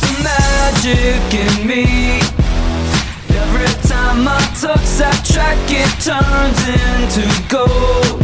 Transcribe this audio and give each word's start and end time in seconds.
the 0.00 0.12
magic 0.22 1.22
in 1.34 1.66
me. 1.66 2.20
Every 3.42 3.72
time 3.88 4.26
I 4.28 4.40
touch 4.60 4.88
that 5.00 5.18
track, 5.24 5.58
it 5.68 5.92
turns 6.02 6.60
into 6.82 7.24
gold. 7.48 8.22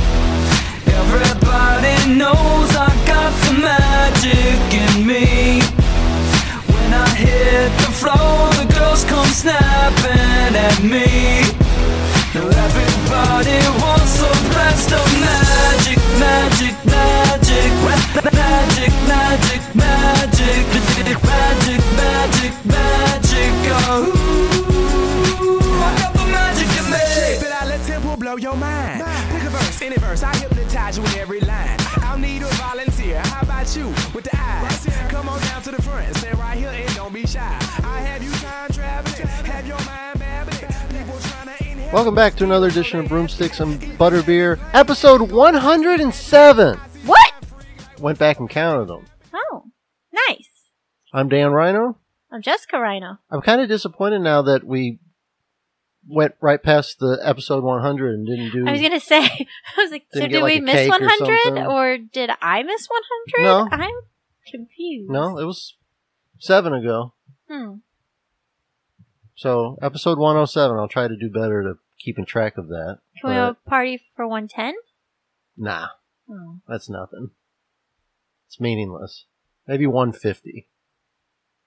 Everybody 1.00 1.96
knows 2.18 2.70
I 2.76 2.90
got 3.06 3.32
the 3.46 3.54
magic 3.60 4.60
in 4.72 5.06
me. 5.06 5.62
When 6.72 6.90
I 6.92 7.08
hit 7.14 7.70
the 7.84 7.92
floor, 8.00 8.50
the 8.60 8.66
girls 8.74 9.04
come 9.04 9.28
snapping 9.28 10.52
at 10.68 10.78
me. 10.82 11.44
Now 12.34 12.48
everybody 12.66 13.58
wants 13.82 14.18
a 14.20 14.32
blast 14.50 14.90
of 14.92 15.06
magic, 15.22 16.00
magic, 16.18 16.74
magic, 16.84 17.33
ma- 18.48 18.84
magic, 19.08 19.74
magic, 19.74 19.74
magic, 19.74 21.22
magic, 21.24 21.80
magic, 21.96 22.52
magic. 22.64 23.52
Oh, 23.76 24.10
I 25.84 25.98
got 25.98 26.12
the 26.14 26.24
magic 26.30 26.68
in 26.78 26.84
me. 26.90 26.98
Spit 27.38 27.52
out, 27.52 27.66
let 27.68 27.80
tempo 27.86 28.16
blow 28.16 28.36
your 28.36 28.56
mind. 28.56 29.02
Pick 29.32 29.42
a 29.44 29.50
verse, 29.50 29.82
any 29.82 29.96
verse, 29.96 30.22
I 30.22 30.34
hypnotize 30.36 30.96
you 30.96 31.02
with 31.02 31.16
every 31.16 31.40
line. 31.40 31.76
I'll 32.02 32.18
need 32.18 32.42
a 32.42 32.48
volunteer. 32.54 33.20
How 33.20 33.42
about 33.42 33.74
you 33.76 33.88
with 34.14 34.24
the 34.24 34.36
eyes? 34.36 34.86
Come 35.10 35.28
on 35.28 35.40
down 35.42 35.62
to 35.62 35.70
the 35.70 35.82
front, 35.82 36.14
stand 36.16 36.38
right 36.38 36.56
here 36.58 36.70
and 36.70 36.94
don't 36.94 37.12
be 37.12 37.26
shy. 37.26 37.40
I 37.82 38.00
have 38.00 38.22
you 38.22 38.30
time 38.32 38.70
traveling, 38.72 39.26
have 39.46 39.66
your 39.66 39.78
mind 39.84 40.18
babbling. 40.18 40.58
People 40.90 41.18
trying 41.20 41.48
to 41.56 41.64
inhale. 41.64 41.92
Welcome 41.92 42.14
back 42.14 42.34
to 42.36 42.44
another 42.44 42.68
edition 42.68 43.00
of 43.00 43.08
Broomsticks 43.08 43.60
and 43.60 43.80
Butterbeer, 43.98 44.58
episode 44.74 45.30
107. 45.30 46.78
What? 47.06 47.33
Went 48.04 48.18
back 48.18 48.38
and 48.38 48.50
counted 48.50 48.86
them. 48.86 49.06
Oh, 49.32 49.64
nice. 50.12 50.68
I'm 51.14 51.30
Dan 51.30 51.52
Rhino. 51.52 51.96
I'm 52.30 52.42
Jessica 52.42 52.78
Rhino. 52.78 53.16
I'm 53.30 53.40
kind 53.40 53.62
of 53.62 53.68
disappointed 53.70 54.18
now 54.18 54.42
that 54.42 54.62
we 54.62 54.98
went 56.06 56.34
right 56.42 56.62
past 56.62 56.98
the 56.98 57.18
episode 57.24 57.64
100 57.64 58.14
and 58.14 58.26
didn't 58.26 58.52
do. 58.52 58.68
I 58.68 58.72
was 58.72 58.82
gonna 58.82 59.00
say, 59.00 59.22
I 59.24 59.82
was 59.82 59.90
like, 59.90 60.04
so 60.12 60.20
like, 60.20 60.42
we 60.42 60.60
miss 60.60 60.74
cake 60.74 60.90
or 60.90 61.00
100 61.00 61.66
or, 61.66 61.96
did 61.96 62.28
I 62.42 62.62
miss 62.62 62.86
100? 63.38 63.42
No. 63.42 63.68
I'm 63.72 63.94
confused. 64.50 65.10
no, 65.10 65.38
it 65.38 65.46
was 65.46 65.74
seven 66.38 66.74
ago. 66.74 67.14
Hmm. 67.48 67.76
So 69.34 69.78
episode 69.80 70.18
107. 70.18 70.76
I'll 70.76 70.88
try 70.88 71.08
to 71.08 71.16
do 71.16 71.30
better 71.30 71.62
to 71.62 71.76
keeping 71.98 72.26
track 72.26 72.58
of 72.58 72.68
that. 72.68 72.98
Can 73.18 73.30
we 73.30 73.36
have 73.36 73.56
a 73.64 73.70
party 73.70 74.02
for 74.14 74.28
110? 74.28 74.74
nah, 75.56 75.86
Oh. 76.28 76.60
that's 76.68 76.90
nothing. 76.90 77.30
It's 78.46 78.60
meaningless. 78.60 79.26
Maybe 79.66 79.86
150. 79.86 80.68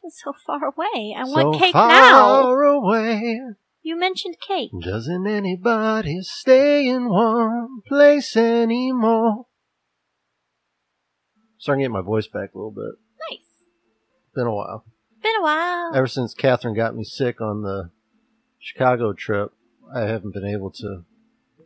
That's 0.03 0.21
so 0.23 0.33
far 0.45 0.59
away. 0.63 1.15
I 1.17 1.23
so 1.25 1.31
want 1.31 1.59
cake 1.59 1.73
now. 1.73 1.89
How 1.89 2.43
far 2.43 2.63
now. 2.63 2.71
away. 2.71 3.41
You 3.81 3.97
mentioned 3.97 4.35
cake. 4.45 4.71
Doesn't 4.81 5.27
anybody 5.27 6.19
stay 6.21 6.87
in 6.87 7.09
one 7.09 7.81
place 7.87 8.35
anymore? 8.35 9.45
Starting 11.57 11.83
to 11.83 11.85
get 11.85 11.91
my 11.91 12.01
voice 12.01 12.27
back 12.27 12.53
a 12.53 12.57
little 12.57 12.71
bit. 12.71 12.95
Nice. 13.31 13.65
Been 14.35 14.47
a 14.47 14.53
while. 14.53 14.85
Been 15.23 15.35
a 15.39 15.41
while. 15.41 15.91
Ever 15.95 16.07
since 16.07 16.33
Catherine 16.33 16.75
got 16.75 16.95
me 16.95 17.03
sick 17.03 17.41
on 17.41 17.63
the 17.63 17.91
Chicago 18.59 19.13
trip, 19.13 19.53
I 19.93 20.01
haven't 20.01 20.33
been 20.33 20.45
able 20.45 20.71
to 20.71 21.03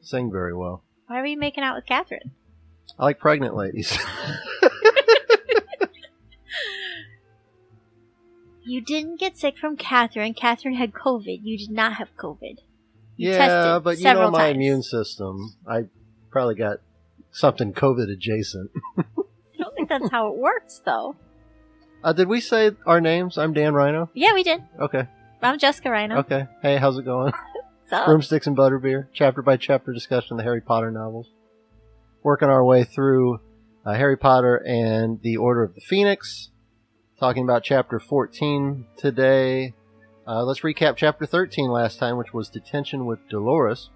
sing 0.02 0.31
very 0.31 0.56
well. 0.56 0.84
Why 1.08 1.20
were 1.20 1.25
you 1.25 1.38
making 1.38 1.64
out 1.64 1.75
with 1.75 1.86
Catherine? 1.86 2.31
I 2.98 3.06
like 3.06 3.20
pregnant 3.20 3.56
ladies. 3.56 3.98
You 8.64 8.81
didn't 8.81 9.20
get 9.20 9.38
sick 9.38 9.58
from 9.58 9.76
Catherine. 9.76 10.34
Catherine 10.34 10.76
had 10.76 10.94
COVID. 10.94 11.40
You 11.44 11.58
did 11.58 11.72
not 11.72 11.94
have 11.94 12.16
COVID. 12.16 12.58
You 13.18 13.31
yeah, 13.31 13.38
tested 13.38 13.84
but 13.84 13.97
you 13.97 14.03
know 14.06 14.31
my 14.31 14.47
times. 14.47 14.56
immune 14.56 14.84
system. 14.84 15.56
I 15.68 15.86
probably 16.30 16.56
got 16.56 16.78
something 17.31 17.74
COVID 17.74 18.12
adjacent. 18.12 18.72
I 18.97 19.03
don't 19.58 19.75
think 19.75 19.90
that's 19.90 20.09
how 20.09 20.31
it 20.34 20.38
works, 20.38 20.81
though. 20.86 21.16
Uh, 22.03 22.13
did 22.13 22.28
we 22.28 22.40
say 22.40 22.72
our 22.86 23.02
names? 23.02 23.38
I'm 23.38 23.53
Dan 23.53 23.74
Rhino. 23.74 24.09
Yeah, 24.13 24.34
we 24.34 24.44
did. 24.44 24.62
Okay. 24.80 25.07
I'm 25.41 25.59
Jessica 25.59 25.90
Rhino. 25.90 26.19
Okay. 26.19 26.47
Hey, 26.62 26.78
how's 26.78 26.97
it 26.97 27.06
going? 27.06 27.34
So, 27.90 28.06
Broomsticks 28.06 28.47
and 28.47 28.57
Butterbeer, 28.57 29.07
chapter 29.13 29.41
by 29.41 29.57
chapter 29.57 29.91
discussion 29.91 30.34
of 30.34 30.38
the 30.38 30.44
Harry 30.44 30.62
Potter 30.62 30.91
novels. 30.91 31.28
Working 32.24 32.50
our 32.50 32.63
way 32.63 32.84
through 32.84 33.40
uh, 33.86 33.94
Harry 33.94 34.18
Potter 34.18 34.56
and 34.56 35.19
the 35.22 35.38
Order 35.38 35.63
of 35.63 35.75
the 35.75 35.81
Phoenix. 35.81 36.50
Talking 37.22 37.44
about 37.44 37.64
chapter 37.64 38.00
14 38.00 38.84
today. 38.98 39.76
Uh, 40.28 40.44
let's 40.44 40.62
recap 40.62 40.96
chapter 40.96 41.28
13 41.28 41.70
last 41.70 42.00
time, 42.00 42.18
which 42.18 42.34
was 42.34 42.50
Detention 42.50 43.06
with 43.06 43.30
Dolores. 43.30 43.92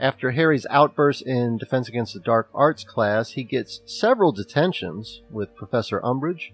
After 0.00 0.32
Harry's 0.32 0.66
outburst 0.68 1.22
in 1.24 1.58
Defense 1.58 1.88
Against 1.88 2.12
the 2.12 2.18
Dark 2.18 2.50
Arts 2.52 2.82
class, 2.82 3.30
he 3.30 3.44
gets 3.44 3.82
several 3.86 4.32
detentions 4.32 5.22
with 5.30 5.54
Professor 5.54 6.00
Umbridge. 6.00 6.50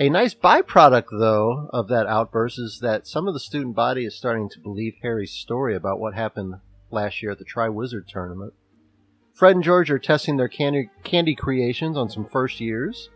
A 0.00 0.08
nice 0.08 0.34
byproduct, 0.34 1.16
though, 1.16 1.70
of 1.72 1.86
that 1.86 2.08
outburst 2.08 2.58
is 2.58 2.80
that 2.82 3.06
some 3.06 3.28
of 3.28 3.34
the 3.34 3.38
student 3.38 3.76
body 3.76 4.04
is 4.04 4.16
starting 4.16 4.48
to 4.48 4.58
believe 4.58 4.94
Harry's 5.02 5.30
story 5.30 5.76
about 5.76 6.00
what 6.00 6.14
happened 6.14 6.54
last 6.90 7.22
year 7.22 7.30
at 7.30 7.38
the 7.38 7.44
Triwizard 7.44 8.08
Tournament. 8.08 8.52
Fred 9.32 9.54
and 9.54 9.62
George 9.62 9.92
are 9.92 10.00
testing 10.00 10.38
their 10.38 10.48
candy, 10.48 10.90
candy 11.04 11.36
creations 11.36 11.96
on 11.96 12.10
some 12.10 12.28
first 12.28 12.58
years. 12.58 13.10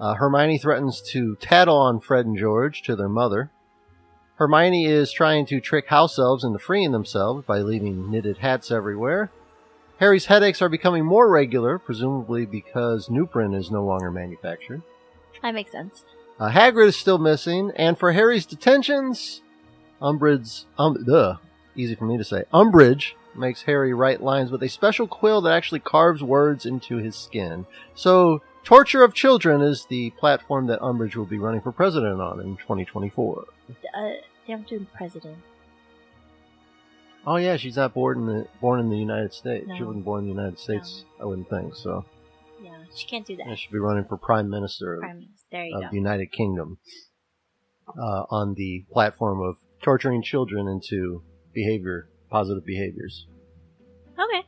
Uh, 0.00 0.14
Hermione 0.14 0.58
threatens 0.58 1.00
to 1.12 1.36
tattle 1.36 1.76
on 1.76 2.00
Fred 2.00 2.26
and 2.26 2.36
George 2.36 2.82
to 2.82 2.96
their 2.96 3.08
mother. 3.08 3.50
Hermione 4.36 4.86
is 4.86 5.12
trying 5.12 5.46
to 5.46 5.60
trick 5.60 5.88
house 5.88 6.18
elves 6.18 6.42
into 6.42 6.58
freeing 6.58 6.92
themselves 6.92 7.46
by 7.46 7.58
leaving 7.58 8.10
knitted 8.10 8.38
hats 8.38 8.70
everywhere. 8.70 9.30
Harry's 9.98 10.26
headaches 10.26 10.60
are 10.60 10.68
becoming 10.68 11.04
more 11.04 11.30
regular, 11.30 11.78
presumably 11.78 12.44
because 12.44 13.08
Nuprin 13.08 13.54
is 13.56 13.70
no 13.70 13.84
longer 13.84 14.10
manufactured. 14.10 14.82
that 15.40 15.54
makes 15.54 15.70
sense. 15.70 16.04
Uh, 16.40 16.50
Hagrid 16.50 16.88
is 16.88 16.96
still 16.96 17.18
missing, 17.18 17.70
and 17.76 17.96
for 17.96 18.10
Harry's 18.10 18.44
detentions, 18.44 19.40
Umbridge, 20.02 20.64
um, 20.78 20.96
ugh, 21.10 21.38
easy 21.76 21.94
for 21.94 22.06
me 22.06 22.18
to 22.18 22.24
say, 22.24 22.42
Umbridge 22.52 23.12
makes 23.36 23.62
Harry 23.62 23.94
write 23.94 24.20
lines 24.20 24.50
with 24.50 24.62
a 24.64 24.68
special 24.68 25.06
quill 25.06 25.40
that 25.42 25.52
actually 25.52 25.80
carves 25.80 26.22
words 26.24 26.66
into 26.66 26.96
his 26.96 27.14
skin. 27.14 27.66
So, 27.94 28.42
Torture 28.64 29.04
of 29.04 29.12
Children 29.12 29.60
is 29.60 29.84
the 29.90 30.10
platform 30.10 30.66
that 30.68 30.80
Umbridge 30.80 31.16
will 31.16 31.26
be 31.26 31.38
running 31.38 31.60
for 31.60 31.70
president 31.70 32.20
on 32.20 32.40
in 32.40 32.56
2024. 32.56 33.44
Uh, 33.94 34.10
doing 34.66 34.86
president. 34.94 35.36
Oh 37.26 37.36
yeah, 37.36 37.56
she's 37.56 37.76
not 37.76 37.94
born 37.94 38.18
in 38.20 38.26
the 38.26 38.46
born 38.60 38.80
in 38.80 38.88
the 38.90 38.96
United 38.96 39.32
States. 39.32 39.66
She 39.72 39.80
No. 39.80 39.86
wasn't 39.86 40.04
born 40.04 40.20
in 40.24 40.28
the 40.28 40.34
United 40.34 40.58
States, 40.58 41.04
I 41.20 41.24
wouldn't 41.24 41.48
think. 41.48 41.74
So, 41.74 42.04
Yeah, 42.62 42.76
she 42.94 43.06
can't 43.06 43.26
do 43.26 43.36
that. 43.36 43.46
she 43.50 43.56
should 43.64 43.72
be 43.72 43.78
running 43.78 44.04
for 44.04 44.16
prime 44.16 44.48
minister 44.50 44.94
of 44.94 45.00
Prime 45.00 45.16
Minister. 45.18 45.46
There 45.50 45.64
you 45.64 45.76
of 45.76 45.82
go. 45.84 45.88
the 45.90 45.96
United 45.96 46.32
Kingdom 46.32 46.78
uh, 47.88 48.24
on 48.30 48.54
the 48.54 48.84
platform 48.92 49.40
of 49.42 49.56
torturing 49.82 50.22
children 50.22 50.68
into 50.68 51.22
behavior, 51.54 52.08
positive 52.30 52.64
behaviors. 52.64 53.26
Okay. 54.18 54.46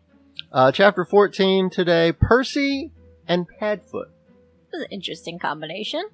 Uh, 0.52 0.70
chapter 0.72 1.04
14 1.04 1.70
today 1.70 2.12
Percy 2.12 2.92
and 3.28 3.46
Padfoot. 3.60 4.08
This 4.72 4.80
is 4.80 4.82
an 4.82 4.88
interesting 4.90 5.38
combination. 5.38 6.04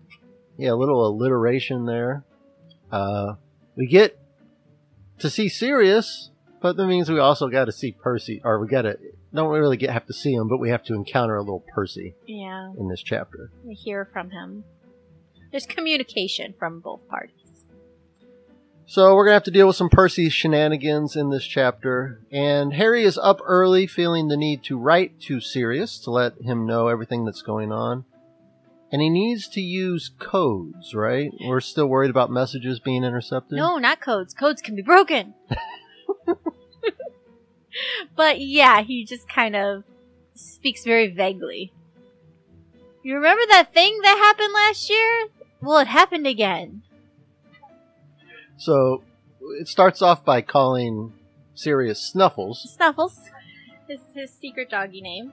Yeah, 0.58 0.72
a 0.72 0.74
little 0.76 1.06
alliteration 1.06 1.86
there. 1.86 2.24
Uh, 2.90 3.34
we 3.76 3.86
get 3.86 4.18
to 5.18 5.30
see 5.30 5.48
Sirius, 5.48 6.30
but 6.60 6.76
that 6.76 6.86
means 6.86 7.10
we 7.10 7.18
also 7.18 7.48
got 7.48 7.64
to 7.66 7.72
see 7.72 7.92
Percy, 7.92 8.40
or 8.44 8.60
we 8.60 8.66
got 8.68 8.82
to, 8.82 8.98
don't 9.32 9.48
really 9.48 9.76
get, 9.78 9.90
have 9.90 10.06
to 10.06 10.12
see 10.12 10.32
him, 10.34 10.48
but 10.48 10.58
we 10.60 10.68
have 10.70 10.82
to 10.84 10.94
encounter 10.94 11.36
a 11.36 11.40
little 11.40 11.64
Percy 11.74 12.14
Yeah, 12.26 12.70
in 12.78 12.88
this 12.88 13.02
chapter. 13.02 13.50
we 13.64 13.74
hear 13.74 14.08
from 14.12 14.30
him. 14.30 14.64
There's 15.50 15.66
communication 15.66 16.54
from 16.58 16.80
both 16.80 17.06
parties. 17.08 17.41
So 18.86 19.14
we're 19.14 19.24
gonna 19.24 19.34
have 19.34 19.44
to 19.44 19.50
deal 19.50 19.66
with 19.66 19.76
some 19.76 19.88
Percy 19.88 20.28
shenanigans 20.28 21.16
in 21.16 21.30
this 21.30 21.44
chapter, 21.44 22.20
and 22.30 22.74
Harry 22.74 23.04
is 23.04 23.16
up 23.16 23.40
early, 23.44 23.86
feeling 23.86 24.28
the 24.28 24.36
need 24.36 24.64
to 24.64 24.78
write 24.78 25.20
to 25.22 25.40
Sirius 25.40 25.98
to 26.00 26.10
let 26.10 26.40
him 26.42 26.66
know 26.66 26.88
everything 26.88 27.24
that's 27.24 27.42
going 27.42 27.72
on. 27.72 28.04
And 28.90 29.00
he 29.00 29.08
needs 29.08 29.48
to 29.48 29.60
use 29.62 30.10
codes, 30.18 30.94
right? 30.94 31.32
We're 31.46 31.60
still 31.60 31.86
worried 31.86 32.10
about 32.10 32.30
messages 32.30 32.78
being 32.80 33.04
intercepted. 33.04 33.56
No, 33.56 33.78
not 33.78 34.00
codes. 34.00 34.34
Codes 34.34 34.60
can 34.60 34.76
be 34.76 34.82
broken. 34.82 35.32
but 38.16 38.40
yeah, 38.40 38.82
he 38.82 39.06
just 39.06 39.26
kind 39.28 39.56
of 39.56 39.84
speaks 40.34 40.84
very 40.84 41.08
vaguely. 41.08 41.72
You 43.02 43.14
remember 43.14 43.42
that 43.48 43.72
thing 43.72 43.98
that 44.02 44.18
happened 44.18 44.52
last 44.52 44.90
year? 44.90 45.28
Well, 45.62 45.78
it 45.78 45.86
happened 45.86 46.26
again. 46.26 46.82
So 48.62 49.02
it 49.58 49.66
starts 49.66 50.02
off 50.02 50.24
by 50.24 50.40
calling 50.40 51.14
Sirius 51.52 52.00
Snuffles. 52.00 52.72
Snuffles. 52.76 53.18
is 53.88 53.98
his 54.14 54.30
secret 54.32 54.70
doggy 54.70 55.00
name. 55.00 55.32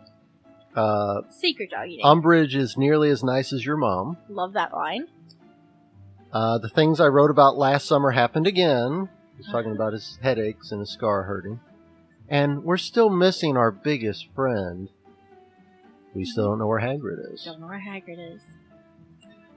Uh, 0.75 1.21
Secret 1.29 1.69
doggy 1.69 1.97
name. 1.97 2.05
Umbridge 2.05 2.55
is 2.55 2.75
nearly 2.75 3.11
as 3.11 3.23
nice 3.23 3.53
as 3.53 3.63
your 3.63 3.77
mom. 3.77 4.17
Love 4.29 4.53
that 4.53 4.73
line. 4.73 5.09
Uh, 6.33 6.57
the 6.57 6.69
things 6.69 6.99
I 6.99 7.05
wrote 7.05 7.29
about 7.29 7.55
last 7.55 7.85
summer 7.85 8.09
happened 8.09 8.47
again. 8.47 9.09
He's 9.37 9.51
talking 9.51 9.73
about 9.73 9.93
his 9.93 10.17
headaches 10.23 10.71
and 10.71 10.79
his 10.79 10.89
scar 10.91 11.21
hurting. 11.23 11.59
And 12.29 12.63
we're 12.63 12.77
still 12.77 13.11
missing 13.11 13.57
our 13.57 13.69
biggest 13.69 14.27
friend. 14.33 14.89
We 16.15 16.25
still 16.25 16.49
don't 16.49 16.57
know 16.57 16.67
where 16.67 16.81
Hagrid 16.81 17.31
is. 17.31 17.43
Don't 17.43 17.61
know 17.61 17.67
where 17.67 17.79
Hagrid 17.79 18.37
is. 18.37 18.41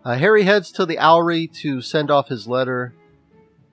Uh, 0.05 0.17
Harry 0.19 0.43
heads 0.43 0.71
to 0.73 0.85
the 0.85 0.99
Owlery 0.99 1.51
to 1.63 1.81
send 1.81 2.11
off 2.11 2.29
his 2.29 2.47
letter. 2.47 2.95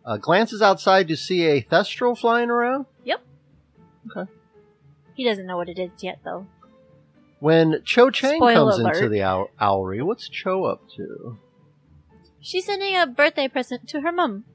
Uh, 0.09 0.17
glances 0.17 0.59
outside 0.59 1.07
to 1.07 1.15
see 1.15 1.45
a 1.45 1.61
Thestral 1.61 2.17
flying 2.17 2.49
around. 2.49 2.87
Yep. 3.03 3.21
Okay. 4.09 4.31
He 5.13 5.23
doesn't 5.23 5.45
know 5.45 5.55
what 5.55 5.69
it 5.69 5.77
is 5.77 5.91
yet, 6.01 6.17
though. 6.25 6.47
When 7.39 7.83
Cho 7.85 8.09
Chang 8.09 8.37
Spoiler 8.37 8.71
comes 8.71 8.79
alert. 8.79 8.95
into 8.95 9.09
the 9.09 9.21
owl- 9.21 9.51
Owlery, 9.61 10.01
what's 10.01 10.27
Cho 10.27 10.65
up 10.65 10.81
to? 10.95 11.37
She's 12.41 12.65
sending 12.65 12.97
a 12.97 13.05
birthday 13.05 13.47
present 13.47 13.87
to 13.89 14.01
her 14.01 14.11
mum. 14.11 14.45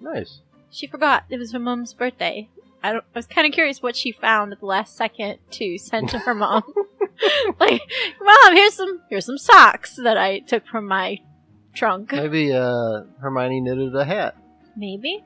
Nice. 0.00 0.40
She 0.70 0.86
forgot 0.86 1.24
it 1.28 1.36
was 1.36 1.52
her 1.52 1.58
mum's 1.58 1.92
birthday. 1.92 2.48
I, 2.82 2.92
don't, 2.92 3.04
I 3.14 3.18
was 3.18 3.26
kind 3.26 3.46
of 3.46 3.52
curious 3.52 3.82
what 3.82 3.94
she 3.94 4.12
found 4.12 4.52
at 4.52 4.60
the 4.60 4.66
last 4.66 4.96
second 4.96 5.40
to 5.50 5.76
send 5.76 6.08
to 6.08 6.20
her 6.20 6.34
mom. 6.34 6.62
like, 7.60 7.82
mom, 8.18 8.56
here's 8.56 8.74
some 8.74 9.02
here's 9.10 9.26
some 9.26 9.36
socks 9.38 9.96
that 9.96 10.16
I 10.16 10.38
took 10.38 10.66
from 10.66 10.88
my 10.88 11.18
trunk. 11.74 12.12
Maybe 12.12 12.52
uh, 12.52 13.02
Hermione 13.20 13.60
knitted 13.60 13.94
a 13.94 14.04
hat, 14.04 14.36
Maybe. 14.76 15.22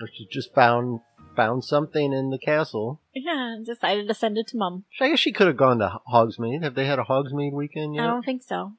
or 0.00 0.08
she 0.12 0.26
just 0.30 0.54
found 0.54 1.00
found 1.34 1.64
something 1.64 2.12
in 2.12 2.30
the 2.30 2.38
castle. 2.38 3.00
Yeah, 3.14 3.52
and 3.54 3.66
decided 3.66 4.08
to 4.08 4.14
send 4.14 4.38
it 4.38 4.46
to 4.48 4.56
mom. 4.56 4.84
I 5.00 5.10
guess 5.10 5.18
she 5.18 5.32
could 5.32 5.46
have 5.46 5.56
gone 5.56 5.78
to 5.80 6.00
Hogsmeade. 6.10 6.62
Have 6.62 6.74
they 6.74 6.86
had 6.86 6.98
a 6.98 7.04
Hogsmeade 7.04 7.52
weekend 7.52 7.94
yet? 7.94 8.04
I 8.04 8.06
don't 8.06 8.24
think 8.24 8.42
so. 8.42 8.72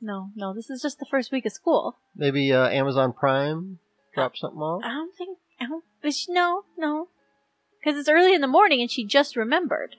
No, 0.00 0.30
no, 0.34 0.52
this 0.54 0.70
is 0.70 0.82
just 0.82 0.98
the 0.98 1.06
first 1.10 1.30
week 1.30 1.46
of 1.46 1.52
school. 1.52 1.98
Maybe 2.16 2.52
uh, 2.52 2.68
Amazon 2.68 3.12
Prime 3.12 3.78
drop 4.14 4.36
something 4.36 4.58
off. 4.60 4.82
I 4.84 4.88
don't 4.88 5.14
think. 5.16 5.38
I 5.60 5.66
don't. 5.66 5.84
But 6.02 6.14
she, 6.14 6.32
no, 6.32 6.64
no, 6.76 7.08
because 7.78 7.98
it's 7.98 8.08
early 8.08 8.34
in 8.34 8.40
the 8.40 8.46
morning 8.48 8.80
and 8.80 8.90
she 8.90 9.04
just 9.04 9.36
remembered. 9.36 9.96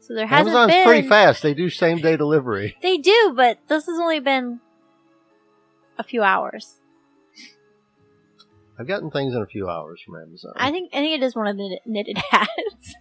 So 0.00 0.14
there 0.14 0.26
hasn't 0.26 0.48
Amazon's 0.56 0.72
been. 0.72 0.86
pretty 0.86 1.08
fast. 1.08 1.42
They 1.42 1.54
do 1.54 1.68
same 1.68 1.98
day 1.98 2.16
delivery. 2.16 2.76
They 2.80 2.96
do, 2.96 3.34
but 3.36 3.58
this 3.68 3.86
has 3.86 3.98
only 3.98 4.20
been 4.20 4.60
a 5.98 6.02
few 6.02 6.22
hours. 6.22 6.79
I've 8.80 8.86
gotten 8.86 9.10
things 9.10 9.34
in 9.34 9.42
a 9.42 9.46
few 9.46 9.68
hours 9.68 10.00
from 10.00 10.16
Amazon. 10.16 10.54
I 10.56 10.70
think 10.70 10.90
I 10.94 11.00
think 11.00 11.20
it 11.20 11.24
is 11.24 11.36
one 11.36 11.46
of 11.46 11.58
the 11.58 11.80
knitted 11.84 12.16
hats. 12.30 12.94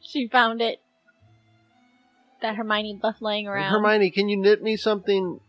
she 0.00 0.28
found 0.28 0.62
it 0.62 0.80
that 2.40 2.54
Hermione 2.54 3.00
left 3.02 3.20
laying 3.20 3.48
around. 3.48 3.72
Hermione, 3.72 4.12
can 4.12 4.28
you 4.28 4.36
knit 4.36 4.62
me 4.62 4.76
something 4.76 5.40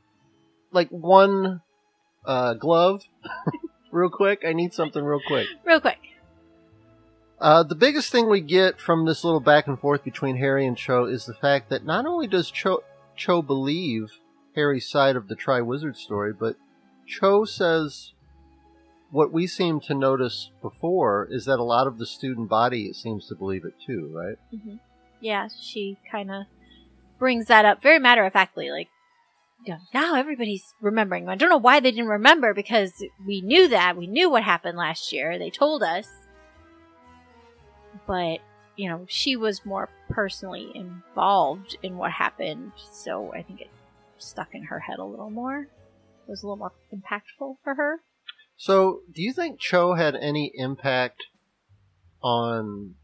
like 0.72 0.89
one 0.89 1.62
uh, 2.25 2.56
glove, 2.56 3.04
real 3.92 4.10
quick? 4.10 4.42
I 4.44 4.54
need 4.54 4.74
something 4.74 5.04
real 5.04 5.22
quick. 5.28 5.48
Real 5.63 5.81
quick. 5.81 6.00
Uh, 7.39 7.62
the 7.62 7.75
biggest 7.75 8.12
thing 8.12 8.28
we 8.28 8.42
get 8.42 8.81
from 8.81 9.06
this 9.06 9.24
little 9.24 9.39
back 9.39 9.68
and 9.68 9.80
forth 9.80 10.04
between 10.04 10.38
Harry 10.38 10.66
and 10.66 10.75
Cho 10.75 11.06
is 11.06 11.25
the 11.25 11.36
fact 11.36 11.69
that 11.69 11.86
not 11.86 12.07
only 12.07 12.25
does 12.25 12.50
Cho, 12.50 12.84
Cho 13.16 13.44
believe 13.44 14.19
Harry's 14.56 14.89
side 14.89 15.16
of 15.16 15.28
the 15.28 15.36
Tri 15.36 15.62
Wizard 15.62 15.95
story, 15.95 16.34
but 16.34 16.56
Cho 17.06 17.45
says 17.45 18.13
what 19.12 19.31
we 19.31 19.48
seem 19.48 19.80
to 19.81 19.94
notice 19.94 20.51
before 20.62 21.27
is 21.30 21.45
that 21.45 21.59
a 21.59 21.63
lot 21.63 21.88
of 21.88 21.98
the 21.98 22.06
student 22.06 22.50
body 22.50 22.92
seems 22.94 23.27
to 23.27 23.36
believe 23.36 23.65
it 23.65 23.74
too, 23.86 24.12
right? 24.13 24.38
hmm 24.51 24.75
Yeah, 25.21 25.48
she 25.59 25.98
kind 26.12 26.31
of 26.31 26.44
brings 27.18 27.48
that 27.48 27.65
up 27.65 27.81
very 27.81 28.00
matter 28.00 28.25
of 28.25 28.33
factly. 28.33 28.69
Like, 28.69 28.89
now 29.94 30.15
everybody's 30.15 30.74
remembering. 30.81 31.27
I 31.27 31.36
don't 31.36 31.50
know 31.50 31.57
why 31.57 31.80
they 31.80 31.92
didn't 31.92 32.07
remember 32.07 32.54
because 32.54 32.94
we 33.25 33.42
knew 33.42 33.68
that. 33.69 33.98
We 33.98 34.07
knew 34.07 34.30
what 34.30 34.44
happened 34.44 34.77
last 34.77 35.12
year. 35.12 35.38
They 35.38 35.50
told 35.50 35.83
us. 35.83 36.07
But, 38.06 38.39
you 38.75 38.89
know, 38.89 39.06
she 39.10 39.36
was 39.36 39.65
more 39.65 39.89
personally 40.10 40.71
involved 40.74 41.77
in 41.81 41.98
what 41.98 42.12
happened. 42.12 42.71
So 42.92 43.33
I 43.33 43.42
think 43.42 43.62
it 43.62 43.69
stuck 44.18 44.53
in 44.53 44.63
her 44.63 44.80
head 44.80 45.00
a 45.00 45.03
little 45.03 45.31
more. 45.31 45.62
It 45.62 46.30
was 46.30 46.44
a 46.44 46.45
little 46.45 46.57
more 46.57 46.74
impactful 46.94 47.56
for 47.63 47.75
her. 47.75 48.01
So, 48.57 49.01
do 49.12 49.21
you 49.21 49.33
think 49.33 49.59
Cho 49.59 49.94
had 49.94 50.15
any 50.15 50.51
impact 50.56 51.24
on 52.24 52.95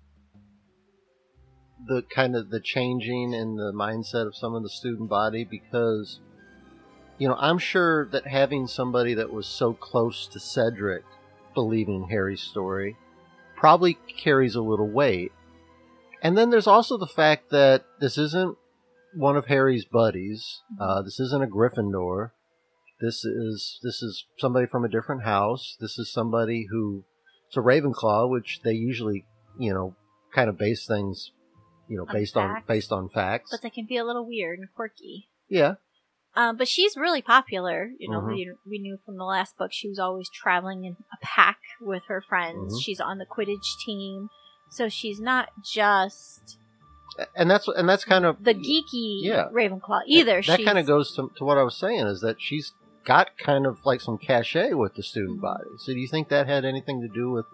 the 1.85 2.01
kind 2.01 2.35
of 2.35 2.49
the 2.49 2.59
changing 2.59 3.33
in 3.33 3.55
the 3.55 3.71
mindset 3.71 4.25
of 4.25 4.35
some 4.35 4.55
of 4.55 4.63
the 4.63 4.69
student 4.69 5.09
body? 5.09 5.43
Because, 5.43 6.19
you 7.19 7.27
know, 7.27 7.35
I'm 7.37 7.59
sure 7.59 8.07
that 8.07 8.25
having 8.25 8.65
somebody 8.65 9.13
that 9.13 9.31
was 9.31 9.45
so 9.45 9.73
close 9.73 10.27
to 10.29 10.39
Cedric 10.39 11.03
believing 11.53 12.07
Harry's 12.09 12.41
story 12.41 12.97
probably 13.55 13.93
carries 13.93 14.55
a 14.55 14.61
little 14.61 14.89
weight. 14.89 15.31
And 16.23 16.35
then 16.35 16.49
there's 16.49 16.67
also 16.67 16.97
the 16.97 17.05
fact 17.05 17.51
that 17.51 17.85
this 17.99 18.17
isn't 18.17 18.57
one 19.13 19.37
of 19.37 19.45
Harry's 19.45 19.85
buddies. 19.85 20.61
Uh, 20.79 21.03
this 21.03 21.19
isn't 21.19 21.43
a 21.43 21.47
Gryffindor. 21.47 22.31
This 23.03 23.25
is 23.25 23.79
this 23.83 24.01
is 24.01 24.25
somebody 24.39 24.65
from 24.65 24.85
a 24.85 24.89
different 24.89 25.23
house. 25.23 25.75
This 25.81 25.99
is 25.99 26.09
somebody 26.11 26.67
who 26.71 27.03
it's 27.47 27.57
a 27.57 27.59
Ravenclaw, 27.59 28.29
which 28.29 28.61
they 28.63 28.71
usually, 28.71 29.25
you 29.59 29.73
know, 29.73 29.95
kind 30.33 30.49
of 30.49 30.57
base 30.57 30.85
things, 30.87 31.31
you 31.89 31.97
know, 31.97 32.05
On 32.07 32.13
based 32.13 32.37
on 32.37 32.55
facts. 32.55 32.67
based 32.67 32.91
on 32.93 33.09
facts. 33.09 33.51
But 33.51 33.61
they 33.61 33.69
can 33.69 33.85
be 33.85 33.97
a 33.97 34.05
little 34.05 34.25
weird 34.25 34.59
and 34.59 34.69
quirky. 34.73 35.27
yeah, 35.49 35.75
Um, 36.35 36.55
but 36.55 36.67
she's 36.69 36.95
really 36.95 37.21
popular. 37.21 37.89
You 37.99 38.09
know, 38.09 38.21
Mhm. 38.21 38.27
we, 38.27 38.51
we 38.65 38.79
knew 38.79 38.97
from 39.05 39.17
the 39.17 39.25
last 39.25 39.57
book 39.57 39.71
she 39.73 39.89
was 39.89 39.99
always 39.99 40.29
traveling 40.29 40.85
in 40.85 40.95
a 41.11 41.17
pack 41.21 41.59
with 41.81 42.03
her 42.07 42.21
friends. 42.21 42.73
Mhm. 42.75 42.81
She's 42.81 43.01
on 43.01 43.17
the 43.17 43.25
Quidditch 43.25 43.77
team, 43.85 44.29
so 44.71 44.87
she's 44.87 45.19
not 45.19 45.49
just 45.61 46.57
and 47.35 47.51
that's 47.51 47.67
and 47.67 47.87
that's 47.87 48.05
kind 48.05 48.25
of 48.25 48.43
the 48.43 48.55
geeky 48.55 49.21
Yeah. 49.23 49.49
Ravenclaw 49.51 50.03
either. 50.07 50.37
That 50.41 50.57
she's, 50.57 50.65
kind 50.65 50.79
of 50.79 50.87
goes 50.87 51.13
to, 51.15 51.29
to 51.37 51.43
what 51.43 51.57
I 51.59 51.63
was 51.63 51.75
saying 51.77 52.07
is 52.07 52.21
that 52.21 52.41
she's 52.41 52.71
got 53.05 53.37
kind 53.37 53.65
of 53.65 53.85
like 53.85 54.01
some 54.01 54.17
cachet 54.17 54.73
with 54.73 54.95
the 54.95 55.03
student 55.03 55.39
Mhm. 55.39 55.41
body. 55.41 55.69
So 55.77 55.93
do 55.93 55.99
you 55.99 56.07
think 56.07 56.29
that 56.29 56.47
had 56.47 56.65
anything 56.65 57.01
to 57.01 57.07
do 57.07 57.31
with? 57.31 57.45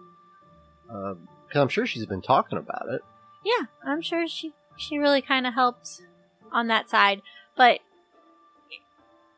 Because 0.86 1.56
I'm 1.62 1.68
sure 1.68 1.86
she's 1.86 2.06
been 2.06 2.22
talking 2.22 2.58
about 2.58 2.86
it. 2.90 3.02
Yeah, 3.44 3.66
I'm 3.84 4.00
sure 4.02 4.26
she 4.28 4.52
she 4.76 4.98
really 4.98 5.20
kind 5.22 5.46
of 5.46 5.54
helped 5.54 6.00
on 6.52 6.68
that 6.68 6.88
side, 6.88 7.20
but 7.56 7.80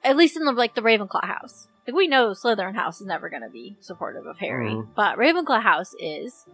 at 0.05 0.17
least 0.17 0.37
in 0.37 0.45
the 0.45 0.53
like 0.53 0.75
the 0.75 0.81
Ravenclaw 0.83 1.25
house. 1.25 1.69
Like 1.87 1.97
we 1.97 2.07
know 2.09 2.31
Slytherin 2.31 2.75
house 2.77 3.01
is 3.01 3.07
never 3.07 3.29
going 3.29 3.43
to 3.43 3.51
be 3.51 3.77
supportive 3.81 4.25
of 4.27 4.39
Harry, 4.39 4.71
Mhm. 4.71 4.95
but 4.95 5.17
Ravenclaw 5.19 5.63
house 5.63 5.95
is. 5.99 6.47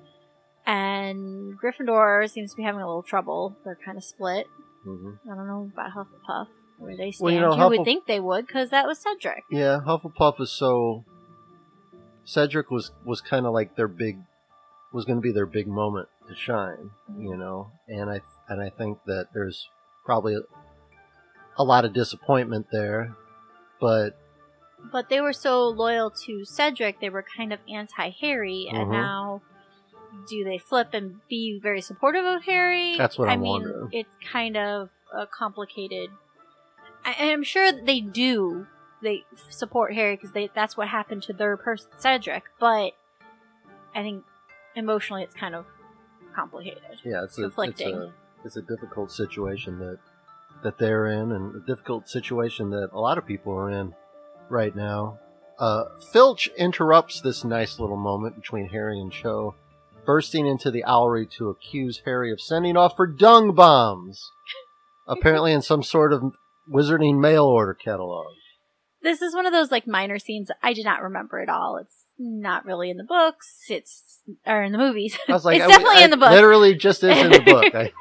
And 0.66 1.58
Gryffindor 1.58 2.28
seems 2.30 2.50
to 2.50 2.56
be 2.58 2.62
having 2.62 2.82
a 2.82 2.86
little 2.86 3.02
trouble. 3.02 3.56
They're 3.64 3.78
kind 3.84 3.96
of 3.96 4.04
split. 4.04 4.46
hmm 4.84 5.12
I 5.30 5.34
don't 5.34 5.46
know 5.46 5.70
about 5.72 5.92
Hufflepuff 5.92 6.48
where 6.78 6.96
they 6.96 7.10
stand. 7.12 7.24
Well, 7.24 7.34
you 7.34 7.40
know, 7.40 7.54
you 7.56 7.68
would 7.78 7.84
think 7.84 8.06
they 8.06 8.20
would 8.20 8.46
because 8.46 8.70
that 8.70 8.86
was 8.86 8.98
Cedric. 8.98 9.44
Yeah, 9.50 9.80
Hufflepuff 9.86 10.40
is 10.40 10.50
so. 10.50 11.04
Cedric 12.24 12.70
was 12.70 12.90
was 13.04 13.20
kind 13.20 13.46
of 13.46 13.52
like 13.52 13.74
their 13.76 13.88
big, 13.88 14.18
was 14.92 15.04
going 15.04 15.16
to 15.18 15.22
be 15.22 15.32
their 15.32 15.46
big 15.46 15.66
moment 15.66 16.08
to 16.28 16.34
shine, 16.34 16.90
you 17.18 17.36
know, 17.36 17.70
and 17.88 18.10
I 18.10 18.20
and 18.48 18.60
I 18.62 18.70
think 18.70 18.98
that 19.06 19.28
there's 19.32 19.66
probably 20.04 20.34
a, 20.34 20.40
a 21.56 21.64
lot 21.64 21.84
of 21.84 21.92
disappointment 21.94 22.66
there, 22.70 23.16
but 23.80 24.10
But 24.92 25.08
they 25.08 25.20
were 25.22 25.32
so 25.32 25.68
loyal 25.68 26.10
to 26.26 26.44
Cedric, 26.44 27.00
they 27.00 27.08
were 27.08 27.24
kind 27.36 27.52
of 27.52 27.60
anti 27.68 28.10
Harry, 28.20 28.68
and 28.70 28.88
Mhm. 28.88 28.90
now 28.92 29.42
do 30.28 30.44
they 30.44 30.58
flip 30.58 30.88
and 30.92 31.20
be 31.28 31.58
very 31.62 31.80
supportive 31.80 32.24
of 32.24 32.42
Harry? 32.44 32.96
That's 32.98 33.18
what 33.18 33.28
I 33.28 33.32
I'm 33.32 33.40
mean, 33.40 33.62
wondering. 33.62 33.88
it's 33.92 34.14
kind 34.30 34.56
of 34.56 34.90
a 35.14 35.26
complicated. 35.26 36.10
I, 37.04 37.14
I'm 37.32 37.42
sure 37.42 37.70
that 37.72 37.86
they 37.86 38.00
do. 38.00 38.66
They 39.02 39.24
support 39.50 39.94
Harry 39.94 40.16
because 40.16 40.30
that's 40.54 40.76
what 40.76 40.88
happened 40.88 41.22
to 41.24 41.32
their 41.32 41.56
person, 41.56 41.88
Cedric. 41.98 42.44
But 42.58 42.92
I 43.94 44.02
think 44.02 44.24
emotionally, 44.74 45.22
it's 45.22 45.34
kind 45.34 45.54
of 45.54 45.66
complicated. 46.34 46.82
yeah, 47.04 47.24
it's 47.24 47.38
a, 47.38 47.46
it's 47.46 47.54
Conflicting. 47.54 47.94
a 47.94 48.12
it's 48.44 48.56
a 48.56 48.62
difficult 48.62 49.10
situation 49.12 49.78
that 49.78 49.98
that 50.62 50.78
they're 50.78 51.06
in, 51.06 51.32
and 51.32 51.54
a 51.54 51.66
difficult 51.66 52.08
situation 52.08 52.70
that 52.70 52.90
a 52.92 52.98
lot 52.98 53.18
of 53.18 53.26
people 53.26 53.52
are 53.52 53.70
in 53.70 53.94
right 54.48 54.74
now. 54.74 55.18
Uh, 55.58 55.84
Filch 56.12 56.48
interrupts 56.56 57.20
this 57.20 57.44
nice 57.44 57.78
little 57.78 57.96
moment 57.96 58.36
between 58.36 58.68
Harry 58.68 59.00
and 59.00 59.12
Cho, 59.12 59.54
bursting 60.04 60.46
into 60.46 60.70
the 60.70 60.84
owlery 60.86 61.30
to 61.32 61.48
accuse 61.48 62.02
Harry 62.04 62.32
of 62.32 62.40
sending 62.40 62.76
off 62.76 62.96
for 62.96 63.06
dung 63.06 63.52
bombs, 63.52 64.32
apparently 65.06 65.52
in 65.52 65.62
some 65.62 65.82
sort 65.82 66.12
of 66.12 66.34
wizarding 66.72 67.20
mail 67.20 67.44
order 67.44 67.74
catalog. 67.74 68.26
This 69.02 69.22
is 69.22 69.34
one 69.34 69.46
of 69.46 69.52
those 69.52 69.70
like 69.70 69.86
minor 69.86 70.18
scenes 70.18 70.50
I 70.62 70.72
did 70.72 70.84
not 70.84 71.02
remember 71.02 71.40
at 71.40 71.48
all. 71.48 71.76
It's 71.80 71.94
not 72.18 72.64
really 72.64 72.90
in 72.90 72.96
the 72.96 73.04
books. 73.04 73.46
It's 73.68 74.20
or 74.46 74.62
in 74.62 74.72
the 74.72 74.78
movies. 74.78 75.16
I 75.28 75.32
was 75.32 75.44
like, 75.44 75.56
it's 75.58 75.64
I- 75.64 75.68
definitely 75.68 75.96
I 75.98 76.04
in 76.04 76.10
the 76.10 76.16
book. 76.16 76.30
Literally, 76.30 76.74
just 76.74 77.02
is 77.04 77.16
in 77.16 77.30
the 77.30 77.40
book. 77.40 77.74
I 77.74 77.92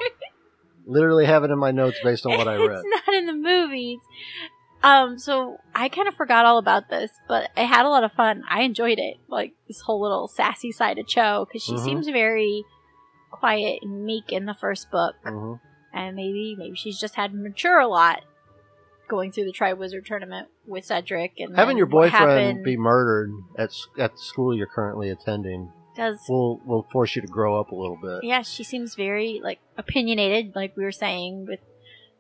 literally 0.85 1.25
have 1.25 1.43
it 1.43 1.51
in 1.51 1.59
my 1.59 1.71
notes 1.71 1.99
based 2.03 2.25
on 2.25 2.37
what 2.37 2.47
I 2.47 2.55
read. 2.55 2.81
It's 2.83 3.05
not 3.07 3.15
in 3.15 3.25
the 3.27 3.33
movies. 3.33 3.99
Um, 4.83 5.17
so 5.17 5.57
I 5.73 5.89
kind 5.89 6.07
of 6.07 6.15
forgot 6.15 6.45
all 6.45 6.59
about 6.59 6.89
this, 6.89 7.11
but 7.27 7.49
I 7.57 7.61
had 7.63 7.85
a 7.85 7.89
lot 7.89 8.03
of 8.03 8.11
fun. 8.13 8.43
I 8.49 8.61
enjoyed 8.61 8.99
it, 8.99 9.17
like 9.27 9.53
this 9.67 9.81
whole 9.81 10.01
little 10.01 10.27
sassy 10.27 10.71
side 10.71 10.97
of 10.99 11.07
Cho, 11.07 11.45
because 11.47 11.63
she 11.63 11.73
Mhm. 11.73 11.83
seems 11.83 12.07
very 12.07 12.63
quiet 13.31 13.79
and 13.81 14.05
meek 14.05 14.31
in 14.31 14.45
the 14.45 14.53
first 14.53 14.89
book, 14.91 15.15
hmm 15.23 15.55
and 15.93 16.15
maybe 16.15 16.55
maybe 16.57 16.75
she's 16.75 16.99
just 16.99 17.15
had 17.15 17.31
to 17.31 17.37
mature 17.37 17.79
a 17.79 17.87
lot 17.87 18.21
going 19.07 19.31
through 19.31 19.45
the 19.45 19.51
Tri 19.51 19.73
Wizard 19.73 20.05
tournament 20.05 20.47
with 20.65 20.85
Cedric 20.85 21.33
and 21.37 21.55
Having 21.55 21.77
your 21.77 21.85
boyfriend 21.85 22.63
be 22.63 22.77
murdered 22.77 23.31
at 23.57 23.71
at 23.97 24.13
the 24.13 24.21
school 24.21 24.55
you're 24.55 24.67
currently 24.67 25.09
attending 25.09 25.71
does 25.95 26.19
will 26.29 26.61
will 26.65 26.87
force 26.91 27.15
you 27.15 27.21
to 27.21 27.27
grow 27.27 27.59
up 27.59 27.71
a 27.71 27.75
little 27.75 27.97
bit. 28.01 28.23
yeah, 28.23 28.43
she 28.43 28.63
seems 28.63 28.95
very 28.95 29.41
like 29.43 29.59
opinionated, 29.77 30.55
like 30.55 30.77
we 30.77 30.83
were 30.83 30.91
saying 30.91 31.45
with 31.47 31.59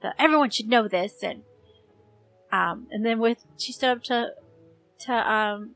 the 0.01 0.19
everyone 0.19 0.49
should 0.49 0.67
know 0.67 0.87
this, 0.87 1.23
and 1.23 1.43
um, 2.51 2.87
and 2.91 3.05
then 3.05 3.19
with 3.19 3.45
she 3.57 3.71
stood 3.71 3.89
up 3.89 4.03
to 4.03 4.31
to 5.01 5.13
um 5.13 5.75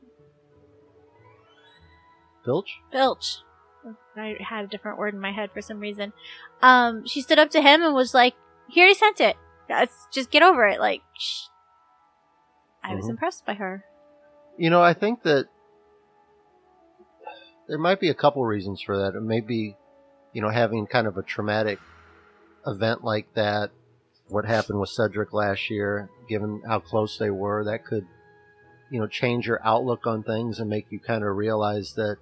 Filch. 2.44 2.80
Filch. 2.90 3.38
I 4.16 4.36
had 4.40 4.64
a 4.64 4.68
different 4.68 4.98
word 4.98 5.14
in 5.14 5.20
my 5.20 5.32
head 5.32 5.50
for 5.52 5.62
some 5.62 5.80
reason. 5.80 6.12
Um, 6.60 7.06
she 7.06 7.20
stood 7.22 7.38
up 7.38 7.50
to 7.50 7.62
him 7.62 7.82
and 7.82 7.94
was 7.94 8.14
like, 8.14 8.34
here 8.68 8.74
"He 8.74 8.80
already 8.80 8.94
sent 8.94 9.20
it. 9.20 9.36
Let's 9.72 10.06
just 10.12 10.30
get 10.30 10.42
over 10.42 10.66
it." 10.66 10.80
Like, 10.80 11.02
shh. 11.18 11.46
I 12.84 12.94
was 12.94 13.06
Mhm. 13.06 13.10
impressed 13.10 13.46
by 13.46 13.54
her. 13.54 13.84
You 14.56 14.70
know, 14.70 14.82
I 14.82 14.92
think 14.92 15.22
that 15.22 15.48
there 17.68 17.78
might 17.78 18.00
be 18.00 18.08
a 18.08 18.14
couple 18.14 18.44
reasons 18.44 18.82
for 18.82 18.98
that. 18.98 19.14
It 19.14 19.22
may 19.22 19.40
be, 19.40 19.76
you 20.32 20.42
know, 20.42 20.48
having 20.48 20.86
kind 20.86 21.06
of 21.06 21.16
a 21.16 21.22
traumatic 21.22 21.78
event 22.66 23.02
like 23.04 23.32
that, 23.34 23.70
what 24.28 24.44
happened 24.44 24.80
with 24.80 24.90
Cedric 24.90 25.32
last 25.32 25.70
year, 25.70 26.10
given 26.28 26.62
how 26.66 26.80
close 26.80 27.18
they 27.18 27.30
were, 27.30 27.64
that 27.64 27.84
could, 27.84 28.06
you 28.90 29.00
know, 29.00 29.06
change 29.06 29.46
your 29.46 29.60
outlook 29.64 30.06
on 30.06 30.22
things 30.22 30.58
and 30.58 30.68
make 30.68 30.86
you 30.90 30.98
kind 30.98 31.24
of 31.24 31.36
realize 31.36 31.94
that 31.94 32.18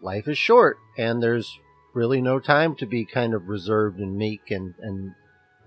life 0.00 0.28
is 0.28 0.38
short 0.38 0.78
and 0.96 1.22
there's 1.22 1.58
really 1.94 2.20
no 2.20 2.38
time 2.38 2.74
to 2.76 2.86
be 2.86 3.04
kind 3.04 3.34
of 3.34 3.48
reserved 3.48 3.98
and 3.98 4.16
meek 4.16 4.50
and, 4.50 4.74
and, 4.80 5.14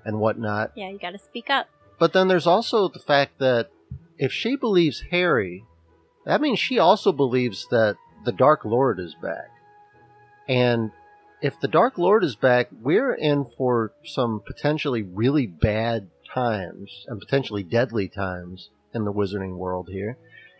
and 0.06 0.20
whatnot. 0.20 0.72
Yeah, 0.76 0.90
you 0.90 1.00
got 1.00 1.12
to 1.12 1.20
speak 1.20 1.50
up. 1.50 1.68
But 2.00 2.14
then 2.14 2.28
there's 2.28 2.48
also 2.48 2.88
the 2.88 3.00
fact 3.00 3.40
that 3.40 3.70
if 4.18 4.32
she 4.32 4.56
believes 4.56 5.06
Harry, 5.12 5.66
that 6.26 6.42
means 6.42 6.60
she 6.60 6.80
also 6.80 7.12
believes 7.12 7.68
that 7.72 7.96
the 8.26 8.32
Dark 8.32 8.66
Lord 8.66 9.00
is 9.00 9.16
back. 9.22 9.50
And 10.48 10.92
if 11.42 11.60
the 11.60 11.68
Dark 11.68 11.98
Lord 11.98 12.24
is 12.24 12.36
back, 12.36 12.70
we're 12.82 13.14
in 13.14 13.46
for 13.58 13.94
some 14.06 14.42
potentially 14.46 15.02
really 15.02 15.48
bad 15.48 16.10
times 16.34 17.06
and 17.08 17.20
potentially 17.20 17.64
deadly 17.64 18.08
times 18.08 18.70
in 18.94 19.06
the 19.06 19.14
wizarding 19.14 19.58
world 19.58 19.90
here. 19.92 20.18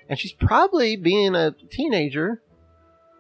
And 0.10 0.20
she's 0.20 0.34
probably, 0.34 0.96
being 0.98 1.36
a 1.36 1.56
teenager, 1.72 2.42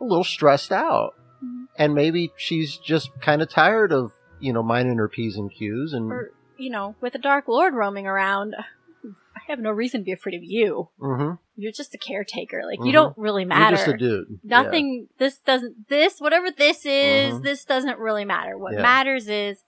a 0.01 0.03
little 0.03 0.25
stressed 0.25 0.71
out. 0.71 1.13
Mhm. 1.43 1.67
And 1.77 1.93
maybe 1.93 2.31
she's 2.35 2.77
just 2.77 3.09
kind 3.21 3.41
of 3.41 3.49
tired 3.49 3.91
of, 3.93 4.11
you 4.43 4.53
know, 4.53 4.62
minding 4.63 4.97
her 4.97 5.07
P's 5.09 5.35
and 5.38 5.51
Q's 5.51 5.93
and. 5.93 6.12
Or 6.12 6.31
you 6.57 6.69
know, 6.69 6.95
with 7.01 7.13
the 7.13 7.19
Dark 7.19 7.47
Lord 7.47 7.73
roaming 7.73 8.05
around, 8.07 8.55
I 8.55 9.39
have 9.47 9.59
no 9.59 9.71
reason 9.71 10.01
to 10.01 10.05
be 10.05 10.12
afraid 10.12 10.35
of 10.35 10.43
you. 10.43 10.89
Mhm. 11.00 11.39
You're 11.55 11.71
just 11.71 11.93
a 11.95 11.97
caretaker. 11.97 12.62
Like 12.65 12.79
Mhm. 12.79 12.85
you 12.88 12.91
don't 12.93 13.17
really 13.17 13.45
matter. 13.45 13.75
You're 13.75 13.85
just 13.85 13.88
a 13.95 13.97
dude. 13.97 14.39
Yeah. 14.43 14.62
Nothing. 14.62 15.07
This 15.17 15.39
doesn't. 15.39 15.88
This 15.89 16.19
whatever 16.19 16.51
this 16.51 16.85
is. 16.85 17.35
Mhm. 17.35 17.43
This 17.43 17.65
doesn't 17.65 17.97
really 18.00 18.25
matter. 18.25 18.57
What 18.57 18.73
Yeah. 18.73 18.81
matters 18.81 19.27
is, 19.27 19.63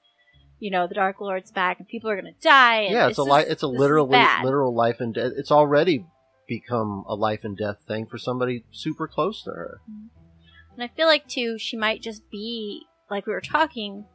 you 0.59 0.71
know, 0.71 0.87
the 0.87 0.95
Dark 0.95 1.19
Lord's 1.19 1.51
back 1.51 1.79
and 1.79 1.87
people 1.87 2.09
are 2.09 2.15
gonna 2.15 2.31
die. 2.41 2.81
And 2.81 2.93
yeah, 2.93 3.07
it's 3.09 3.17
a 3.19 3.23
this 3.23 3.31
li- 3.33 3.41
is- 3.41 3.49
it's 3.49 3.63
a 3.63 3.67
this 3.67 3.73
is 3.75 3.79
literal 3.79 4.07
literal 4.07 4.73
life 4.73 4.99
and 4.99 5.13
death. 5.13 5.33
It's 5.35 5.51
already 5.51 6.05
become 6.47 7.03
a 7.07 7.15
life 7.15 7.43
and 7.43 7.57
death 7.57 7.81
thing 7.87 8.05
for 8.05 8.17
somebody 8.19 8.63
super 8.71 9.07
close 9.07 9.41
to 9.43 9.49
her. 9.51 9.81
And 10.73 10.83
I 10.83 10.87
feel 10.89 11.07
like 11.07 11.27
too, 11.27 11.57
she 11.57 11.75
might 11.75 12.01
just 12.01 12.29
be 12.29 12.83
like 13.09 13.25
we 13.25 13.33
were 13.33 13.41
talking. 13.41 14.05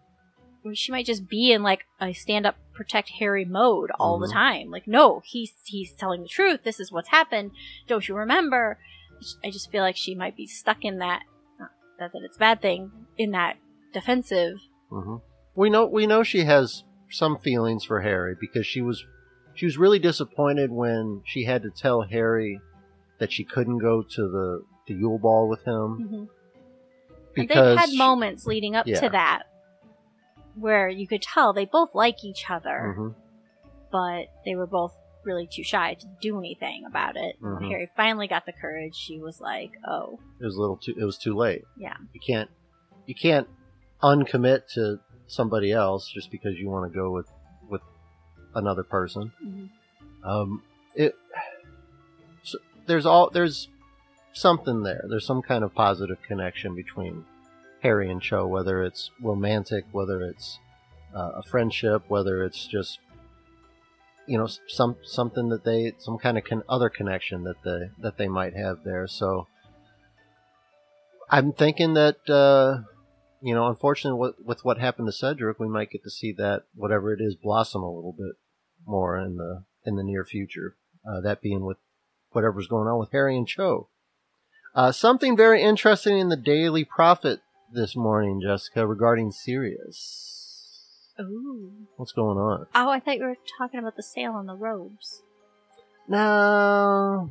She 0.75 0.93
might 0.93 1.07
just 1.07 1.29
be 1.29 1.53
in 1.53 1.63
like 1.63 1.87
a 2.01 2.13
stand 2.13 2.47
up 2.47 2.57
protect 2.75 3.11
Harry 3.19 3.45
mode 3.45 3.91
all 3.99 4.19
the 4.19 4.27
Mhm. 4.29 4.33
time. 4.33 4.71
Like, 4.71 4.87
no, 4.87 5.21
he's 5.25 5.53
he's 5.65 5.93
telling 5.93 6.23
the 6.23 6.29
truth. 6.29 6.63
This 6.65 6.81
is 6.81 6.91
what's 6.93 7.09
happened. 7.09 7.53
Don't 7.87 8.07
you 8.09 8.15
remember? 8.17 8.79
I 9.45 9.51
just 9.51 9.71
feel 9.71 9.83
like 9.83 9.97
she 9.97 10.15
might 10.15 10.37
be 10.37 10.47
stuck 10.47 10.85
in 10.85 10.99
that. 10.99 11.23
Not 11.59 11.71
that 11.99 12.13
that 12.13 12.23
it's 12.25 12.37
a 12.37 12.41
bad 12.41 12.61
thing 12.63 12.91
in 13.19 13.31
that 13.33 13.57
defensive. 13.93 14.59
hmm 14.91 15.17
We 15.55 15.69
know 15.71 15.87
we 15.87 16.07
know 16.07 16.23
she 16.23 16.45
has 16.45 16.85
some 17.11 17.37
feelings 17.39 17.85
for 17.85 18.01
Harry 18.03 18.35
because 18.41 18.67
she 18.67 18.81
was 18.81 19.05
she 19.55 19.67
was 19.67 19.77
really 19.79 19.99
disappointed 19.99 20.71
when 20.71 21.23
she 21.27 21.45
had 21.45 21.63
to 21.63 21.71
tell 21.71 22.03
Harry 22.03 22.61
that 23.19 23.33
she 23.33 23.45
couldn't 23.45 23.79
go 23.79 24.03
to 24.03 24.23
the 24.29 24.65
the 24.87 24.95
Yule 24.95 25.19
Ball 25.19 25.49
with 25.49 25.65
him 25.65 25.99
Mm-hmm. 26.01 26.25
And 27.37 27.49
because 27.49 27.77
they've 27.79 27.91
had 27.91 27.99
moments 27.99 28.47
leading 28.47 28.75
up 28.75 28.87
Yeah. 28.87 29.01
to 29.01 29.09
that 29.11 29.43
where 30.55 30.89
you 30.89 31.07
could 31.07 31.23
tell 31.23 31.53
they 31.53 31.65
both 31.65 31.95
like 31.95 32.25
each 32.25 32.51
other, 32.51 32.95
Mhm. 32.99 33.15
but 33.91 34.27
they 34.45 34.55
were 34.57 34.67
both 34.67 34.95
really 35.25 35.47
too 35.47 35.63
shy 35.63 35.95
to 35.95 36.07
do 36.21 36.39
anything 36.39 36.85
about 36.87 37.17
it. 37.17 37.37
When 37.41 37.57
Mhm. 37.57 37.69
Harry 37.69 37.91
finally 37.97 38.27
got 38.27 38.47
the 38.47 38.53
courage. 38.53 38.95
She 38.97 39.19
was 39.19 39.39
like, 39.41 39.73
"Oh, 39.87 40.19
it 40.41 40.45
was 40.45 40.57
a 40.57 40.61
little 40.61 40.77
too 40.79 40.95
it 40.99 41.05
was 41.05 41.19
too 41.19 41.35
late. 41.35 41.65
Yeah. 41.77 41.97
You 42.15 42.21
can't 42.21 42.51
you 43.07 43.15
can't 43.15 43.49
uncommit 44.03 44.67
to 44.75 45.01
somebody 45.27 45.73
else 45.73 46.09
just 46.09 46.31
because 46.31 46.59
you 46.59 46.69
want 46.71 46.91
to 46.91 46.97
go 46.97 47.11
with 47.11 47.31
with 47.69 47.83
another 48.55 48.83
person. 48.83 49.33
mhm. 49.45 49.69
Um, 50.25 50.63
it 50.95 51.15
so 52.43 52.59
there's 52.87 53.07
all 53.07 53.31
there's 53.31 53.69
something 54.33 54.83
there. 54.83 55.05
There's 55.09 55.27
some 55.27 55.43
kind 55.43 55.65
of 55.65 55.75
positive 55.75 56.21
connection 56.23 56.75
between 56.75 57.25
Harry 57.83 58.11
and 58.11 58.23
Cho, 58.23 58.47
whether 58.47 58.83
it's 58.83 59.11
romantic, 59.23 59.85
whether 59.93 60.23
it's 60.23 60.59
uh, 61.15 61.33
a 61.37 61.43
friendship, 61.43 62.05
whether 62.09 62.45
it's 62.45 62.67
just 62.67 62.99
you 64.27 64.39
know 64.39 64.49
some 64.69 64.97
something 65.03 65.49
that 65.49 65.65
they 65.65 65.93
some 65.99 66.19
kind 66.19 66.39
of 66.39 66.45
con- 66.45 66.63
other 66.69 66.89
connection 66.89 67.45
that 67.45 67.63
they 67.65 67.91
that 67.99 68.17
they 68.17 68.29
might 68.29 68.55
have 68.55 68.85
there. 68.85 69.07
So 69.07 69.47
I'm 71.29 71.53
thinking 71.53 71.95
that 71.95 72.29
uh, 72.29 72.83
you 73.41 73.55
know, 73.55 73.69
unfortunately, 73.69 74.21
with, 74.21 74.35
with 74.45 74.65
what 74.65 74.79
happened 74.79 75.09
to 75.09 75.13
Cedric, 75.13 75.59
we 75.59 75.69
might 75.69 75.91
get 75.91 76.03
to 76.05 76.11
see 76.11 76.33
that 76.33 76.65
whatever 76.75 77.13
it 77.13 77.21
is 77.21 77.35
blossom 77.35 77.83
a 77.83 77.91
little 77.91 78.13
bit 78.13 78.37
more 78.87 79.19
in 79.19 79.37
the 79.37 79.65
in 79.85 79.97
the 79.97 80.05
near 80.05 80.25
future. 80.25 80.77
Uh, 81.09 81.21
that 81.23 81.41
being 81.41 81.65
with 81.65 81.79
whatever's 82.33 82.67
going 82.67 82.87
on 82.87 82.99
with 82.99 83.11
Harry 83.13 83.37
and 83.37 83.49
Cho. 83.49 83.89
Uh, 84.75 84.93
something 84.93 85.37
very 85.37 85.63
interesting 85.63 86.19
in 86.19 86.29
the 86.29 86.37
Daily 86.37 86.85
Prophet 86.85 87.41
this 87.73 87.95
morning, 87.97 88.41
Jessica, 88.43 88.87
regarding 88.87 89.31
Sirius. 89.33 91.17
ooh, 91.21 91.73
What's 91.97 92.13
going 92.13 92.39
on? 92.39 92.67
oh." 92.75 92.89
I 92.91 93.01
thought 93.01 93.17
you 93.19 93.25
were 93.25 93.37
talking 93.59 93.81
about 93.81 93.97
the 93.97 94.03
sale 94.03 94.33
on 94.33 94.47
the 94.47 94.55
robes. 94.57 95.23
No, 96.09 97.31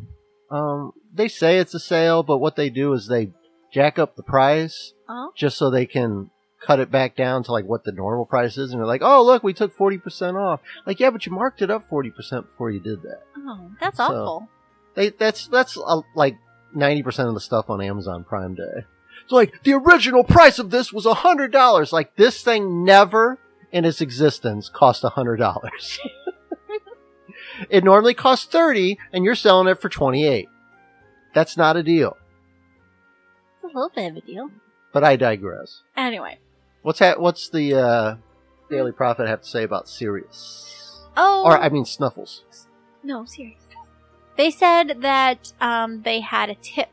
um, 0.50 0.94
they 1.14 1.28
say 1.28 1.58
it's 1.58 1.74
a 1.74 1.80
sale, 1.80 2.24
but 2.24 2.38
what 2.38 2.56
they 2.56 2.70
do 2.70 2.94
is 2.94 3.08
they 3.08 3.32
jack 3.74 4.00
up 4.00 4.16
the 4.16 4.24
price 4.24 4.94
Oh, 5.08 5.32
just 5.36 5.58
so 5.58 5.70
they 5.70 5.86
can 5.86 6.30
cut 6.66 6.80
it 6.80 6.90
back 6.92 7.16
down 7.16 7.44
to 7.44 7.52
like 7.52 7.66
what 7.66 7.84
the 7.84 7.92
normal 7.92 8.26
price 8.26 8.58
is, 8.58 8.72
and 8.72 8.80
they're 8.80 8.88
like, 8.88 9.02
"Oh, 9.04 9.24
look, 9.26 9.44
we 9.44 9.54
took 9.54 9.74
forty 9.76 9.98
percent 9.98 10.38
off." 10.38 10.62
Like, 10.86 11.00
yeah, 11.00 11.10
but 11.10 11.26
you 11.26 11.32
marked 11.32 11.62
it 11.62 11.70
up 11.70 11.88
forty 11.90 12.10
percent 12.12 12.50
before 12.50 12.72
you 12.72 12.80
did 12.80 13.02
that. 13.02 13.22
oh, 13.38 13.72
that's 13.82 13.98
So- 13.98 14.04
awful. 14.04 14.50
They 14.96 15.10
that's 15.10 15.48
that's 15.48 15.78
uh, 15.78 16.02
like 16.16 16.38
ninety 16.74 17.04
percent 17.04 17.28
of 17.28 17.34
the 17.34 17.40
stuff 17.42 17.70
on 17.70 17.82
Amazon 17.82 18.24
Prime 18.24 18.56
Day. 18.56 18.86
It's 19.30 19.34
like 19.36 19.62
the 19.62 19.74
original 19.74 20.24
price 20.24 20.58
of 20.58 20.72
this 20.72 20.92
was 20.92 21.06
a 21.06 21.14
hundred 21.14 21.52
dollars. 21.52 21.94
Like 21.94 22.16
this 22.16 22.42
thing 22.42 22.84
never 22.84 23.38
in 23.72 23.86
its 23.86 24.02
existence 24.02 24.70
cost 24.70 25.04
a 25.04 25.10
hundred 25.10 25.38
dollars. 25.38 26.00
it 27.70 27.84
normally 27.84 28.16
costs 28.16 28.48
thirty, 28.48 28.98
and 29.14 29.24
you're 29.24 29.36
selling 29.36 29.68
it 29.68 29.80
for 29.80 29.88
twenty 29.88 30.26
eight. 30.26 30.48
That's 31.36 31.56
not 31.56 31.78
a 31.78 31.84
deal. 31.84 32.18
It's 33.54 33.66
a 33.66 33.68
little 33.68 33.92
bit 33.94 34.10
of 34.10 34.18
a 34.18 34.22
deal. 34.22 34.50
But 34.92 35.04
I 35.04 35.16
digress. 35.16 35.84
Anyway, 35.96 36.40
What's 36.82 36.98
ha- 36.98 37.20
what's 37.20 37.50
the 37.52 37.76
uh, 37.76 38.16
Daily 38.72 38.94
Prophet 38.94 39.28
have 39.28 39.44
to 39.44 39.48
say 39.48 39.62
about 39.62 39.88
Sirius? 39.88 41.06
oh, 41.16 41.44
Or 41.46 41.56
I 41.56 41.70
mean 41.70 41.86
Snuffles. 41.86 42.44
No, 43.04 43.26
serious. 43.26 43.62
They 44.38 44.50
said 44.50 45.02
that 45.02 45.54
um, 45.62 46.02
they 46.02 46.22
had 46.22 46.50
a 46.50 46.56
tip. 46.56 46.90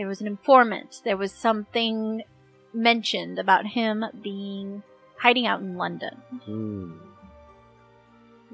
There 0.00 0.08
was 0.08 0.22
an 0.22 0.26
informant. 0.26 1.02
There 1.04 1.18
was 1.18 1.30
something 1.30 2.22
mentioned 2.72 3.38
about 3.38 3.66
him 3.66 4.02
being 4.22 4.82
hiding 5.18 5.46
out 5.46 5.60
in 5.60 5.76
London, 5.76 6.14
Hmm. 6.46 6.92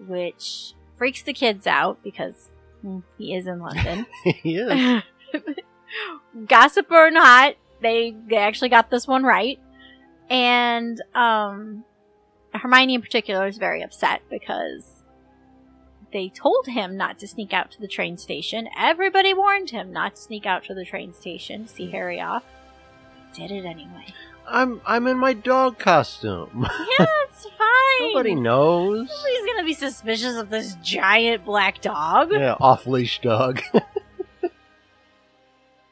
which 0.09 0.73
freaks 0.97 1.23
the 1.23 1.33
kids 1.33 1.69
out 1.69 2.03
because 2.03 2.51
hmm, 2.83 2.99
he 3.17 3.33
is 3.33 3.47
in 3.47 3.61
London. 3.61 4.07
he 4.43 4.57
is. 4.57 5.03
Gossip 6.49 6.91
or 6.91 7.13
not, 7.13 7.55
they 7.81 8.17
they 8.27 8.39
actually 8.39 8.71
got 8.71 8.91
this 8.91 9.07
one 9.07 9.23
right. 9.23 9.61
And 10.29 11.01
um 11.15 11.85
Hermione 12.55 12.95
in 12.95 13.03
particular 13.03 13.47
is 13.47 13.57
very 13.57 13.83
upset 13.83 14.21
because 14.29 14.96
they 16.17 16.31
told 16.31 16.67
him 16.67 16.97
not 16.97 17.19
to 17.19 17.29
sneak 17.29 17.53
out 17.53 17.71
to 17.71 17.79
the 17.79 17.87
train 17.87 18.17
station. 18.17 18.71
Everybody 18.79 19.35
warned 19.35 19.69
him 19.69 19.93
not 19.93 20.17
to 20.17 20.23
sneak 20.23 20.47
out 20.47 20.65
to 20.65 20.73
the 20.73 20.87
train 20.87 21.13
station 21.13 21.67
to 21.67 21.71
see 21.71 21.91
Harry 21.91 22.23
off. 22.23 22.43
Did 23.35 23.51
it 23.51 23.67
anyway. 23.67 24.15
I'm 24.49 24.81
I'm 24.87 25.07
in 25.09 25.19
my 25.19 25.35
dog 25.35 25.79
costume. 25.79 26.67
Yeah, 26.99 27.05
it's 27.25 27.45
fine. 27.45 28.09
Nobody 28.09 28.35
knows. 28.35 29.11
Nobody's 29.11 29.47
gonna 29.47 29.67
be 29.67 29.75
suspicious 29.75 30.37
of 30.37 30.49
this 30.49 30.77
giant 30.83 31.45
black 31.45 31.83
dog. 31.83 32.33
Yeah, 32.33 32.57
off 32.61 32.87
leash 32.87 33.21
dog. 33.21 33.61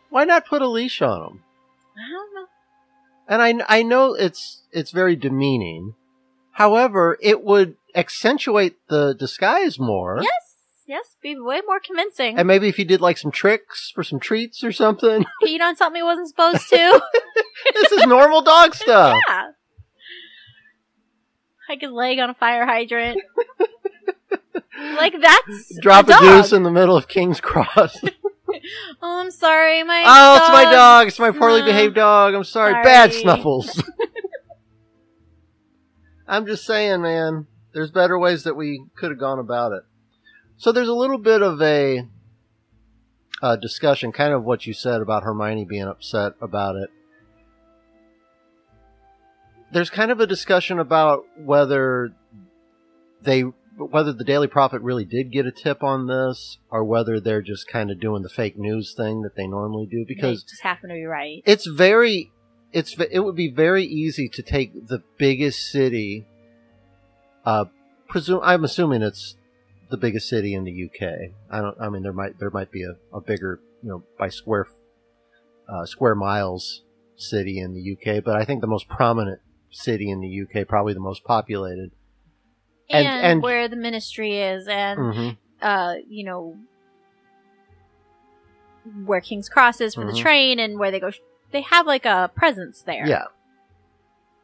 Why 0.09 0.25
not 0.25 0.47
put 0.47 0.63
a 0.63 0.69
leash 0.69 1.03
on 1.03 1.21
him? 1.21 1.43
I 1.99 2.11
don't 2.11 2.35
know. 2.35 2.47
And 3.29 3.43
I 3.43 3.63
I 3.81 3.83
know 3.83 4.15
it's 4.15 4.63
it's 4.73 4.91
very 4.91 5.17
demeaning. 5.17 5.97
However, 6.55 7.19
it 7.21 7.43
would 7.45 7.77
accentuate 7.95 8.77
the 8.89 9.15
disguise 9.15 9.79
more. 9.79 10.19
Yes, 10.23 10.55
yes, 10.87 11.17
be 11.23 11.39
way 11.39 11.61
more 11.67 11.81
convincing. 11.81 12.39
And 12.39 12.47
maybe 12.49 12.69
if 12.69 12.79
you 12.79 12.85
did 12.85 13.01
like 13.01 13.19
some 13.19 13.31
tricks 13.31 13.91
for 13.95 14.03
some 14.03 14.19
treats 14.21 14.63
or 14.65 14.73
something. 14.73 15.25
Peed 15.43 15.61
on 15.61 15.77
something 15.77 15.99
he 16.01 16.03
wasn't 16.05 16.29
supposed 16.29 16.69
to. 16.71 17.03
this 17.75 17.93
is 17.93 18.07
normal 18.07 18.43
dog 18.43 18.75
stuff. 18.85 19.19
yeah. 19.29 19.51
Hike 21.69 21.81
his 21.81 21.93
leg 21.93 22.19
on 22.19 22.31
a 22.31 22.35
fire 22.35 22.67
hydrant. 22.67 23.21
like 24.97 25.15
that's 25.21 25.79
Drop 25.81 26.07
a, 26.07 26.11
dog. 26.11 26.21
deuce 26.21 26.53
in 26.53 26.63
the 26.63 26.71
middle 26.71 26.97
of 26.97 27.09
King's 27.09 27.41
Cross. 27.41 27.99
Oh, 29.03 29.21
I'm 29.21 29.31
sorry, 29.31 29.83
my. 29.83 30.05
oh, 30.07 30.37
it's 30.37 30.49
my 30.49 30.65
dog. 30.65 30.73
dog. 30.73 31.07
It's 31.09 31.19
my 31.19 31.31
poorly 31.33 31.61
No. 31.61 31.67
behaved 31.67 31.95
dog. 31.97 32.35
I'm 32.35 32.45
sorry. 32.45 32.73
Bad 32.83 33.13
snuffles. 33.13 33.83
I'm 36.27 36.47
just 36.47 36.65
saying, 36.65 37.03
man. 37.03 37.47
There's 37.73 37.91
better 37.91 38.17
ways 38.19 38.45
that 38.45 38.55
we 38.55 38.85
could 38.97 39.11
have 39.11 39.19
gone 39.19 39.41
about 39.41 39.73
it. 39.73 39.83
So 40.57 40.71
there's 40.71 40.89
a 40.89 40.95
little 40.95 41.19
bit 41.19 41.43
of 41.43 41.61
a 41.61 42.07
uh, 43.43 43.57
discussion, 43.57 44.13
kind 44.13 44.33
of 44.33 44.45
what 44.45 44.65
you 44.67 44.73
said 44.73 45.01
about 45.01 45.25
Hermione 45.25 45.65
being 45.65 45.83
upset 45.89 46.35
about 46.41 46.77
it. 46.77 46.91
There's 49.73 49.91
kind 49.91 50.13
of 50.13 50.21
a 50.21 50.27
discussion 50.27 50.79
about 50.79 51.25
whether 51.37 52.13
they 53.23 53.43
whether 53.77 54.13
the 54.13 54.23
Daily 54.23 54.47
Prophet 54.47 54.81
really 54.83 55.05
did 55.05 55.33
get 55.33 55.47
a 55.47 55.51
tip 55.51 55.83
on 55.83 56.07
this, 56.07 56.59
or 56.71 56.85
whether 56.85 57.19
they're 57.19 57.43
just 57.43 57.67
kind 57.67 57.91
of 57.91 57.99
doing 57.99 58.23
the 58.23 58.29
fake 58.29 58.57
news 58.57 58.95
thing 58.95 59.23
that 59.23 59.35
they 59.35 59.49
normally 59.49 59.87
do. 59.87 60.05
because 60.07 60.45
They 60.45 60.51
just 60.51 60.63
happen 60.63 60.91
to 60.91 60.95
be 60.95 61.05
right. 61.05 61.43
it's 61.45 61.67
very 61.67 62.31
it's 62.75 62.99
it 63.11 63.21
would 63.21 63.37
be 63.37 63.49
very 63.51 63.85
easy 63.85 64.29
to 64.29 64.43
take 64.43 64.89
the 64.89 65.03
biggest 65.17 65.71
city 65.71 66.27
uh 67.47 67.65
presume 68.09 68.41
i'm 68.43 68.65
assuming 68.65 69.01
it's 69.03 69.37
the 69.91 69.97
biggest 69.97 70.29
city 70.29 70.55
in 70.55 70.65
the 70.65 70.85
uk 70.87 71.03
i 71.51 71.61
don't 71.61 71.77
i 71.81 71.89
mean 71.89 72.03
there 72.03 72.13
might 72.13 72.39
there 72.41 72.51
might 72.51 72.71
be 72.73 72.83
a, 72.83 72.95
a 73.17 73.21
bigger 73.21 73.61
you 73.83 73.89
know 73.91 74.03
by 74.19 74.29
square 74.29 74.67
uh, 75.69 75.87
square 75.87 76.15
miles 76.15 76.83
city 77.17 77.59
in 77.59 77.73
the 77.75 77.93
uk 77.93 78.25
but 78.25 78.35
i 78.37 78.45
think 78.45 78.61
the 78.61 78.67
most 78.67 78.89
prominent 78.89 79.41
city 79.71 80.11
in 80.11 80.21
the 80.21 80.43
uk 80.43 80.67
probably 80.69 80.93
the 80.95 81.01
most 81.01 81.23
populated 81.25 81.91
And, 82.91 83.07
and- 83.07 83.27
and- 83.27 83.43
where 83.43 83.67
the 83.69 83.77
ministry 83.77 84.37
is, 84.39 84.69
and 84.69 84.99
Mhm. 85.01 85.37
uh, 85.63 85.95
you 86.07 86.23
know, 86.25 86.57
where 89.07 89.21
King's 89.23 89.49
Cross 89.49 89.81
is 89.81 89.95
for 89.95 90.05
the 90.05 90.13
Mhm. 90.13 90.21
train, 90.21 90.59
and 90.59 90.79
where 90.79 90.91
they 90.91 91.01
go. 91.01 91.11
They 91.55 91.63
have 91.63 91.87
like 91.87 92.05
a 92.05 92.33
presence 92.35 92.83
there. 92.83 93.07
Yeah. 93.07 93.27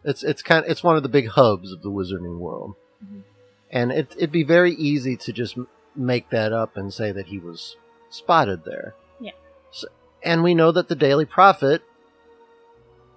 It's 0.05 0.23
it's 0.23 0.43
kind 0.43 0.65
of, 0.65 0.71
it's 0.71 0.85
one 0.85 0.97
of 0.97 1.03
the 1.03 1.09
big 1.09 1.27
hubs 1.27 1.73
of 1.73 1.83
the 1.83 1.91
wizarding 1.91 2.39
world. 2.39 2.77
Mhm. 3.05 3.25
And 3.69 3.91
it 3.91 4.15
it'd 4.17 4.31
be 4.31 4.45
very 4.45 4.73
easy 4.73 5.17
to 5.17 5.33
just 5.33 5.59
make 5.97 6.31
that 6.31 6.53
up 6.53 6.77
and 6.77 6.95
say 6.95 7.11
that 7.11 7.27
he 7.27 7.39
was 7.39 7.77
spotted 8.11 8.65
there. 8.65 8.95
Yeah. 9.21 9.33
So, 9.73 9.89
and 10.23 10.45
we 10.45 10.55
know 10.55 10.71
that 10.71 10.87
the 10.87 10.95
Daily 10.95 11.25
Prophet 11.25 11.83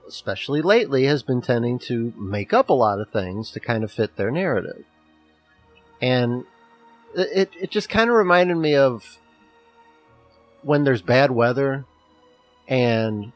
especially 0.08 0.64
lately 0.64 1.04
has 1.06 1.22
been 1.22 1.42
tending 1.42 1.78
to 1.80 2.14
make 2.18 2.52
up 2.52 2.70
a 2.70 2.74
lot 2.74 3.00
of 3.00 3.12
things 3.12 3.52
to 3.52 3.60
kind 3.60 3.84
of 3.84 3.92
fit 3.92 4.16
their 4.16 4.32
narrative. 4.32 4.84
And 6.02 6.46
it, 7.16 7.52
it 7.60 7.70
just 7.70 7.90
kind 7.90 8.10
of 8.10 8.16
reminded 8.16 8.58
me 8.58 8.76
of 8.76 9.20
when 10.64 10.84
there's 10.84 11.04
bad 11.04 11.30
weather 11.30 11.86
and 12.68 13.32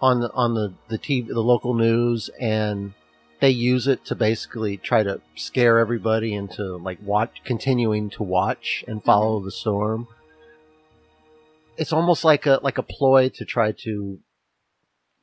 on 0.00 0.20
the 0.20 0.30
on 0.32 0.54
the 0.54 0.74
the 0.88 0.98
TV 0.98 1.28
the 1.28 1.40
local 1.40 1.74
news 1.74 2.28
and 2.40 2.92
they 3.40 3.50
use 3.50 3.86
it 3.86 4.04
to 4.06 4.14
basically 4.14 4.76
try 4.76 5.02
to 5.02 5.20
scare 5.34 5.78
everybody 5.78 6.34
into 6.34 6.76
like 6.76 6.98
watch 7.02 7.42
continuing 7.44 8.10
to 8.10 8.22
watch 8.22 8.84
and 8.86 8.98
mm-hmm. 8.98 9.06
follow 9.06 9.44
the 9.44 9.50
storm. 9.50 10.08
It's 11.76 11.92
almost 11.92 12.24
like 12.24 12.46
a 12.46 12.60
like 12.62 12.78
a 12.78 12.82
ploy 12.82 13.28
to 13.34 13.44
try 13.44 13.72
to 13.72 14.18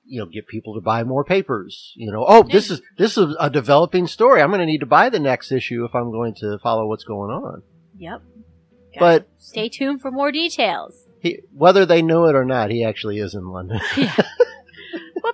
you 0.05 0.19
know 0.19 0.25
get 0.25 0.47
people 0.47 0.75
to 0.75 0.81
buy 0.81 1.03
more 1.03 1.23
papers. 1.23 1.93
You 1.95 2.11
know, 2.11 2.25
oh 2.27 2.43
this 2.43 2.69
is 2.69 2.81
this 2.97 3.17
is 3.17 3.35
a 3.39 3.49
developing 3.49 4.07
story. 4.07 4.41
I'm 4.41 4.49
going 4.49 4.59
to 4.59 4.65
need 4.65 4.79
to 4.79 4.85
buy 4.85 5.09
the 5.09 5.19
next 5.19 5.51
issue 5.51 5.85
if 5.85 5.95
I'm 5.95 6.11
going 6.11 6.35
to 6.35 6.59
follow 6.61 6.87
what's 6.87 7.03
going 7.03 7.31
on. 7.31 7.63
Yep. 7.97 8.21
But 8.99 9.27
stay 9.37 9.69
tuned 9.69 10.01
for 10.01 10.11
more 10.11 10.31
details. 10.31 11.07
he, 11.19 11.39
whether 11.51 11.83
they 11.83 12.03
know 12.03 12.25
it 12.25 12.35
or 12.35 12.45
not, 12.45 12.69
he 12.69 12.83
actually 12.83 13.17
is 13.17 13.33
in 13.33 13.47
London. 13.47 13.79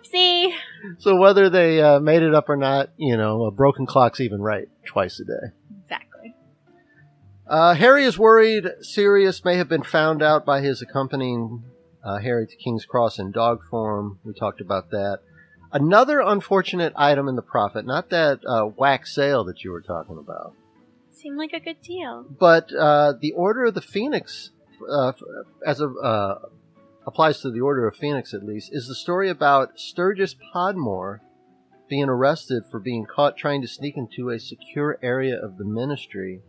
Whoopsie. 0.03 0.53
So 0.99 1.15
whether 1.15 1.49
they 1.49 1.81
uh, 1.81 1.99
made 1.99 2.21
it 2.23 2.33
up 2.33 2.49
or 2.49 2.55
not, 2.57 2.89
you 2.97 3.17
know, 3.17 3.45
a 3.45 3.51
broken 3.51 3.85
clock's 3.85 4.19
even 4.19 4.41
right 4.41 4.67
twice 4.85 5.19
a 5.19 5.25
day. 5.25 5.53
Exactly. 5.83 6.35
Uh, 7.47 7.73
Harry 7.73 8.03
is 8.05 8.17
worried 8.17 8.65
Sirius 8.81 9.43
may 9.43 9.55
have 9.57 9.67
been 9.69 9.83
found 9.83 10.21
out 10.21 10.45
by 10.45 10.62
his 10.62 10.81
accompanying 10.81 11.63
uh, 12.03 12.19
Harry 12.19 12.47
to 12.47 12.55
King's 12.55 12.85
Cross 12.85 13.19
in 13.19 13.31
dog 13.31 13.59
form. 13.69 14.19
We 14.23 14.33
talked 14.33 14.62
about 14.62 14.91
that. 14.91 15.19
Another 15.71 16.19
unfortunate 16.19 16.93
item 16.95 17.27
in 17.27 17.35
the 17.35 17.41
Prophet, 17.43 17.85
not 17.85 18.09
that 18.09 18.39
uh, 18.47 18.65
wax 18.75 19.13
sale 19.13 19.43
that 19.45 19.63
you 19.63 19.71
were 19.71 19.81
talking 19.81 20.17
about, 20.17 20.53
Seemed 21.12 21.38
like 21.38 21.53
a 21.53 21.59
good 21.59 21.81
deal. 21.81 22.25
but 22.39 22.73
uh, 22.73 23.13
the 23.19 23.33
Order 23.33 23.65
of 23.65 23.73
the 23.75 23.81
Phoenix, 23.81 24.49
uh, 24.89 25.12
as 25.65 25.81
a 25.81 25.88
uh, 25.89 26.39
applies 27.09 27.41
to 27.41 27.49
the 27.49 27.59
Order 27.59 27.87
of 27.87 27.97
Phoenix 27.97 28.35
at 28.35 28.45
least, 28.45 28.69
is 28.71 28.87
the 28.87 28.93
story 28.93 29.31
about 29.31 29.79
Sturgis 29.79 30.35
Podmore 30.53 31.21
being 31.89 32.07
arrested 32.07 32.61
for 32.69 32.79
being 32.79 33.03
caught 33.03 33.35
trying 33.35 33.63
to 33.63 33.67
sneak 33.67 33.97
into 33.97 34.29
a 34.29 34.39
secure 34.39 34.99
area 35.01 35.35
of 35.35 35.57
the 35.57 35.65
Ministry 35.65 36.41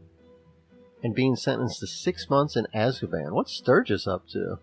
and 1.02 1.14
being 1.14 1.34
sentenced 1.34 1.80
to 1.80 1.86
six 1.86 2.28
months 2.28 2.56
in 2.56 2.66
Azkaban. 2.74 3.32
What's 3.32 3.54
Sturgis 3.54 4.06
up 4.06 4.28
to? 4.32 4.58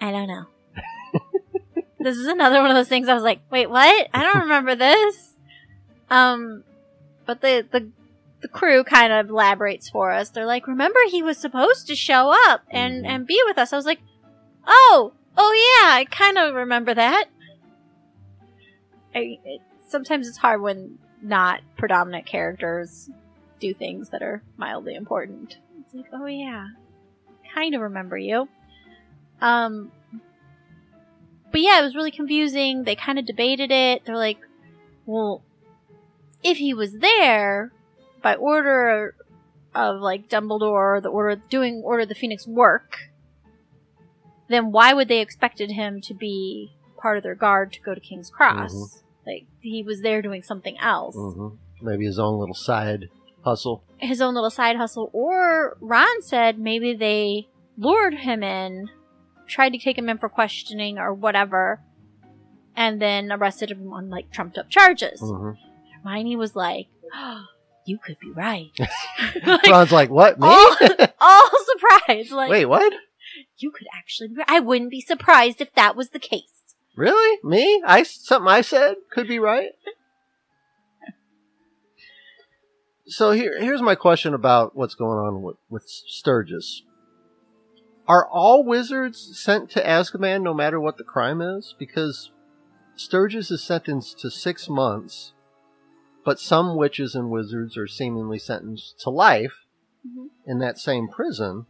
I 0.00 0.10
don't 0.10 0.26
know. 0.26 0.46
this 2.00 2.16
is 2.16 2.26
another 2.26 2.60
one 2.60 2.70
of 2.70 2.76
those 2.76 2.88
things 2.88 3.08
I 3.08 3.14
was 3.14 3.22
like, 3.22 3.42
wait, 3.48 3.70
what? 3.70 4.08
I 4.12 4.24
don't 4.24 4.42
remember 4.42 4.74
this. 4.74 5.36
Um, 6.10 6.64
but 7.26 7.40
the, 7.42 7.64
the, 7.70 7.92
the 8.40 8.48
crew 8.48 8.84
kind 8.84 9.12
of 9.12 9.30
elaborates 9.30 9.88
for 9.90 10.10
us. 10.12 10.30
They're 10.30 10.46
like, 10.46 10.66
remember 10.66 10.98
he 11.10 11.22
was 11.22 11.38
supposed 11.38 11.86
to 11.88 11.96
show 11.96 12.32
up 12.48 12.62
and, 12.70 13.04
Mhm. 13.04 13.08
and 13.08 13.26
be 13.26 13.40
with 13.46 13.58
us. 13.58 13.72
I 13.72 13.76
was 13.76 13.86
like, 13.86 14.00
oh, 14.66 15.12
oh 15.36 15.52
yeah, 15.82 15.94
I 15.94 16.04
kind 16.04 16.38
of 16.38 16.54
remember 16.54 16.94
that. 16.94 17.26
I, 19.14 19.38
it, 19.44 19.60
sometimes 19.88 20.28
it's 20.28 20.36
hard 20.38 20.60
when 20.60 20.98
not 21.22 21.60
predominant 21.76 22.26
characters 22.26 23.10
do 23.58 23.74
things 23.74 24.10
that 24.10 24.22
are 24.22 24.42
mildly 24.56 24.94
important. 24.94 25.56
It's 25.80 25.94
like, 25.94 26.06
oh 26.12 26.26
yeah, 26.26 26.68
kind 27.54 27.74
of 27.74 27.80
remember 27.80 28.16
you. 28.16 28.48
Um, 29.40 29.90
but 31.50 31.60
yeah, 31.60 31.80
it 31.80 31.82
was 31.82 31.94
really 31.96 32.10
confusing. 32.10 32.84
They 32.84 32.94
kind 32.94 33.18
of 33.18 33.26
debated 33.26 33.70
it. 33.72 34.04
They're 34.04 34.16
like, 34.16 34.38
well, 35.06 35.42
if 36.44 36.58
he 36.58 36.74
was 36.74 36.92
there 36.98 37.72
by 38.22 38.34
order 38.34 39.14
of 39.74 40.00
like 40.00 40.28
Dumbledore, 40.28 41.02
the 41.02 41.08
order 41.08 41.40
doing 41.50 41.82
Order 41.84 42.02
of 42.02 42.08
the 42.08 42.14
Phoenix 42.14 42.46
work, 42.46 42.96
then 44.48 44.72
why 44.72 44.94
would 44.94 45.08
they 45.08 45.20
expected 45.20 45.70
him 45.70 46.00
to 46.02 46.14
be 46.14 46.72
part 47.00 47.16
of 47.16 47.22
their 47.22 47.34
guard 47.34 47.72
to 47.74 47.80
go 47.80 47.94
to 47.94 48.00
King's 48.00 48.30
Cross? 48.30 48.72
Mhm. 48.72 49.02
Like 49.26 49.46
he 49.60 49.82
was 49.82 50.00
there 50.00 50.22
doing 50.22 50.42
something 50.42 50.78
else, 50.78 51.14
hmm 51.14 51.48
Maybe 51.80 52.06
his 52.06 52.18
own 52.18 52.38
little 52.40 52.54
side 52.56 53.08
hustle. 53.44 53.84
his 53.98 54.20
own 54.20 54.34
little 54.34 54.50
side 54.50 54.76
hustle. 54.76 55.10
Or 55.12 55.76
Ron 55.80 56.22
said 56.22 56.58
maybe 56.58 56.94
they 56.94 57.48
lured 57.76 58.14
him 58.14 58.42
in, 58.42 58.88
tried 59.46 59.70
to 59.70 59.78
take 59.78 59.96
him 59.96 60.08
in 60.08 60.18
for 60.18 60.28
questioning 60.28 60.98
or 60.98 61.14
whatever, 61.14 61.80
and 62.74 63.00
then 63.00 63.30
arrested 63.30 63.70
him 63.70 63.92
on 63.92 64.08
like 64.10 64.32
trumped 64.32 64.58
up 64.58 64.68
charges. 64.70 65.20
hmm 65.20 65.50
Hermione 66.02 66.36
was 66.36 66.56
like, 66.56 66.86
oh, 67.14 67.44
"You 67.88 67.98
could 67.98 68.18
be 68.18 68.30
right." 68.30 68.70
Like, 69.44 69.66
Ron's 69.66 69.92
like, 69.92 70.10
what? 70.10 70.38
Me? 70.38 70.46
all, 70.46 70.76
all 71.20 71.50
surprised. 71.66 72.30
Like, 72.30 72.50
Wait, 72.50 72.66
what? 72.66 72.92
you 73.58 73.70
could 73.70 73.86
actually 73.94 74.28
be 74.28 74.36
right. 74.36 74.46
I 74.48 74.60
wouldn't 74.60 74.90
be 74.90 75.00
surprised 75.00 75.60
if 75.60 75.72
that 75.74 75.96
was 75.96 76.10
the 76.10 76.18
case. 76.18 76.74
Really? 76.96 77.38
Me? 77.42 77.82
I 77.86 78.02
something 78.02 78.48
I 78.48 78.60
said 78.60 78.96
could 79.10 79.28
be 79.28 79.38
right. 79.38 79.70
So 83.06 83.30
here, 83.30 83.58
here's 83.58 83.80
my 83.80 83.94
question 83.94 84.34
about 84.34 84.76
what's 84.76 84.94
going 84.94 85.18
on 85.18 85.42
with, 85.42 85.56
with 85.70 85.84
Sturgis. 85.88 86.82
Are 88.06 88.26
all 88.26 88.64
wizards 88.64 89.38
sent 89.38 89.70
to 89.70 89.82
Azkaban 89.82 90.42
no 90.42 90.52
matter 90.52 90.78
what 90.78 90.98
the 90.98 91.04
crime 91.04 91.40
is? 91.40 91.74
Because 91.78 92.30
Sturgis 92.96 93.50
is 93.50 93.62
sentenced 93.62 94.18
to 94.20 94.30
six 94.30 94.68
months, 94.68 95.32
but 96.28 96.38
some 96.38 96.76
witches 96.76 97.14
and 97.14 97.30
wizards 97.30 97.74
are 97.78 97.86
seemingly 97.86 98.38
sentenced 98.38 99.00
to 99.00 99.08
life 99.08 99.64
Mhm. 100.06 100.28
in 100.44 100.58
that 100.58 100.76
same 100.78 101.08
prison. 101.08 101.64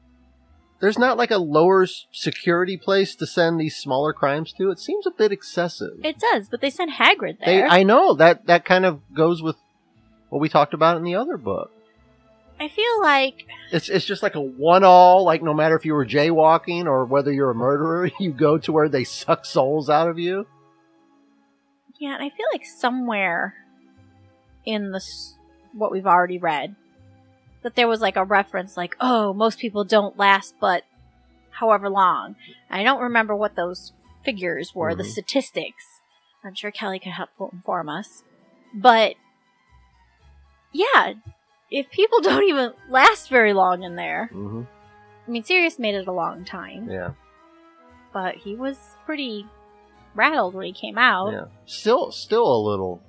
There's 0.80 0.98
not 0.98 1.16
like 1.16 1.30
a 1.30 1.38
lower 1.38 1.86
security 2.10 2.76
place 2.76 3.14
to 3.14 3.24
send 3.26 3.60
these 3.60 3.76
smaller 3.76 4.12
crimes 4.12 4.52
to. 4.54 4.72
It 4.72 4.80
seems 4.80 5.06
a 5.06 5.12
bit 5.12 5.30
excessive. 5.30 6.00
It 6.02 6.18
does, 6.18 6.48
but 6.48 6.60
they 6.60 6.70
sent 6.70 6.90
Hagrid 6.90 7.38
They, 7.38 7.58
there. 7.58 7.68
I 7.68 7.84
know 7.84 8.14
that 8.14 8.46
that 8.46 8.64
kind 8.64 8.84
of 8.84 9.00
goes 9.14 9.40
with 9.44 9.54
what 10.28 10.40
we 10.40 10.48
talked 10.48 10.74
about 10.74 10.96
in 10.96 11.04
the 11.04 11.14
other 11.14 11.36
book. 11.36 11.70
I 12.58 12.66
feel 12.66 13.00
like 13.00 13.46
It's 13.70 13.88
it's 13.88 14.04
just 14.04 14.24
like 14.24 14.34
a 14.34 14.40
one 14.40 14.82
all. 14.82 15.22
Like 15.24 15.40
no 15.40 15.54
matter 15.54 15.76
if 15.76 15.84
you 15.84 15.94
were 15.94 16.04
jaywalking 16.04 16.86
or 16.86 17.04
whether 17.04 17.32
you're 17.32 17.50
a 17.52 17.54
murderer, 17.54 18.10
you 18.18 18.32
go 18.32 18.58
to 18.58 18.72
where 18.72 18.88
they 18.88 19.04
suck 19.04 19.44
souls 19.44 19.88
out 19.88 20.08
of 20.08 20.18
you. 20.18 20.48
Yeah, 22.00 22.14
and 22.14 22.24
I 22.24 22.30
feel 22.30 22.46
like 22.52 22.64
somewhere 22.66 23.54
in 24.68 24.90
the 24.92 25.00
what 25.72 25.90
we've 25.90 26.06
already 26.06 26.38
read 26.38 26.74
that 27.62 27.74
there 27.74 27.88
was 27.88 28.00
like 28.00 28.16
a 28.16 28.24
reference 28.24 28.76
like, 28.76 28.94
"Oh, 29.00 29.32
most 29.32 29.58
people 29.58 29.84
don't 29.84 30.16
last 30.18 30.54
but 30.60 30.84
however 31.50 31.88
long." 31.88 32.36
I 32.70 32.82
don't 32.82 33.00
remember 33.02 33.34
what 33.34 33.56
those 33.56 33.92
figures 34.24 34.74
were, 34.74 34.94
the 34.94 35.02
Mhm. 35.02 35.06
statistics. 35.12 35.84
I'm 36.44 36.54
sure 36.54 36.70
Kelly 36.70 36.98
could 36.98 37.12
help 37.12 37.30
inform 37.52 37.88
us. 37.88 38.22
But 38.74 39.14
yeah, 40.72 41.14
if 41.70 41.90
people 41.90 42.20
don't 42.28 42.44
even 42.44 42.72
last 42.88 43.28
very 43.28 43.52
long 43.52 43.82
in 43.82 43.96
there, 43.96 44.26
hmm 44.32 44.62
I 45.26 45.30
mean, 45.30 45.42
Sirius 45.44 45.78
made 45.78 45.94
it 45.94 46.06
a 46.08 46.12
long 46.12 46.44
time, 46.46 46.88
Yeah, 46.90 47.10
but 48.14 48.36
he 48.36 48.54
was 48.54 48.78
pretty 49.04 49.46
rattled 50.14 50.54
when 50.54 50.64
he 50.66 50.72
came 50.72 50.96
out. 50.96 51.32
yeah. 51.32 51.44
Still, 51.66 52.10
still 52.12 52.46
a 52.46 52.62
little 52.70 53.02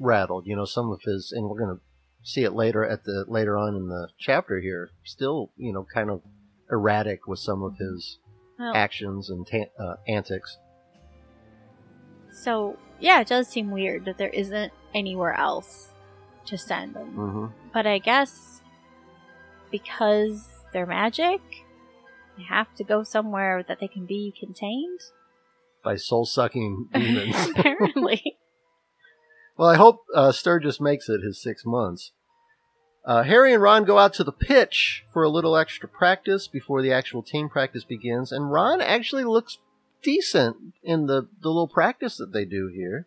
rattled. 0.00 0.46
You 0.46 0.56
know, 0.56 0.64
some 0.64 0.90
of 0.90 1.00
his, 1.02 1.30
and 1.30 1.48
we're 1.48 1.60
gonna 1.60 1.78
see 2.24 2.42
it 2.42 2.52
later 2.52 2.84
at 2.84 3.04
the 3.04 3.24
later 3.28 3.56
on 3.56 3.76
in 3.76 3.86
the 3.88 4.08
chapter 4.18 4.58
here. 4.60 4.90
Still, 5.04 5.52
you 5.56 5.72
know, 5.72 5.86
kind 5.94 6.10
of 6.10 6.22
erratic 6.70 7.28
with 7.28 7.38
some 7.38 7.62
of 7.62 7.76
his 7.78 8.18
Well, 8.58 8.74
actions 8.74 9.30
and 9.30 9.46
ta- 9.46 9.70
uh, 9.82 9.94
antics. 10.08 10.58
So, 12.32 12.76
yeah, 12.98 13.20
it 13.20 13.26
does 13.28 13.48
seem 13.48 13.70
weird 13.70 14.04
that 14.06 14.18
there 14.18 14.28
isn't 14.28 14.72
anywhere 14.94 15.34
else 15.34 15.92
to 16.46 16.56
send 16.56 16.94
them. 16.94 17.08
hmm 17.12 17.46
But 17.72 17.86
I 17.86 17.98
guess 17.98 18.62
because 19.70 20.48
they're 20.72 20.86
magic, 20.86 21.40
they 22.36 22.44
have 22.44 22.74
to 22.76 22.84
go 22.84 23.02
somewhere 23.02 23.62
that 23.66 23.78
they 23.80 23.88
can 23.88 24.06
be 24.06 24.32
contained. 24.38 25.00
By 25.82 25.96
soul 25.96 26.24
sucking 26.24 26.88
demons. 26.94 27.50
Apparently. 27.50 28.36
Well, 29.60 29.68
I 29.68 29.76
hope 29.76 30.06
uh, 30.14 30.32
Sturgis 30.32 30.80
makes 30.80 31.10
it 31.10 31.20
his 31.20 31.38
six 31.38 31.66
months. 31.66 32.12
Uh, 33.04 33.24
Harry 33.24 33.52
and 33.52 33.62
Ron 33.62 33.84
go 33.84 33.98
out 33.98 34.14
to 34.14 34.24
the 34.24 34.32
pitch 34.32 35.04
for 35.12 35.22
a 35.22 35.28
little 35.28 35.54
extra 35.54 35.86
practice 35.86 36.48
before 36.48 36.80
the 36.80 36.94
actual 36.94 37.22
team 37.22 37.50
practice 37.50 37.84
begins, 37.84 38.32
and 38.32 38.50
Ron 38.50 38.80
actually 38.80 39.24
looks 39.24 39.58
decent 40.02 40.56
in 40.82 41.08
the, 41.08 41.28
the 41.42 41.48
little 41.48 41.68
practice 41.68 42.16
that 42.16 42.32
they 42.32 42.46
do 42.46 42.72
here. 42.74 43.06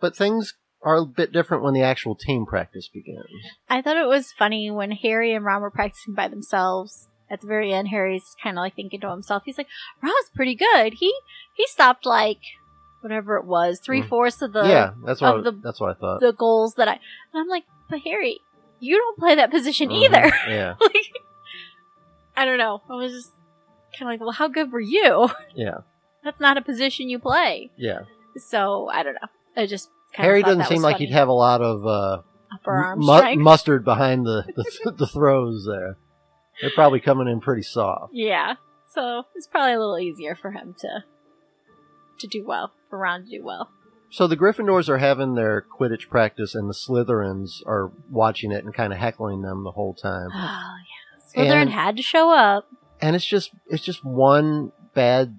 But 0.00 0.16
things 0.16 0.54
are 0.82 0.96
a 0.96 1.06
bit 1.06 1.30
different 1.30 1.62
when 1.62 1.74
the 1.74 1.82
actual 1.82 2.16
team 2.16 2.44
practice 2.44 2.88
begins. 2.88 3.28
I 3.68 3.80
thought 3.80 3.96
it 3.96 4.08
was 4.08 4.32
funny 4.36 4.72
when 4.72 4.90
Harry 4.90 5.32
and 5.32 5.44
Ron 5.44 5.62
were 5.62 5.70
practicing 5.70 6.12
by 6.12 6.26
themselves. 6.26 7.06
At 7.30 7.40
the 7.40 7.46
very 7.46 7.72
end, 7.72 7.86
Harry's 7.86 8.34
kind 8.42 8.58
of 8.58 8.62
like 8.62 8.74
thinking 8.74 9.00
to 9.02 9.10
himself, 9.10 9.44
he's 9.46 9.58
like, 9.58 9.68
Ron's 10.02 10.30
pretty 10.34 10.56
good. 10.56 10.94
He 10.94 11.14
he 11.54 11.68
stopped 11.68 12.04
like 12.04 12.40
whatever 13.00 13.36
it 13.36 13.44
was, 13.44 13.80
three 13.80 14.02
fourths 14.02 14.42
of 14.42 14.52
the 14.52 14.64
yeah, 14.64 14.90
that's 15.04 15.20
what 15.20 15.36
of 15.38 15.44
the- 15.44 15.60
that's 15.62 15.80
what 15.80 15.96
I 15.96 16.00
thought. 16.00 16.20
the 16.20 16.32
goals 16.32 16.74
that 16.74 16.88
I. 16.88 16.92
And 16.92 17.00
I'm 17.40 17.48
like, 17.48 17.64
but 17.90 18.00
Harry, 18.00 18.40
you 18.80 18.96
don't 18.96 19.18
play 19.18 19.34
that 19.36 19.50
position 19.50 19.88
Mhm, 19.90 20.04
either. 20.04 20.32
Yeah, 20.48 20.74
like, 20.80 20.94
I 22.36 22.44
don't 22.44 22.58
know. 22.58 22.82
I 22.88 22.94
was 22.94 23.12
just 23.12 23.30
kind 23.98 24.08
of 24.08 24.14
like, 24.14 24.20
well, 24.20 24.30
how 24.32 24.48
good 24.48 24.70
were 24.72 24.80
you? 24.80 25.28
yeah, 25.54 25.78
That's 26.24 26.40
not 26.40 26.56
a 26.56 26.62
position 26.62 27.08
you 27.08 27.18
play. 27.18 27.70
yeah. 27.76 28.00
So 28.36 28.88
I 28.88 29.02
don't 29.02 29.14
know. 29.14 29.28
I 29.56 29.66
just 29.66 29.88
kind 30.12 30.24
of 30.26 30.30
Harry 30.30 30.42
doesn't 30.42 30.66
seem 30.66 30.82
like 30.82 30.98
he'd 30.98 31.10
have 31.10 31.26
a 31.28 31.32
lot 31.32 31.60
of 31.60 31.84
uh, 31.86 32.22
upper 32.54 32.70
arm 32.70 33.00
mu- 33.00 33.16
strength. 33.18 33.40
mustard 33.42 33.84
behind 33.84 34.24
the, 34.24 34.44
the 34.54 34.92
the 34.98 35.06
throws 35.06 35.66
there. 35.66 35.96
They're 36.60 36.70
probably 36.74 37.00
coming 37.00 37.26
in 37.28 37.40
pretty 37.40 37.62
soft. 37.62 38.12
yeah. 38.14 38.54
So 38.94 39.24
it's 39.34 39.46
probably 39.46 39.74
a 39.74 39.78
little 39.78 39.98
easier 39.98 40.34
for 40.34 40.50
him 40.50 40.74
to 40.80 41.04
to 42.20 42.26
do 42.26 42.44
well, 42.46 42.72
for 42.90 42.98
Ron 42.98 43.24
to 43.24 43.30
do 43.30 43.44
well. 43.44 43.70
So 44.10 44.26
the 44.26 44.36
Gryffindors 44.36 44.88
are 44.88 44.98
having 44.98 45.34
their 45.34 45.60
Quidditch 45.78 46.08
practice, 46.08 46.54
and 46.54 46.68
the 46.68 46.74
Slytherins 46.74 47.62
are 47.66 47.92
watching 48.10 48.52
it 48.52 48.64
and 48.64 48.72
kind 48.72 48.92
of 48.92 48.98
heckling 48.98 49.42
them 49.42 49.64
the 49.64 49.72
whole 49.72 49.92
time. 49.94 50.30
Oh 50.32 50.74
yeah. 51.36 51.44
Slytherin 51.44 51.62
And- 51.62 51.70
had 51.70 51.96
to 51.98 52.02
show 52.02 52.30
up. 52.32 52.66
And 53.00 53.14
it's 53.14 53.26
just 53.26 53.50
it's 53.66 53.84
just 53.84 54.04
one 54.04 54.72
bad 54.94 55.38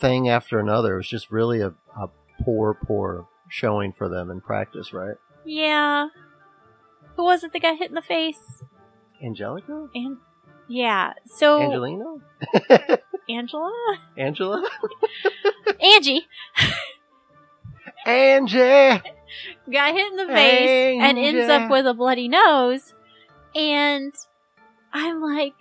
thing 0.00 0.28
after 0.28 0.58
another. 0.60 0.98
It's 1.00 1.08
just 1.08 1.30
really 1.30 1.60
a, 1.60 1.68
a 2.00 2.08
poor, 2.44 2.72
poor 2.86 3.26
showing 3.50 3.92
for 3.92 4.08
them 4.08 4.30
in 4.30 4.40
practice, 4.40 4.92
right? 4.92 5.16
Yeah. 5.44 6.08
Who 7.16 7.24
was 7.24 7.42
it 7.44 7.52
that 7.52 7.60
got 7.62 7.78
hit 7.78 7.88
in 7.90 7.94
the 7.96 8.00
face? 8.00 8.62
Angelica, 9.22 9.88
And 9.94 10.18
yeah. 10.68 11.14
So 11.26 11.60
Angelina, 11.60 12.04
Angela? 13.28 13.72
Angela, 14.16 14.68
Angie 15.82 16.26
Angie. 18.06 18.58
got 19.70 19.92
hit 19.94 20.10
in 20.12 20.16
the 20.16 20.26
face 20.26 21.00
and 21.02 21.18
ends 21.18 21.48
up 21.48 21.70
with 21.70 21.86
a 21.86 21.94
bloody 21.94 22.28
nose. 22.28 22.94
And 23.54 24.14
I'm 24.92 25.20
like, 25.22 25.54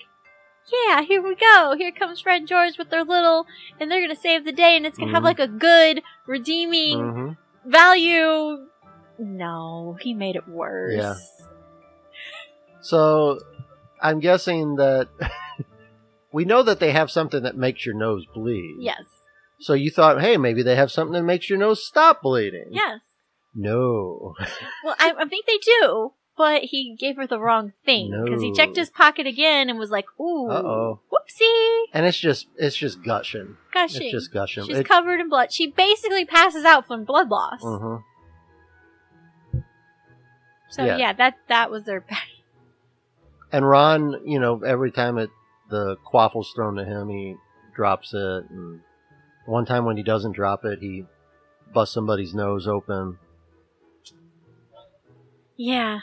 yeah, 0.72 1.02
here 1.02 1.22
we 1.22 1.36
go. 1.36 1.76
Here 1.78 1.92
comes 1.92 2.22
Fred 2.22 2.40
and 2.42 2.48
George 2.48 2.78
with 2.78 2.90
their 2.90 3.04
little, 3.04 3.46
and 3.80 3.90
they're 3.92 4.02
gonna 4.02 4.16
save 4.20 4.46
the 4.46 4.52
day, 4.52 4.78
and 4.78 4.86
it's 4.86 4.98
gonna 4.98 5.12
have 5.12 5.24
Mhm. 5.24 5.26
like 5.26 5.40
a 5.40 5.48
good, 5.48 6.02
redeeming 6.26 7.00
hmm 7.00 7.32
value. 7.70 8.68
No, 9.20 9.98
he 10.00 10.14
made 10.14 10.36
it 10.36 10.48
worse. 10.48 10.94
Yeah. 10.96 11.16
So 12.82 13.40
I'm 14.02 14.20
guessing 14.20 14.76
that 14.76 15.10
we 16.38 16.46
know 16.46 16.62
that 16.62 16.80
they 16.80 16.92
have 16.92 17.10
something 17.10 17.42
that 17.42 17.58
makes 17.58 17.84
your 17.84 17.96
nose 17.96 18.24
bleed. 18.36 18.76
Yes. 18.80 19.02
So 19.60 19.74
you 19.74 19.90
thought, 19.90 20.22
hey, 20.22 20.38
maybe 20.38 20.62
they 20.62 20.76
have 20.76 20.92
something 20.92 21.14
that 21.14 21.24
makes 21.24 21.50
your 21.50 21.58
nose 21.58 21.84
stop 21.84 22.22
bleeding. 22.22 22.68
Yes. 22.70 23.00
No. 23.56 24.36
Well, 24.84 24.96
I, 25.00 25.14
I 25.18 25.26
think 25.26 25.48
they 25.48 25.58
do, 25.58 26.12
but 26.38 26.62
he 26.66 26.96
gave 27.00 27.16
her 27.16 27.26
the 27.26 27.40
wrong 27.40 27.74
thing 27.88 28.12
because 28.24 28.40
he 28.44 28.50
No. 28.52 28.56
checked 28.56 28.76
his 28.78 28.92
pocket 28.92 29.26
again 29.26 29.68
and 29.68 29.80
was 29.80 29.90
like, 29.90 30.06
"Ooh, 30.22 30.48
Uh 30.52 30.62
oh. 30.64 31.00
whoopsie, 31.12 31.86
And 31.92 32.06
it's 32.06 32.20
just 32.20 32.46
it's 32.58 32.76
just 32.78 33.04
gushing. 33.04 33.58
gushing." 33.74 34.04
It's 34.04 34.12
just 34.12 34.32
gushing. 34.32 34.66
She's 34.68 34.78
It- 34.78 34.88
covered 34.88 35.20
in 35.20 35.30
blood. 35.30 35.52
She 35.52 35.72
basically 35.72 36.24
passes 36.26 36.64
out 36.66 36.86
from 36.86 37.04
blood 37.04 37.30
loss. 37.30 37.62
Mhm. 37.64 38.04
So 40.70 40.86
Yeah. 40.86 40.98
yeah. 40.98 41.14
that 41.14 41.36
that 41.50 41.72
was 41.72 41.86
their. 41.86 42.06
And 43.50 43.66
Ron, 43.68 44.24
you 44.26 44.40
know, 44.40 44.62
every 44.62 44.92
time 44.92 45.18
it 45.18 45.30
the 45.70 45.96
quaffle's 46.06 46.52
thrown 46.56 46.76
to 46.76 46.86
him, 46.86 47.10
he 47.10 47.36
drops 47.76 48.14
it. 48.14 48.50
And 48.50 48.82
one 49.46 49.66
time 49.66 49.86
when 49.86 49.98
he 49.98 50.04
doesn't 50.04 50.34
drop 50.34 50.66
it, 50.66 50.80
he 50.80 51.06
busts 51.74 51.94
somebody's 51.94 52.34
nose 52.34 52.68
open. 52.68 53.18
yeah, 55.56 56.00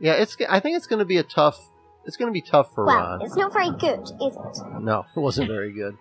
Yeah, 0.00 0.14
it's. 0.14 0.36
I 0.48 0.60
think 0.60 0.76
it's 0.76 0.86
going 0.86 0.98
to 0.98 1.04
be 1.04 1.18
a 1.18 1.22
tough. 1.22 1.58
It's 2.04 2.16
going 2.16 2.28
to 2.28 2.32
be 2.32 2.42
tough 2.42 2.74
for 2.74 2.84
Well, 2.86 2.96
Ron. 2.96 3.22
it's 3.22 3.36
not 3.36 3.52
very 3.52 3.70
good, 3.70 4.00
is 4.02 4.36
it? 4.36 4.58
No, 4.80 5.06
it 5.16 5.20
wasn't 5.20 5.48
very 5.48 5.72
good. 5.72 5.96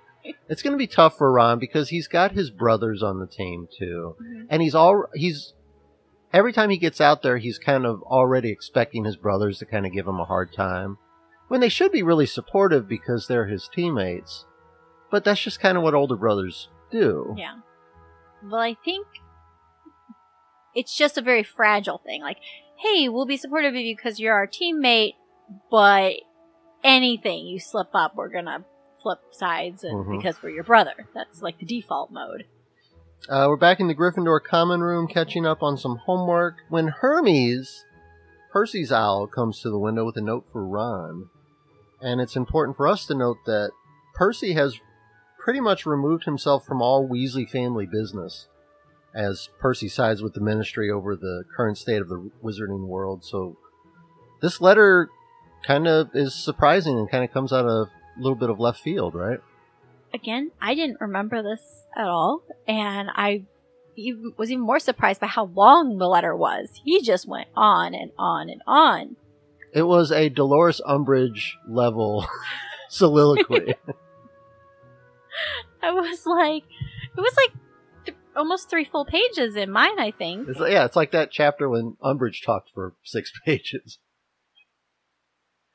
It's 0.49 0.62
going 0.63 0.73
to 0.73 0.77
be 0.77 0.88
tough 0.88 1.17
for 1.17 1.32
Ron 1.32 1.60
because 1.60 1.89
he's 1.89 2.08
got 2.08 2.32
his 2.32 2.49
brothers 2.49 3.01
on 3.04 3.19
the 3.19 3.27
team 3.27 3.67
too, 3.77 4.15
Mhm. 4.21 4.47
and 4.49 4.62
he's 4.62 4.73
all 4.75 5.06
he's 5.13 5.54
every 6.34 6.54
time 6.54 6.69
he 6.71 6.77
gets 6.77 6.99
out 7.01 7.21
there, 7.21 7.38
he's 7.38 7.60
kind 7.60 7.86
of 7.86 8.01
already 8.04 8.49
expecting 8.49 9.06
his 9.06 9.15
brothers 9.15 9.60
to 9.60 9.65
kind 9.65 9.86
of 9.86 9.91
give 9.91 10.08
him 10.08 10.19
a 10.19 10.25
hard 10.25 10.51
time 10.54 10.97
when 11.52 11.60
they 11.60 11.68
should 11.68 11.92
be 11.92 12.02
really 12.02 12.26
supportive 12.26 12.88
because 12.88 13.28
they're 13.28 13.48
his 13.48 13.68
teammates. 13.68 14.46
But 15.12 15.26
that's 15.26 15.42
just 15.42 15.60
kind 15.60 15.76
of 15.78 15.84
what 15.84 15.94
older 15.94 16.16
brothers 16.16 16.70
do. 16.90 17.36
yeah. 17.38 17.56
Well, 18.42 18.62
I 18.62 18.78
think 18.86 19.06
it's 20.74 20.96
just 20.98 21.18
a 21.18 21.22
very 21.22 21.44
fragile 21.44 21.98
thing. 22.06 22.22
Like, 22.22 22.38
hey, 22.78 23.10
we'll 23.10 23.26
be 23.26 23.36
supportive 23.36 23.74
of 23.76 23.82
you 23.82 23.94
because 23.96 24.18
you're 24.18 24.34
our 24.34 24.48
teammate, 24.48 25.16
but 25.70 26.14
anything 26.86 27.46
you 27.48 27.60
slip 27.60 27.90
up, 27.94 28.16
we're 28.16 28.30
gonna 28.30 28.64
flip 29.04 29.20
sides, 29.32 29.84
and 29.84 30.06
Mhm. 30.06 30.18
because 30.18 30.42
we're 30.42 30.52
your 30.52 30.64
brother, 30.64 30.94
that's 31.14 31.42
like 31.42 31.60
the 31.60 31.66
default 31.66 32.12
mode. 32.12 32.46
Uh, 33.30 33.46
we're 33.50 33.58
back 33.58 33.80
in 33.82 33.88
the 33.88 33.96
Gryffindor 33.96 34.42
common 34.42 34.82
room 34.82 35.06
catching 35.08 35.46
up 35.46 35.62
on 35.62 35.76
some 35.78 35.98
homework 36.06 36.56
when 36.70 36.88
Hermes 36.88 37.84
Percy's 38.54 38.92
owl 38.92 39.28
comes 39.28 39.60
to 39.62 39.70
the 39.70 39.78
window 39.78 40.06
with 40.06 40.16
a 40.18 40.22
note 40.22 40.46
for 40.52 40.66
Ron. 40.66 41.30
And 42.02 42.20
it's 42.20 42.36
important 42.36 42.78
for 42.78 42.88
us 42.88 43.06
to 43.08 43.16
note 43.16 43.38
that 43.46 43.72
Percy 44.16 44.54
has 44.54 44.80
pretty 45.40 45.60
much 45.60 45.86
removed 45.86 46.26
himself 46.26 46.66
from 46.66 46.82
all 46.82 47.08
Weasley 47.08 47.50
family 47.50 47.86
business 47.86 48.48
as 49.14 49.50
Percy 49.60 49.90
sides 49.90 50.22
with 50.22 50.34
the 50.34 50.42
ministry 50.42 50.90
over 50.90 51.16
the 51.16 51.44
current 51.56 51.78
state 51.78 52.02
of 52.02 52.10
the 52.10 52.32
wizarding 52.44 52.88
world. 52.88 53.24
So 53.26 53.58
this 54.42 54.62
letter 54.62 55.10
kind 55.66 55.88
of 55.88 56.10
is 56.14 56.34
surprising 56.34 56.98
and 56.98 57.10
kind 57.10 57.24
of 57.24 57.32
comes 57.32 57.54
out 57.54 57.66
of 57.66 57.88
a 57.88 58.22
little 58.22 58.36
bit 58.36 58.50
of 58.50 58.60
left 58.60 58.80
field, 58.82 59.14
right? 59.16 59.40
Again, 60.14 60.52
I 60.60 60.76
didn't 60.76 61.00
remember 61.00 61.42
this 61.42 61.62
at 61.96 62.08
all, 62.08 62.44
and 62.68 63.10
I 63.14 63.44
was 64.38 64.52
even 64.52 64.64
more 64.64 64.80
surprised 64.80 65.22
by 65.22 65.28
how 65.28 65.46
long 65.46 65.98
the 65.98 66.08
letter 66.08 66.36
was. 66.36 66.82
He 66.84 67.02
just 67.02 67.28
went 67.28 67.48
on 67.56 67.94
and 67.94 68.12
on 68.18 68.50
and 68.50 68.62
on. 68.68 69.16
It 69.74 69.84
was 69.84 70.12
a 70.12 70.30
Dolores 70.30 70.82
Umbridge 70.86 71.54
level 71.68 72.26
soliloquy. 72.90 73.76
I 75.84 75.92
was 75.92 76.26
like, 76.26 76.64
it 77.18 77.22
was 77.22 77.36
like 77.38 77.54
th- 78.06 78.18
almost 78.36 78.70
three 78.70 78.86
full 78.86 79.06
pages 79.06 79.56
in 79.56 79.72
mine, 79.72 80.00
I 80.00 80.12
think. 80.12 80.50
It's, 80.50 80.60
yeah, 80.60 80.86
it's 80.86 80.96
like 80.96 81.12
that 81.12 81.32
chapter 81.32 81.70
when 81.70 81.98
Umbridge 82.04 82.44
talked 82.46 82.70
for 82.74 82.96
six 83.04 83.32
pages. 83.46 84.00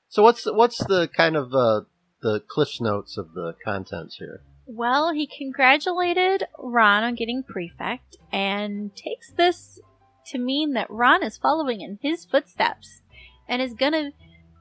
So 0.08 0.22
what's 0.22 0.44
what's 0.46 0.78
the 0.78 1.08
kind 1.08 1.36
of 1.36 1.52
uh, 1.52 1.82
the 2.22 2.40
cliffs 2.46 2.80
notes 2.80 3.18
of 3.18 3.32
the 3.34 3.54
contents 3.64 4.16
here? 4.16 4.42
Well, 4.66 5.12
he 5.12 5.26
congratulated 5.26 6.44
Ron 6.58 7.04
on 7.04 7.14
getting 7.14 7.42
prefect 7.42 8.16
and 8.32 8.94
takes 8.96 9.30
this 9.30 9.80
to 10.26 10.38
mean 10.38 10.72
that 10.72 10.90
Ron 10.90 11.22
is 11.22 11.36
following 11.36 11.80
in 11.80 11.98
his 12.02 12.24
footsteps 12.24 13.02
and 13.48 13.60
is 13.62 13.74
gonna 13.74 14.10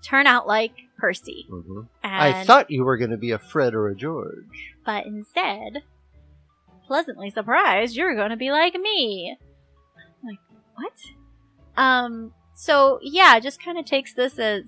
turn 0.03 0.27
out 0.27 0.47
like 0.47 0.71
Percy. 0.97 1.45
hmm 1.49 1.81
And, 2.03 2.13
I 2.13 2.43
thought 2.43 2.71
you 2.71 2.83
were 2.83 2.97
going 2.97 3.09
to 3.11 3.17
be 3.17 3.31
a 3.31 3.39
Fred 3.39 3.73
or 3.73 3.89
a 3.89 3.95
George. 3.95 4.75
but 4.85 5.05
instead, 5.05 5.83
pleasantly 6.87 7.29
surprised, 7.31 7.95
you're 7.95 8.15
gonna 8.15 8.37
be 8.37 8.51
like 8.51 8.75
me. 8.75 9.35
I'm 9.97 10.29
like, 10.29 10.39
what? 10.75 11.81
Um, 11.83 12.33
so 12.55 12.99
yeah, 13.01 13.39
just 13.39 13.63
kind 13.63 13.77
of 13.77 13.85
takes 13.85 14.13
this 14.13 14.39
as 14.39 14.63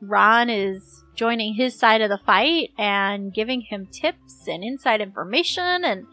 Ron 0.00 0.50
is 0.50 1.02
joining 1.16 1.54
his 1.54 1.76
side 1.76 2.00
of 2.00 2.10
the 2.10 2.18
fight 2.24 2.70
and 2.78 3.34
giving 3.34 3.62
him 3.62 3.86
tips 3.86 4.46
and 4.46 4.62
inside 4.62 5.00
information 5.00 5.84
and 5.84 6.06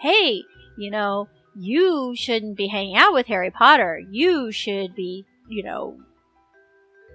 hey, 0.00 0.42
you 0.76 0.90
know, 0.90 1.28
you 1.56 2.14
shouldn't 2.16 2.56
be 2.56 2.66
hanging 2.68 2.96
out 2.96 3.14
with 3.14 3.26
Harry 3.28 3.50
Potter. 3.50 4.02
You 4.10 4.52
should 4.52 4.94
be, 4.94 5.24
you 5.48 5.62
know, 5.62 5.98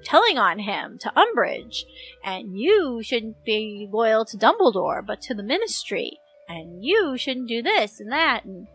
telling 0.06 0.38
on 0.38 0.60
him 0.60 0.98
to 1.00 1.12
Umbridge. 1.16 1.84
And 2.24 2.58
you 2.58 3.02
shouldn't 3.04 3.44
be 3.44 3.90
loyal 3.92 4.24
to 4.26 4.38
Dumbledore, 4.38 5.06
but 5.06 5.22
to 5.24 5.34
the 5.34 5.44
ministry. 5.44 6.20
And 6.48 6.84
you 6.84 7.18
shouldn't 7.18 7.50
do 7.50 7.62
this 7.62 8.00
and 8.00 8.12
that. 8.12 8.46
And 8.46 8.68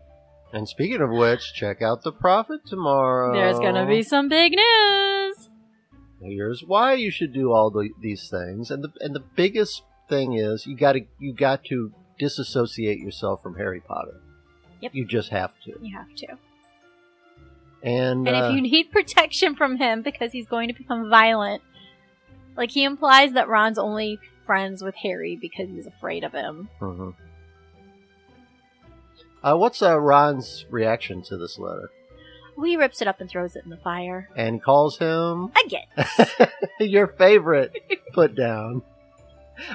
And 0.53 0.69
speaking 0.69 1.01
of 1.01 1.11
which, 1.11 1.55
check 1.55 1.81
out 1.81 2.03
the 2.03 2.13
Prophet 2.13 2.61
tomorrow. 2.67 3.33
there's 3.33 3.59
gonna 3.61 3.87
be 3.87 4.03
some 4.03 4.29
big 4.29 4.53
news. 4.53 5.49
Here's 6.21 6.63
why 6.63 6.95
you 6.95 7.11
should 7.11 7.33
do 7.33 7.53
all 7.53 7.71
the, 7.71 7.89
these 8.03 8.29
things, 8.29 8.71
and 8.71 8.85
the 8.85 8.91
and 9.01 9.15
the 9.15 9.25
biggest 9.37 9.83
thing 10.11 10.35
is 10.35 10.67
you 10.67 10.77
got 10.77 10.93
to 10.93 11.01
you 11.19 11.33
got 11.33 11.65
to 11.67 11.93
disassociate 12.19 12.99
yourself 12.99 13.43
from 13.43 13.57
Harry 13.57 13.81
Potter. 13.81 14.21
Yep. 14.83 14.95
You 14.95 15.07
just 15.07 15.31
have 15.31 15.53
to. 15.65 15.73
You 15.81 15.97
have 15.97 16.15
to. 16.17 16.27
And, 17.83 18.27
And 18.29 18.37
uh, 18.37 18.45
if 18.49 18.55
you 18.55 18.61
need 18.61 18.91
protection 18.93 19.57
from 19.57 19.77
him 19.77 20.03
because 20.03 20.33
he's 20.33 20.47
going 20.47 20.69
to 20.69 20.75
become 20.75 21.09
violent, 21.09 21.63
like 22.57 22.71
he 22.71 22.85
implies 22.85 23.33
that 23.33 23.49
Ron's 23.49 23.79
only 23.79 24.19
friends 24.47 24.83
with 24.83 24.95
Harry 24.97 25.37
because 25.41 25.69
he's 25.69 25.87
afraid 25.87 26.25
of 26.25 26.33
him. 26.33 26.69
mhm. 26.81 27.15
Uh, 29.43 29.57
what's 29.57 29.81
uh, 29.81 29.99
Ron's 29.99 30.67
reaction 30.69 31.23
to 31.23 31.39
this 31.39 31.59
letter? 31.59 31.89
He 32.63 32.77
rips 32.77 33.01
it 33.01 33.09
up 33.09 33.23
and 33.23 33.31
throws 33.31 33.57
it 33.57 33.65
in 33.65 33.71
the 33.71 33.79
fire. 33.79 34.29
And 34.37 34.63
calls 34.63 34.99
him 34.99 35.51
Again. 35.65 36.49
your 36.81 37.07
favorite 37.07 37.73
put 38.13 38.35
down. 38.35 38.83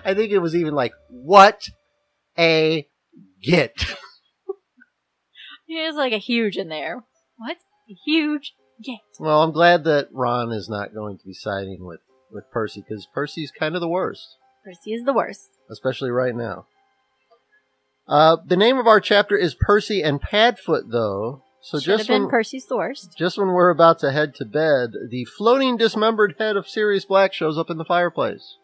I 0.04 0.14
think 0.14 0.32
it 0.32 0.38
was 0.38 0.56
even 0.56 0.76
like, 0.76 0.94
what 1.10 1.64
a 2.38 2.88
get. 3.42 3.74
There's 5.68 5.96
like 5.96 6.14
a 6.14 6.18
huge 6.20 6.58
in 6.58 6.70
there. 6.70 7.04
What? 7.38 7.58
A 7.90 7.94
huge 8.06 8.54
get. 8.84 9.00
Well, 9.20 9.42
I'm 9.44 9.52
glad 9.52 9.84
that 9.86 10.10
Ron 10.12 10.52
is 10.52 10.68
not 10.70 10.94
going 10.94 11.18
to 11.18 11.26
be 11.26 11.34
siding 11.34 11.86
with, 11.86 12.00
with 12.32 12.50
Percy 12.52 12.82
because 12.82 13.08
Percy's 13.14 13.52
kind 13.52 13.76
of 13.76 13.82
the 13.82 13.88
worst, 13.88 14.38
Percy 14.64 14.94
is 14.94 15.04
the 15.06 15.14
worst. 15.14 15.50
especially 15.70 16.10
right 16.12 16.36
now. 16.36 16.66
Uh, 18.08 18.38
the 18.46 18.58
name 18.58 18.78
of 18.78 18.86
our 18.88 19.00
chapter 19.00 19.36
is 19.36 19.56
Percy 19.56 20.02
and 20.04 20.22
Padfoot, 20.22 20.92
though. 20.92 21.42
So 21.62 21.80
Should 21.80 21.90
have 21.92 22.00
just 22.00 22.10
been 22.10 22.22
when, 22.24 22.30
Percy's 22.30 22.66
the 22.68 22.76
worst. 22.78 23.18
just 23.18 23.40
when 23.40 23.48
we're 23.48 23.72
about 23.72 23.98
to 24.00 24.12
head 24.12 24.36
to 24.36 24.46
bed, 24.46 24.92
the 25.10 25.26
floating 25.26 25.78
dismembered 25.78 26.36
head 26.38 26.56
of 26.58 26.70
Sirius 26.70 27.06
Black 27.06 27.34
shows 27.34 27.58
up 27.58 27.72
in 27.72 27.78
the 27.78 27.86
fireplace. 27.86 28.58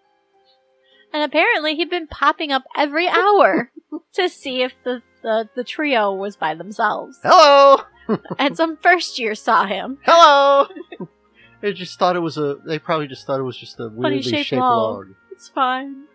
And 1.12 1.23
apparently 1.23 1.75
he'd 1.75 1.89
been 1.89 2.05
popping 2.07 2.51
up 2.51 2.63
every 2.77 3.07
hour 3.07 3.71
to 4.13 4.29
see 4.29 4.62
if 4.62 4.73
the, 4.84 5.01
the, 5.21 5.49
the 5.55 5.63
trio 5.63 6.13
was 6.13 6.36
by 6.36 6.55
themselves. 6.55 7.19
Hello, 7.23 7.81
and 8.39 8.55
some 8.55 8.77
first 8.77 9.19
year 9.19 9.36
saw 9.36 9.65
him. 9.65 9.97
hello. 10.03 10.67
they 11.62 11.73
just 11.73 11.97
thought 11.99 12.15
it 12.15 12.19
was 12.21 12.38
a. 12.38 12.57
They 12.65 12.79
probably 12.79 13.07
just 13.07 13.25
thought 13.25 13.39
it 13.39 13.43
was 13.43 13.57
just 13.57 13.79
a 13.79 13.89
weirdly 13.89 14.21
shaped 14.21 14.49
shaped 14.49 14.60
log. 14.60 15.07
log. 15.07 15.15
It's 15.31 15.49
fine. 15.49 16.05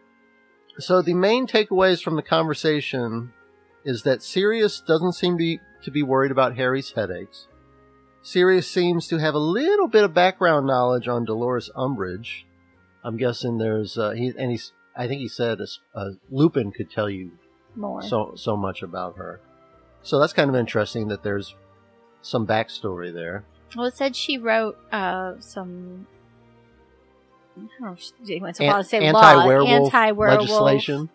So 0.78 1.00
the 1.00 1.14
main 1.14 1.46
takeaways 1.46 2.02
from 2.02 2.16
the 2.16 2.22
conversation 2.22 3.32
is 3.84 4.02
that 4.02 4.22
Sirius 4.22 4.80
doesn't 4.80 5.12
seem 5.12 5.34
to 5.34 5.38
be, 5.38 5.60
to 5.84 5.90
be 5.90 6.02
worried 6.02 6.32
about 6.32 6.56
Harry's 6.56 6.92
headaches. 6.92 7.46
Sirius 8.20 8.68
seems 8.68 9.06
to 9.08 9.18
have 9.18 9.34
a 9.34 9.38
little 9.38 9.86
bit 9.86 10.04
of 10.04 10.12
background 10.12 10.66
knowledge 10.66 11.06
on 11.06 11.24
Dolores 11.24 11.70
Umbridge. 11.76 12.42
I'm 13.04 13.16
guessing 13.16 13.58
there's 13.58 13.96
uh, 13.96 14.10
he 14.10 14.32
and 14.36 14.50
he's 14.50 14.72
I 14.96 15.06
think 15.06 15.20
he 15.20 15.28
said 15.28 15.60
a, 15.60 15.98
a 15.98 16.12
Lupin 16.28 16.72
could 16.72 16.90
tell 16.90 17.08
you 17.08 17.30
More. 17.76 18.02
so 18.02 18.32
so 18.36 18.56
much 18.56 18.82
about 18.82 19.16
her. 19.18 19.40
So 20.02 20.18
that's 20.18 20.32
kind 20.32 20.48
of 20.50 20.56
interesting 20.56 21.08
that 21.08 21.22
there's 21.22 21.54
some 22.22 22.46
backstory 22.46 23.12
there. 23.12 23.44
Well, 23.76 23.86
it 23.86 23.94
said 23.96 24.16
she 24.16 24.38
wrote 24.38 24.78
uh, 24.92 25.34
some. 25.40 26.06
I 27.56 27.60
don't 27.60 27.70
know 27.80 27.92
if 27.92 28.26
she 28.26 28.40
went 28.40 28.56
so 28.56 28.64
An- 28.64 28.70
far 28.70 28.82
to 28.82 28.88
say 28.88 28.98
anti-werewolf 29.06 29.68
law, 29.68 29.84
anti-werewolf, 29.86 30.40
legislation. 30.40 31.08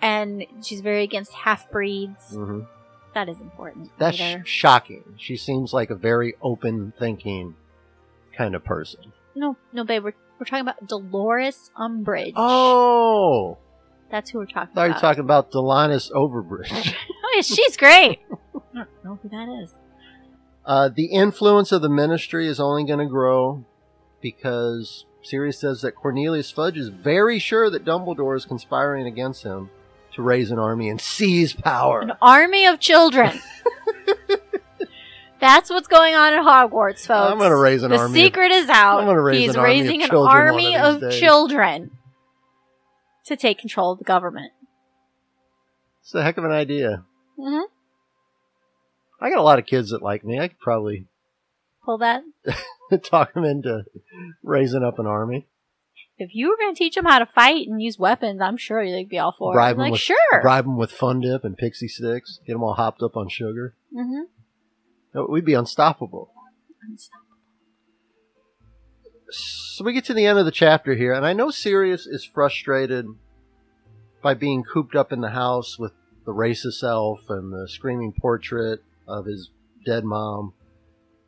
and 0.00 0.46
she's 0.62 0.80
very 0.80 1.02
against 1.02 1.32
half 1.32 1.70
breeds. 1.70 2.34
hmm 2.34 2.60
That 3.14 3.28
is 3.28 3.40
important. 3.40 3.90
That's 3.98 4.18
later. 4.20 4.42
sh- 4.44 4.48
shocking. 4.50 5.04
She 5.18 5.36
seems 5.36 5.72
like 5.72 5.90
a 5.90 5.94
very 5.94 6.34
open 6.42 6.92
thinking 6.98 7.54
kind 8.36 8.54
of 8.54 8.64
person. 8.64 9.12
no, 9.34 9.56
no, 9.72 9.84
babe. 9.84 10.04
We're, 10.04 10.14
we're 10.38 10.44
talking 10.46 10.60
about 10.60 10.86
Dolores 10.86 11.70
Umbridge. 11.78 12.32
Oh, 12.36 13.58
that's 14.12 14.30
who 14.30 14.38
we're 14.38 14.46
talking 14.46 14.70
I 14.72 14.74
thought 14.74 14.84
you 14.88 14.94
were 14.94 15.00
talking 15.00 15.24
about 15.24 15.50
Delanis 15.50 16.12
Overbridge. 16.12 16.94
oh, 17.24 17.32
yeah, 17.34 17.40
she's 17.40 17.76
great. 17.76 18.20
I 18.54 18.58
don't 18.74 18.88
know 19.04 19.18
who 19.22 19.28
that 19.30 19.48
is. 19.62 19.74
uh, 20.64 20.90
the 20.94 21.06
influence 21.06 21.72
of 21.72 21.82
the 21.82 21.88
ministry 21.88 22.46
is 22.46 22.60
only 22.60 22.84
going 22.84 22.98
to 23.00 23.06
grow 23.06 23.64
because 24.20 25.06
Sirius 25.22 25.58
says 25.58 25.80
that 25.82 25.92
Cornelius 25.96 26.50
Fudge 26.50 26.76
is 26.76 26.88
very 26.88 27.38
sure 27.38 27.70
that 27.70 27.84
Dumbledore 27.84 28.36
is 28.36 28.44
conspiring 28.44 29.06
against 29.06 29.42
him 29.42 29.70
to 30.14 30.22
raise 30.22 30.50
an 30.50 30.58
army 30.58 30.90
and 30.90 31.00
seize 31.00 31.54
power. 31.54 32.02
An 32.02 32.12
army 32.20 32.66
of 32.66 32.78
children. 32.78 33.40
That's 35.40 35.70
what's 35.70 35.88
going 35.88 36.14
on 36.14 36.34
at 36.34 36.44
Hogwarts, 36.44 37.06
folks. 37.06 37.10
I'm 37.10 37.38
going 37.38 37.50
to 37.50 37.56
raise 37.56 37.82
an 37.82 37.90
the 37.90 37.96
army. 37.96 38.12
The 38.20 38.26
secret 38.26 38.52
is 38.52 38.68
out. 38.68 39.00
I'm 39.00 39.06
gonna 39.06 39.20
raise 39.20 39.40
He's 39.40 39.54
an 39.54 39.60
army 39.60 39.80
of 39.80 39.84
raising 39.86 40.02
an 40.02 40.10
children 40.10 40.36
army 40.36 40.76
of 40.76 41.02
of 41.02 41.12
children 41.12 41.90
to 43.26 43.36
take 43.36 43.58
control 43.58 43.92
of 43.92 43.98
the 43.98 44.04
government. 44.04 44.52
It's 46.02 46.14
a 46.14 46.22
heck 46.22 46.36
of 46.38 46.44
an 46.44 46.50
idea. 46.52 47.04
hmm 47.38 47.60
I 49.20 49.30
got 49.30 49.38
a 49.38 49.42
lot 49.42 49.60
of 49.60 49.66
kids 49.66 49.90
that 49.90 50.02
like 50.02 50.24
me. 50.24 50.40
I 50.40 50.48
could 50.48 50.58
probably 50.58 51.06
Pull 51.84 51.98
that. 51.98 52.22
talk 53.04 53.34
them 53.34 53.44
into 53.44 53.84
raising 54.42 54.82
up 54.84 54.98
an 54.98 55.06
army. 55.06 55.46
If 56.18 56.30
you 56.34 56.48
were 56.50 56.56
going 56.56 56.74
to 56.74 56.78
teach 56.78 56.94
them 56.94 57.04
how 57.06 57.18
to 57.18 57.26
fight 57.26 57.66
and 57.66 57.80
use 57.82 57.98
weapons, 57.98 58.40
I'm 58.40 58.56
sure 58.56 58.84
they'd 58.84 59.08
be 59.08 59.18
all 59.18 59.34
for 59.36 59.52
Bribe 59.52 59.70
it. 59.70 59.72
'em 59.74 59.78
Like, 59.78 59.92
with- 59.92 60.00
sure. 60.00 60.40
Bribe 60.42 60.64
them 60.64 60.76
with 60.76 60.92
Fun 60.92 61.20
Dip 61.20 61.42
and 61.44 61.56
Pixie 61.56 61.88
Sticks. 61.88 62.38
Get 62.46 62.52
them 62.52 62.62
all 62.62 62.74
hopped 62.74 63.02
up 63.02 63.16
on 63.16 63.28
sugar. 63.28 63.74
hmm 63.92 64.22
No, 65.14 65.26
We'd 65.28 65.44
be 65.44 65.54
unstoppable. 65.54 66.32
So 69.32 69.84
we 69.84 69.94
get 69.94 70.04
to 70.06 70.14
the 70.14 70.26
end 70.26 70.38
of 70.38 70.44
the 70.44 70.50
chapter 70.50 70.94
here, 70.94 71.14
and 71.14 71.24
I 71.24 71.32
know 71.32 71.50
Sirius 71.50 72.06
is 72.06 72.24
frustrated 72.24 73.06
by 74.22 74.34
being 74.34 74.62
cooped 74.62 74.94
up 74.94 75.12
in 75.12 75.20
the 75.20 75.30
house 75.30 75.78
with 75.78 75.92
the 76.24 76.32
racist 76.32 76.82
elf 76.84 77.28
and 77.28 77.52
the 77.52 77.66
screaming 77.68 78.12
portrait 78.12 78.82
of 79.08 79.24
his 79.26 79.50
dead 79.84 80.04
mom. 80.04 80.52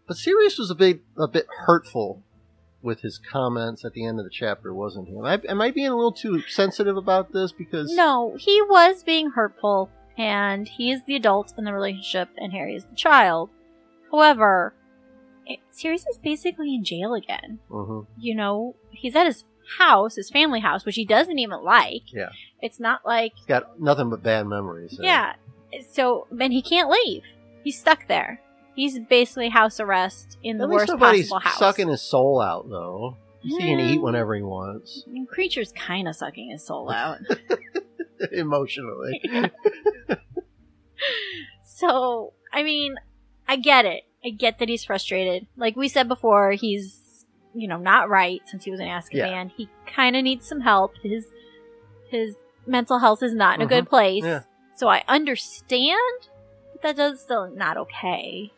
But 0.07 0.19
Sirius 0.19 0.59
was 0.59 0.71
a 0.71 0.75
bit 0.75 1.01
a 1.19 1.27
bit 1.27 1.47
hurtful 1.67 2.23
with 2.83 3.01
his 3.01 3.19
comments 3.19 3.85
at 3.85 3.95
the 3.95 4.05
end 4.05 4.19
of 4.19 4.25
the 4.25 4.31
chapter 4.31 4.75
wasn't 4.75 5.09
him. 5.09 5.25
I, 5.25 5.41
am 5.49 5.63
I 5.63 5.71
being 5.71 5.87
a 5.87 5.97
little 5.97 6.13
too 6.13 6.43
sensitive 6.43 6.99
about 6.99 7.33
this 7.33 7.51
because 7.51 7.91
No, 7.95 8.37
he 8.39 8.61
was 8.61 9.03
being 9.03 9.31
hurtful, 9.31 9.89
and 10.19 10.69
he 10.69 10.93
is 10.93 11.01
the 11.07 11.17
adult 11.17 11.55
in 11.57 11.65
the 11.65 11.73
relationship, 11.73 12.29
and 12.37 12.53
Harry 12.53 12.77
is 12.77 12.85
the 12.85 12.95
child. 12.95 13.49
However, 14.13 14.75
Sirius 15.71 16.07
is 16.07 16.19
basically 16.19 16.75
in 16.75 16.85
jail 16.85 17.15
again. 17.15 17.59
Mhm. 17.71 18.07
You 18.19 18.35
know, 18.35 18.77
he's 18.91 19.15
at 19.17 19.27
his 19.27 19.45
house, 19.79 20.17
his 20.17 20.31
family 20.31 20.61
house, 20.61 20.85
which 20.85 20.95
he 20.97 21.05
doesn't 21.05 21.39
even 21.39 21.63
like. 21.63 22.13
Yeah. 22.13 22.29
It's 22.61 22.79
not 22.81 23.01
like, 23.05 23.33
he's 23.37 23.47
got 23.47 23.81
nothing 23.81 24.11
but 24.11 24.23
bad 24.23 24.47
memories. 24.47 24.97
there. 24.97 25.07
yeah. 25.07 25.35
So, 25.91 26.27
and 26.41 26.53
he 26.53 26.63
can't 26.63 26.89
leave. 26.91 27.23
He's 27.65 27.79
stuck 27.79 28.07
there. 28.09 28.41
He's 28.77 28.99
basically 28.99 29.49
house 29.51 29.81
arrest 29.81 30.37
in 30.43 30.59
the 30.59 30.65
At 30.65 30.71
worst 30.71 30.99
possible 30.99 31.39
house. 31.41 31.59
sucking 31.59 31.89
his 31.89 32.03
soul 32.03 32.41
out 32.41 32.69
though. 32.69 33.17
He 33.41 33.57
can 33.59 33.79
eat 33.81 34.01
whenever 34.03 34.35
he 34.35 34.43
wants, 34.43 35.05
Kreacher's 35.31 35.71
kind 35.73 36.09
of 36.09 36.17
sucking 36.17 36.51
his 36.51 36.65
soul 36.65 36.91
out. 36.93 37.19
emotionally. 38.33 39.21
So, 41.65 42.33
I 42.53 42.63
mean, 42.63 42.95
I 43.49 43.57
get 43.57 43.85
it. 43.85 44.05
I 44.25 44.31
get 44.31 44.59
that 44.59 44.69
he's 44.69 44.85
frustrated. 44.85 45.47
Like 45.57 45.77
we 45.77 45.89
said 45.89 46.09
before, 46.09 46.53
he's, 46.53 47.25
you 47.55 47.69
know, 47.69 47.77
not 47.77 48.09
right 48.09 48.41
since 48.47 48.65
he 48.65 48.71
was 48.71 48.81
in 48.81 48.87
Azkaban. 48.87 49.11
Yeah. 49.13 49.49
He 49.57 49.69
kind 49.87 50.17
of 50.17 50.25
needs 50.25 50.47
some 50.47 50.61
help. 50.63 50.93
His 51.03 51.27
his 52.09 52.37
mental 52.67 52.99
health 53.01 53.23
is 53.23 53.35
not 53.35 53.57
in 53.57 53.63
a 53.63 53.67
Mhm. 53.67 53.69
good 53.69 53.89
place. 53.89 54.25
Yeah. 54.25 54.43
So 54.77 54.89
I 54.89 55.03
understand 55.09 55.99
but 56.73 56.83
that 56.83 56.97
does 56.97 57.21
still 57.21 57.51
not 57.51 57.77
okay. 57.77 58.53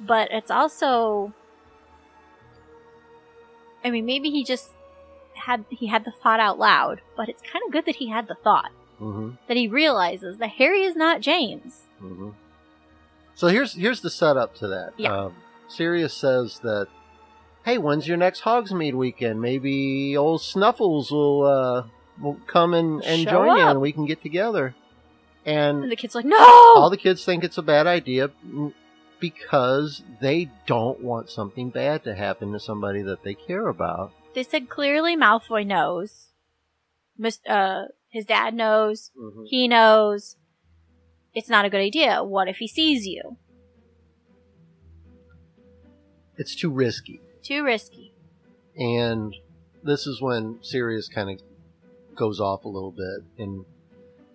But 0.00 0.28
it's 0.32 0.50
also 0.50 1.32
I 3.84 3.90
mean, 3.90 4.06
maybe 4.06 4.30
he 4.30 4.44
just 4.44 4.70
had 5.34 5.64
he 5.70 5.88
had 5.88 6.04
the 6.04 6.12
thought 6.22 6.40
out 6.40 6.58
loud, 6.58 7.00
but 7.16 7.28
it's 7.28 7.42
kind 7.42 7.62
of 7.66 7.72
good 7.72 7.84
that 7.86 7.96
he 7.96 8.08
had 8.08 8.28
the 8.28 8.36
thought 8.36 8.70
hmm 8.98 9.32
that 9.48 9.56
he 9.56 9.66
realizes 9.68 10.38
that 10.38 10.50
Harry 10.50 10.82
is 10.82 10.96
not 10.96 11.20
James. 11.20 11.88
hmm 11.98 12.30
So 13.34 13.48
here's 13.48 13.74
here's 13.74 14.00
the 14.00 14.10
setup 14.10 14.54
to 14.56 14.68
that. 14.68 14.92
Yeah. 14.96 15.16
Um, 15.24 15.36
Sirius 15.68 16.12
says 16.14 16.58
that, 16.62 16.86
hey, 17.64 17.78
when's 17.78 18.06
your 18.06 18.16
next 18.18 18.42
Hogsmeade 18.42 18.94
weekend? 18.94 19.40
Maybe 19.40 20.16
old 20.16 20.42
Snuffles 20.42 21.10
will 21.10 21.44
uh, 21.44 21.84
will 22.20 22.38
come 22.46 22.74
and, 22.74 23.02
and 23.04 23.22
Show 23.22 23.30
join 23.30 23.56
you, 23.58 23.66
and 23.66 23.80
we 23.80 23.92
can 23.92 24.06
get 24.06 24.22
together. 24.22 24.74
And 25.46 25.82
And 25.82 25.90
the 25.90 25.96
kid's 25.96 26.14
like, 26.14 26.24
"No!" 26.24 26.36
all 26.38 26.90
the 26.90 26.96
kids 26.96 27.24
think 27.24 27.42
it's 27.42 27.58
a 27.58 27.62
bad 27.62 27.86
idea 27.86 28.30
because 29.18 30.02
they 30.20 30.50
don't 30.66 31.00
want 31.00 31.30
something 31.30 31.70
bad 31.70 32.04
to 32.04 32.14
happen 32.14 32.52
to 32.52 32.60
somebody 32.60 33.02
that 33.02 33.22
they 33.22 33.34
care 33.34 33.68
about. 33.68 34.12
they 34.34 34.42
said 34.42 34.68
clearly 34.68 35.16
Malfoy 35.16 35.66
knows. 35.66 36.28
Mis- 37.18 37.44
uh, 37.46 37.84
his 38.08 38.24
dad 38.24 38.54
knows. 38.54 39.10
Mhm. 39.18 39.44
He 39.46 39.68
knows. 39.68 40.36
It's 41.34 41.48
not 41.48 41.64
a 41.64 41.70
good 41.70 41.80
idea. 41.80 42.22
What 42.22 42.48
if 42.48 42.56
he 42.58 42.68
sees 42.68 43.06
you? 43.06 43.36
It's 46.36 46.54
too 46.54 46.70
risky. 46.70 47.20
Too 47.42 47.64
risky. 47.64 48.12
and 48.76 49.34
this 49.84 50.06
is 50.06 50.22
when 50.22 50.58
Sirius 50.62 51.08
kind 51.08 51.28
of 51.28 51.40
goes 52.14 52.38
off 52.40 52.64
a 52.64 52.68
little 52.68 52.92
bit 52.92 53.24
and 53.36 53.64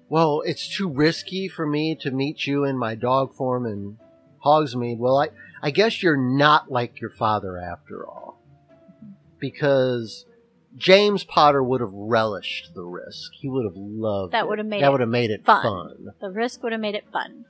well 0.09 0.41
it's 0.45 0.67
too 0.75 0.89
risky 0.89 1.47
for 1.47 1.65
me 1.65 1.95
to 1.95 2.11
meet 2.11 2.45
you 2.45 2.65
in 2.65 2.77
my 2.77 2.93
dog 2.95 3.33
form 3.33 3.65
in 3.65 3.97
Hogsmeade 4.45 4.97
well 4.97 5.17
I 5.17 5.29
I 5.63 5.71
guess 5.71 6.03
you're 6.03 6.17
not 6.17 6.69
like 6.69 6.99
your 6.99 7.09
father 7.09 7.57
after 7.57 8.05
all 8.05 8.37
because 9.39 10.25
James 10.77 11.23
Potter 11.23 11.63
would 11.63 11.81
have 11.81 11.91
relished 11.91 12.73
the 12.75 12.83
risk 12.83 13.31
he 13.33 13.49
would 13.49 13.65
have 13.65 13.75
loved 13.75 14.33
That 14.33 14.47
would 14.47 14.59
have 14.59 14.67
made 14.67 14.81
that 14.83 14.87
it 14.87 14.91
would 14.91 15.01
have 15.01 15.09
made 15.09 15.31
it 15.31 15.45
fun. 15.45 15.63
fun 15.63 16.07
The 16.21 16.29
risk 16.29 16.63
would 16.63 16.71
have 16.71 16.81
made 16.81 16.95
it 16.95 17.05
fun. 17.11 17.45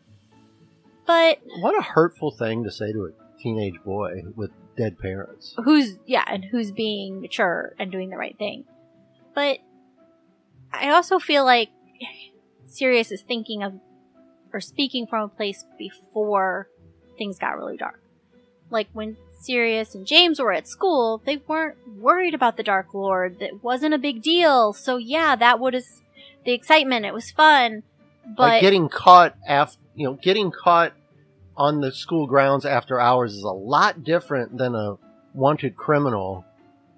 But 1.06 1.40
what 1.60 1.78
a 1.78 1.82
hurtful 1.82 2.32
thing 2.32 2.64
to 2.64 2.72
say 2.72 2.92
to 2.92 3.06
a 3.06 3.42
teenage 3.42 3.82
boy 3.86 4.24
with 4.36 4.52
dead 4.78 5.00
parents 5.00 5.56
who's 5.64 5.98
yeah, 6.06 6.24
and 6.28 6.46
who's 6.46 6.72
being 6.72 7.22
mature 7.22 7.74
and 7.80 7.92
doing 7.92 8.10
the 8.10 8.18
right 8.18 8.38
thing. 8.38 8.66
But 9.34 9.60
I 10.72 10.90
also 10.90 11.20
feel 11.20 11.46
like 11.46 11.70
Sirius 12.68 13.12
is 13.12 13.22
thinking 13.22 13.64
of 13.64 13.74
or 14.54 14.62
speaking 14.62 15.08
from 15.08 15.24
a 15.24 15.28
place 15.28 15.66
before 15.78 16.68
things 17.18 17.38
got 17.38 17.58
really 17.58 17.78
dark. 17.78 18.02
Like 18.70 18.88
when 18.94 19.18
Sirius 19.40 19.96
and 19.96 20.06
James 20.06 20.40
were 20.40 20.52
at 20.52 20.68
school, 20.68 21.22
they 21.26 21.38
weren't 21.48 21.78
worried 22.00 22.34
about 22.34 22.58
the 22.58 22.64
Dark 22.64 22.94
Lord. 22.94 23.40
That 23.40 23.64
wasn't 23.64 23.94
a 23.94 24.00
big 24.00 24.22
deal. 24.22 24.74
So 24.74 24.98
yeah, 24.98 25.36
that 25.36 25.60
would 25.60 25.74
have 25.74 25.84
the 26.46 26.54
excitement. 26.54 27.06
It 27.06 27.14
was 27.14 27.32
fun, 27.32 27.84
but 28.26 28.44
like 28.44 28.62
getting 28.62 28.90
caught 28.90 29.36
after 29.48 29.78
you 29.96 30.06
know 30.06 30.14
getting 30.14 30.52
caught 30.52 30.94
on 31.56 31.82
the 31.82 31.92
school 31.92 32.28
grounds 32.28 32.66
after 32.66 33.00
hours 33.00 33.34
is 33.34 33.44
a 33.44 33.50
lot 33.50 34.04
different 34.04 34.58
than 34.58 34.76
a 34.76 34.98
wanted 35.34 35.76
criminal 35.76 36.46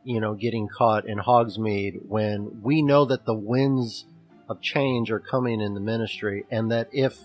you 0.03 0.19
know 0.19 0.33
getting 0.33 0.67
caught 0.67 1.07
in 1.07 1.17
Hogsmeade 1.17 2.05
when 2.07 2.61
we 2.61 2.81
know 2.81 3.05
that 3.05 3.25
the 3.25 3.33
winds 3.33 4.05
of 4.49 4.61
change 4.61 5.11
are 5.11 5.19
coming 5.19 5.61
in 5.61 5.73
the 5.73 5.79
ministry 5.79 6.45
and 6.51 6.71
that 6.71 6.89
if 6.91 7.19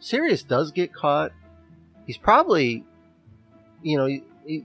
Sirius 0.00 0.42
does 0.42 0.70
get 0.70 0.92
caught 0.92 1.32
he's 2.06 2.18
probably 2.18 2.84
you 3.82 3.96
know 3.96 4.20
he, 4.46 4.64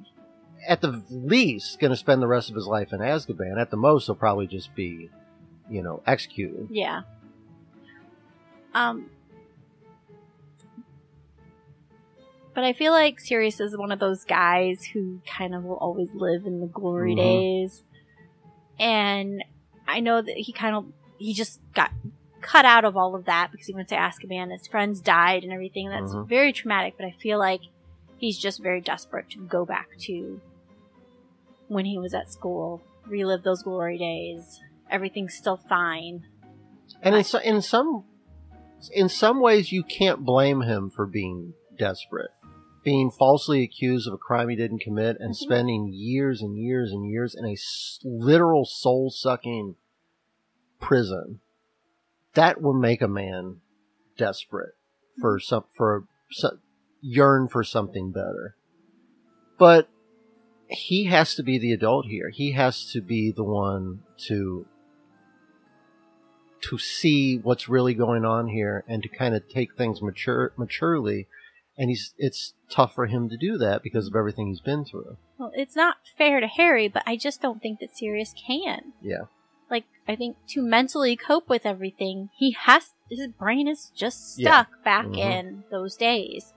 at 0.68 0.82
the 0.82 1.04
least 1.10 1.80
going 1.80 1.92
to 1.92 1.98
spend 1.98 2.22
the 2.22 2.28
rest 2.28 2.50
of 2.50 2.56
his 2.56 2.68
life 2.68 2.94
in 2.94 3.00
Azkaban 3.00 3.60
at 3.60 3.72
the 3.72 3.78
most 3.78 4.06
he'll 4.06 4.16
probably 4.16 4.48
just 4.48 4.74
be 4.76 5.10
you 5.70 5.82
know 5.82 6.02
executed 6.06 6.68
Yeah. 6.70 7.02
Um. 8.74 9.10
But 12.54 12.64
I 12.66 12.74
feel 12.74 12.92
like 12.92 13.20
Sirius 13.20 13.60
is 13.62 13.78
one 13.78 13.92
of 13.92 14.00
those 14.00 14.26
guys 14.26 14.84
who 14.84 15.22
kind 15.26 15.56
of 15.56 15.64
will 15.64 15.78
always 15.78 16.10
live 16.14 16.46
in 16.46 16.60
the 16.60 16.68
glory 16.68 17.14
Mhm. 17.14 17.18
days. 17.18 17.84
And 18.78 19.44
I 19.88 20.00
know 20.02 20.22
that 20.22 20.36
he 20.36 20.52
kind 20.52 20.76
of 20.76 20.86
he 21.18 21.34
just 21.34 21.62
got 21.74 21.92
cut 22.42 22.66
out 22.66 22.84
of 22.84 22.98
all 22.98 23.16
of 23.16 23.26
that 23.26 23.52
because 23.52 23.68
he 23.68 23.74
went 23.74 23.88
to 23.90 23.96
Azkaban. 23.96 24.52
His 24.52 24.68
friends 24.68 25.00
died 25.02 25.44
and 25.44 25.54
everything. 25.54 25.88
That's 25.90 26.14
Mhm. 26.14 26.28
very 26.28 26.52
traumatic. 26.52 26.96
But 26.98 27.06
I 27.06 27.12
feel 27.12 27.38
like 27.40 27.62
he's 28.22 28.38
just 28.38 28.62
very 28.62 28.80
desperate 28.80 29.30
to 29.32 29.40
go 29.40 29.66
back 29.66 29.90
to 30.00 30.40
when 31.68 31.86
he 31.86 31.98
was 31.98 32.14
at 32.14 32.32
school, 32.32 32.82
relive 33.08 33.44
those 33.44 33.64
glory 33.64 33.98
days. 33.98 34.62
Everything's 34.90 35.34
still 35.34 35.58
fine. 35.58 36.24
And 37.02 37.16
in, 37.16 37.24
so, 37.24 37.40
in 37.40 37.62
some 37.62 38.06
in 38.94 39.10
some 39.10 39.42
ways, 39.42 39.72
you 39.72 39.84
can't 39.84 40.24
blame 40.24 40.62
him 40.62 40.90
for 40.90 41.06
being 41.06 41.54
desperate, 41.78 42.32
being 42.84 43.10
falsely 43.10 43.64
accused 43.64 44.08
of 44.08 44.14
a 44.14 44.18
crime 44.18 44.50
he 44.50 44.56
didn't 44.56 44.82
commit, 44.82 45.18
and 45.20 45.32
Mhm. 45.32 45.36
spending 45.36 45.90
years 45.92 46.42
and 46.42 46.58
years 46.58 46.92
and 46.92 47.10
years 47.10 47.36
in 47.36 47.46
a 47.46 47.56
literal 48.04 48.66
soul 48.66 49.10
sucking 49.10 49.76
prison. 50.80 51.40
That 52.34 52.62
will 52.62 52.74
make 52.74 53.02
a 53.02 53.08
man 53.08 53.62
desperate 54.18 54.76
for 55.20 55.40
some 55.40 55.66
for 55.76 56.06
some, 56.32 56.62
yearn 57.02 57.48
for 57.48 57.64
something 57.64 58.12
better. 58.12 58.56
But 59.58 59.90
he 60.68 61.06
has 61.06 61.36
to 61.36 61.44
be 61.44 61.58
the 61.58 61.74
adult 61.74 62.06
here. 62.06 62.30
He 62.30 62.54
has 62.54 62.92
to 62.94 63.02
be 63.02 63.32
the 63.32 63.44
one 63.44 64.02
to 64.28 64.66
to 66.62 66.78
see 66.78 67.38
what's 67.38 67.68
really 67.68 67.94
going 67.96 68.24
on 68.24 68.48
here 68.48 68.84
and 68.88 69.02
to 69.02 69.10
kind 69.10 69.34
of 69.36 69.50
take 69.50 69.76
things 69.76 70.00
mature 70.02 70.54
maturely 70.58 71.28
and 71.76 71.90
he's 71.90 72.14
it's 72.20 72.54
tough 72.70 72.94
for 72.94 73.08
him 73.08 73.28
to 73.30 73.36
do 73.36 73.58
that 73.58 73.82
because 73.82 74.06
of 74.06 74.16
everything 74.16 74.48
he's 74.48 74.60
been 74.60 74.86
through 74.86 75.18
Well, 75.40 75.52
it's 75.56 75.76
not 75.76 75.96
fair 76.16 76.40
to 76.40 76.46
Harry, 76.46 76.88
but 76.88 77.02
I 77.08 77.16
just 77.18 77.42
don't 77.42 77.62
think 77.64 77.80
that 77.80 77.98
Sirius 77.98 78.36
can. 78.48 78.94
yeah 79.02 79.24
Like, 79.72 79.86
I 80.08 80.16
think 80.16 80.38
to 80.50 80.62
mentally 80.62 81.16
cope 81.16 81.50
with 81.50 81.66
everything, 81.66 82.30
he 82.38 82.52
has 82.52 82.94
his 83.10 83.28
brain 83.30 83.68
is 83.68 83.92
just 83.96 84.38
Yeah. 84.40 84.66
stuck 84.66 84.84
back 84.84 85.06
Mhm. 85.08 85.18
in 85.18 85.64
those 85.72 85.96
days. 85.96 86.54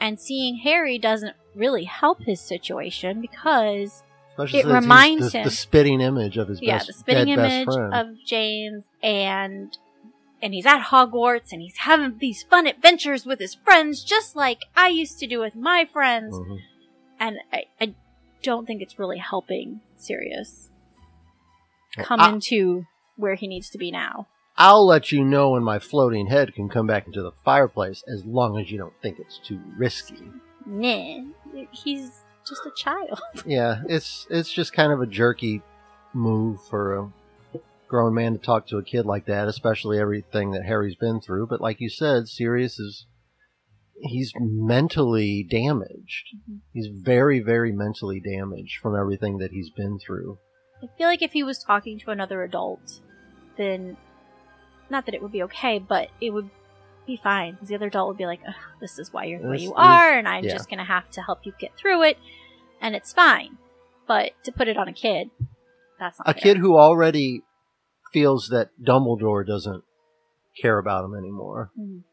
And 0.00 0.20
seeing 0.20 0.56
Harry 0.58 0.98
doesn't 0.98 1.36
really 1.54 1.84
help 1.84 2.22
his 2.22 2.40
situation 2.40 3.20
because 3.20 4.02
Especially 4.36 4.58
It 4.58 4.66
reminds 4.66 5.30
the, 5.30 5.38
him- 5.38 5.44
the 5.44 5.50
spitting 5.50 6.00
image 6.00 6.36
of 6.36 6.48
his 6.48 6.60
yeah, 6.60 6.78
best, 6.78 6.88
the 6.88 6.92
spitting 6.92 7.28
image 7.28 7.66
friend. 7.66 7.94
of 7.94 8.06
James 8.26 8.82
and 9.02 9.78
and 10.42 10.52
he's 10.52 10.66
at 10.66 10.82
Hogwarts 10.86 11.52
and 11.52 11.62
he's 11.62 11.76
having 11.78 12.18
these 12.18 12.42
fun 12.42 12.66
adventures 12.66 13.24
with 13.24 13.38
his 13.38 13.54
friends 13.54 14.02
just 14.02 14.34
like 14.34 14.58
I 14.76 14.88
used 14.88 15.20
to 15.20 15.28
do 15.28 15.38
with 15.40 15.54
my 15.54 15.88
friends. 15.92 16.34
Mhm. 16.34 16.58
and 17.20 17.36
I, 17.52 17.62
I 17.80 17.94
don't 18.42 18.66
think 18.66 18.82
it's 18.82 18.98
really 18.98 19.18
helping 19.18 19.80
Sirius 19.96 20.68
come 21.96 22.18
I- 22.20 22.30
into 22.32 22.86
where 23.16 23.36
he 23.36 23.46
needs 23.46 23.70
to 23.70 23.78
be 23.78 23.92
now. 23.92 24.26
I'll 24.56 24.86
let 24.86 25.10
you 25.10 25.24
know 25.24 25.50
when 25.50 25.64
my 25.64 25.78
floating 25.78 26.28
head 26.28 26.54
can 26.54 26.68
come 26.68 26.86
back 26.86 27.06
into 27.06 27.22
the 27.22 27.32
fireplace 27.44 28.04
as 28.06 28.24
long 28.24 28.58
as 28.58 28.70
you 28.70 28.78
don't 28.78 28.94
think 29.02 29.18
it's 29.18 29.38
too 29.38 29.60
risky. 29.76 30.30
Nah, 30.64 31.24
he's 31.72 32.22
just 32.46 32.64
a 32.64 32.70
child. 32.76 33.20
yeah, 33.46 33.82
it's 33.88 34.26
it's 34.30 34.52
just 34.52 34.72
kind 34.72 34.92
of 34.92 35.00
a 35.00 35.06
jerky 35.06 35.62
move 36.12 36.60
for 36.70 36.96
a 36.96 37.10
grown 37.88 38.14
man 38.14 38.32
to 38.32 38.38
talk 38.38 38.66
to 38.68 38.78
a 38.78 38.84
kid 38.84 39.06
like 39.06 39.26
that, 39.26 39.48
especially 39.48 39.98
everything 39.98 40.52
that 40.52 40.64
Harry's 40.64 40.94
been 40.94 41.20
through. 41.20 41.48
But 41.48 41.60
like 41.60 41.80
you 41.80 41.88
said, 41.90 42.28
Sirius 42.28 42.78
is 42.78 43.06
he's 44.02 44.32
mentally 44.38 45.46
damaged. 45.48 46.28
Mhm. 46.48 46.60
He's 46.72 46.88
very, 46.88 47.40
very 47.40 47.72
mentally 47.72 48.20
damaged 48.20 48.78
from 48.80 48.96
everything 48.96 49.38
that 49.38 49.50
he's 49.50 49.70
been 49.70 49.98
through. 49.98 50.38
I 50.82 50.86
feel 50.98 51.08
like 51.08 51.22
if 51.22 51.32
he 51.32 51.42
was 51.42 51.62
talking 51.62 51.98
to 52.00 52.10
another 52.10 52.42
adult, 52.42 53.00
then 53.56 53.96
not 54.94 55.06
that 55.06 55.14
it 55.14 55.20
would 55.22 55.32
be 55.32 55.42
okay, 55.42 55.78
but 55.78 56.08
it 56.20 56.30
would 56.30 56.48
be 57.06 57.20
fine 57.22 57.52
because 57.52 57.68
the 57.68 57.74
other 57.74 57.88
adult 57.88 58.08
would 58.08 58.16
be 58.16 58.26
like, 58.26 58.40
"This 58.80 58.98
is 58.98 59.12
why 59.12 59.24
you're 59.24 59.42
the 59.42 59.48
way 59.48 59.58
you 59.58 59.74
are, 59.74 60.16
and 60.16 60.26
I'm 60.26 60.44
yeah. 60.44 60.52
just 60.52 60.70
gonna 60.70 60.84
have 60.84 61.10
to 61.10 61.22
help 61.22 61.40
you 61.44 61.52
get 61.58 61.76
through 61.76 62.02
it, 62.04 62.16
and 62.80 62.94
it's 62.94 63.12
fine." 63.12 63.58
But 64.06 64.32
to 64.44 64.52
put 64.52 64.68
it 64.68 64.76
on 64.76 64.88
a 64.88 64.92
kid, 64.92 65.30
that's 65.98 66.18
not 66.18 66.28
A 66.28 66.32
fair. 66.32 66.42
kid 66.42 66.58
who 66.58 66.78
already 66.78 67.42
feels 68.12 68.48
that 68.48 68.70
Dumbledore 68.80 69.44
doesn't 69.46 69.84
care 70.62 70.78
about 70.78 71.04
him 71.04 71.14
anymore, 71.14 71.72
Mhm. 71.78 72.04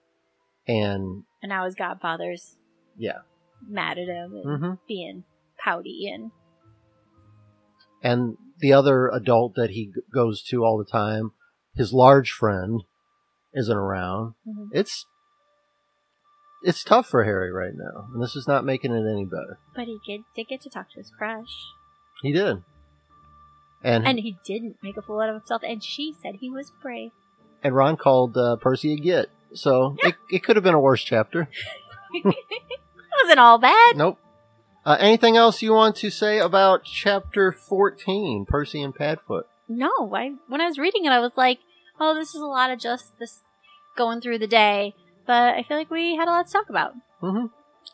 and 0.67 1.23
and 1.41 1.49
now 1.49 1.65
his 1.65 1.75
godfather's 1.75 2.57
yeah, 2.97 3.19
mad 3.61 3.97
at 3.99 4.07
him 4.07 4.35
and 4.35 4.59
hmm 4.59 4.73
being 4.87 5.23
pouty 5.63 6.09
and 6.11 6.31
and 8.03 8.37
the 8.57 8.73
other 8.73 9.09
adult 9.09 9.55
that 9.55 9.71
he 9.71 9.93
goes 10.13 10.41
to 10.43 10.63
all 10.63 10.77
the 10.77 10.91
time, 10.91 11.31
his 11.75 11.93
large 11.93 12.31
friend, 12.31 12.81
isn't 13.53 13.75
around. 13.77 14.33
Mhm. 14.47 14.69
It's 14.71 15.05
it's 16.63 16.83
tough 16.83 17.07
for 17.07 17.23
Harry 17.23 17.51
right 17.51 17.73
now, 17.75 18.07
and 18.13 18.21
this 18.21 18.35
is 18.35 18.47
not 18.47 18.63
making 18.63 18.91
it 18.93 19.09
any 19.11 19.25
better. 19.25 19.57
but 19.75 19.85
he 19.85 19.99
did, 20.05 20.21
did 20.35 20.47
get 20.47 20.61
to 20.61 20.69
talk 20.69 20.89
to 20.91 20.99
his 20.99 21.09
crush. 21.09 21.49
He 22.21 22.31
did, 22.31 22.63
and 23.83 24.07
And 24.07 24.19
he 24.19 24.37
didn't 24.45 24.77
make 24.83 24.95
a 24.97 25.01
fool 25.01 25.19
out 25.21 25.29
of 25.29 25.35
himself, 25.35 25.63
and 25.65 25.83
she 25.83 26.13
said 26.21 26.35
he 26.35 26.49
was 26.51 26.71
brave. 26.81 27.11
And 27.63 27.75
Ron 27.75 27.97
called 27.97 28.37
uh, 28.37 28.57
Percy 28.57 28.93
a 28.93 28.97
git, 28.97 29.31
so 29.53 29.95
it 29.99 30.15
it 30.29 30.43
could 30.43 30.55
have 30.55 30.63
been 30.63 30.75
a 30.75 30.79
worse 30.79 31.03
chapter. 31.03 31.49
it 32.13 32.25
wasn't 33.23 33.39
all 33.39 33.57
bad. 33.57 33.97
Nope. 33.97 34.19
Uh, 34.85 34.97
anything 34.99 35.37
else 35.37 35.61
you 35.61 35.73
want 35.73 35.95
to 35.97 36.09
say 36.09 36.39
about 36.39 36.83
chapter 36.83 37.51
fourteen, 37.51 38.45
Percy 38.47 38.81
and 38.83 38.95
Padfoot? 38.95 39.43
No, 39.77 40.13
I 40.13 40.33
when 40.47 40.61
I 40.61 40.67
was 40.67 40.77
reading 40.77 41.05
it, 41.05 41.11
I 41.11 41.19
was 41.19 41.31
like, 41.35 41.59
"Oh, 41.99 42.13
this 42.13 42.29
is 42.35 42.41
a 42.41 42.45
lot 42.45 42.71
of 42.71 42.79
just 42.79 43.17
this 43.19 43.41
going 43.97 44.21
through 44.21 44.39
the 44.39 44.47
day." 44.47 44.93
But 45.25 45.55
I 45.55 45.63
feel 45.63 45.77
like 45.77 45.91
we 45.91 46.15
had 46.15 46.27
a 46.27 46.31
lot 46.31 46.47
to 46.47 46.51
talk 46.53 46.69
about. 46.69 46.93
Mm-hmm. 47.21 47.47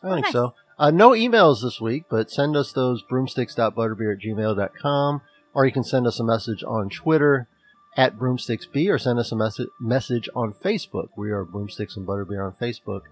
I 0.06 0.14
think 0.14 0.24
Nice. 0.26 0.32
so. 0.32 0.54
Uh, 0.78 0.90
no 0.92 1.10
emails 1.10 1.62
this 1.62 1.80
week, 1.80 2.04
but 2.08 2.30
send 2.30 2.56
us 2.56 2.72
those 2.72 3.02
broomsticks.butterbeer 3.02 4.14
at 4.14 4.22
gmail.com, 4.22 5.20
or 5.52 5.66
you 5.66 5.72
can 5.72 5.82
send 5.82 6.06
us 6.06 6.20
a 6.20 6.24
message 6.24 6.62
on 6.62 6.88
Twitter 6.88 7.48
at 7.96 8.16
broomsticksb, 8.16 8.88
or 8.88 8.96
send 8.98 9.18
us 9.18 9.32
a 9.32 9.36
message 9.36 9.68
message 9.80 10.28
on 10.36 10.52
Facebook. 10.54 11.08
We 11.16 11.30
are 11.32 11.44
Broomsticks 11.44 11.96
and 11.96 12.06
Butterbeer 12.06 12.46
on 12.46 12.52
Facebook 12.60 13.02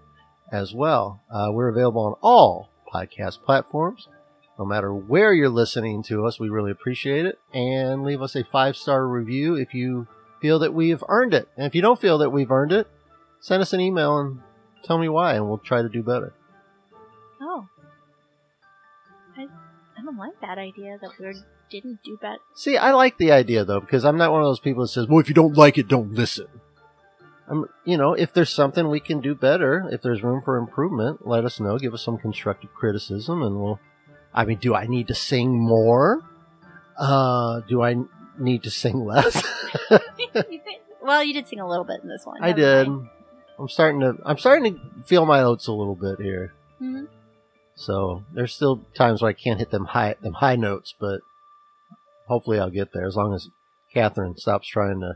as 0.51 0.73
well. 0.73 1.23
Uh, 1.29 1.49
we're 1.51 1.67
available 1.67 2.05
on 2.05 2.15
all 2.21 2.69
podcast 2.93 3.43
platforms. 3.43 4.07
No 4.57 4.65
matter 4.65 4.93
where 4.93 5.33
you're 5.33 5.49
listening 5.49 6.03
to 6.03 6.25
us, 6.25 6.39
we 6.39 6.49
really 6.49 6.71
appreciate 6.71 7.25
it. 7.25 7.39
And 7.53 8.03
leave 8.03 8.21
us 8.21 8.35
a 8.35 8.43
five 8.43 8.75
star 8.75 9.07
review 9.07 9.55
if 9.55 9.73
you 9.73 10.07
feel 10.41 10.59
that 10.59 10.73
we've 10.73 11.03
earned 11.07 11.33
it. 11.33 11.47
And 11.57 11.67
if 11.67 11.75
you 11.75 11.81
don't 11.81 11.99
feel 11.99 12.17
that 12.19 12.31
we've 12.31 12.51
earned 12.51 12.71
it, 12.71 12.87
send 13.39 13.61
us 13.61 13.73
an 13.73 13.81
email 13.81 14.17
and 14.17 14.39
tell 14.83 14.97
me 14.97 15.09
why, 15.09 15.35
and 15.35 15.47
we'll 15.47 15.59
try 15.59 15.81
to 15.81 15.89
do 15.89 16.01
better. 16.01 16.33
Oh, 17.41 17.67
I 19.37 19.43
I 19.97 20.03
don't 20.03 20.17
like 20.17 20.39
that 20.41 20.57
idea 20.57 20.97
that 21.01 21.11
we 21.19 21.33
didn't 21.69 21.99
do 22.03 22.17
bad. 22.21 22.37
See, 22.55 22.77
I 22.77 22.91
like 22.91 23.17
the 23.17 23.31
idea 23.31 23.65
though 23.65 23.79
because 23.79 24.05
I'm 24.05 24.17
not 24.17 24.31
one 24.31 24.41
of 24.41 24.47
those 24.47 24.59
people 24.59 24.83
that 24.83 24.89
says, 24.89 25.07
"Well, 25.07 25.19
if 25.19 25.27
you 25.27 25.35
don't 25.35 25.57
like 25.57 25.77
it, 25.77 25.87
don't 25.87 26.13
listen." 26.13 26.47
I'm, 27.49 27.65
you 27.85 27.97
know, 27.97 28.13
if 28.13 28.33
there's 28.33 28.53
something 28.53 28.89
we 28.89 28.99
can 28.99 29.21
do 29.21 29.33
better, 29.33 29.87
if 29.91 30.01
there's 30.01 30.21
room 30.21 30.41
for 30.43 30.57
improvement, 30.57 31.25
let 31.25 31.45
us 31.45 31.61
know. 31.61 31.77
Give 31.77 31.93
us 31.93 32.03
some 32.03 32.17
constructive 32.17 32.73
criticism, 32.73 33.41
and 33.41 33.61
we'll. 33.61 33.79
I 34.37 34.45
mean, 34.45 34.59
do 34.59 34.75
I 34.75 34.85
need 34.85 35.07
to 35.07 35.15
sing 35.15 35.59
more? 35.59 36.21
Uh, 36.95 37.61
do 37.67 37.81
I 37.81 37.95
need 38.37 38.61
to 38.63 38.69
sing 38.69 39.03
less? 39.03 39.43
well, 41.01 41.23
you 41.23 41.33
did 41.33 41.47
sing 41.47 41.59
a 41.59 41.67
little 41.67 41.85
bit 41.85 42.01
in 42.03 42.07
this 42.07 42.23
one. 42.23 42.43
I 42.43 42.51
did. 42.51 42.87
mind. 42.87 43.09
I'm 43.57 43.67
starting 43.67 44.01
to. 44.01 44.13
I'm 44.23 44.37
starting 44.37 44.75
to 44.75 45.03
feel 45.07 45.25
my 45.25 45.39
notes 45.41 45.65
a 45.65 45.71
little 45.71 45.95
bit 45.95 46.23
here. 46.23 46.53
Mhm. 46.79 47.07
So 47.73 48.25
there's 48.31 48.53
still 48.53 48.85
times 48.93 49.23
where 49.23 49.29
I 49.29 49.33
can't 49.33 49.57
hit 49.57 49.71
them 49.71 49.85
high 49.85 50.15
them 50.21 50.33
high 50.33 50.55
notes, 50.55 50.93
but 50.99 51.21
hopefully 52.27 52.59
I'll 52.59 52.69
get 52.69 52.93
there 52.93 53.07
as 53.07 53.15
long 53.15 53.33
as 53.33 53.49
Catherine 53.91 54.37
stops 54.37 54.67
trying 54.67 54.99
to 54.99 55.13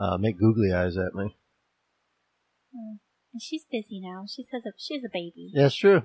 uh, 0.00 0.18
make 0.18 0.38
googly 0.38 0.72
eyes 0.72 0.96
at 0.96 1.16
me. 1.16 1.36
And 3.32 3.42
she's 3.42 3.64
busy 3.68 4.00
now. 4.00 4.24
She 4.28 4.44
says 4.44 4.62
that 4.62 4.74
she's 4.78 5.02
a 5.02 5.10
baby. 5.12 5.50
Yeah, 5.52 5.62
that's 5.64 5.74
true. 5.74 6.02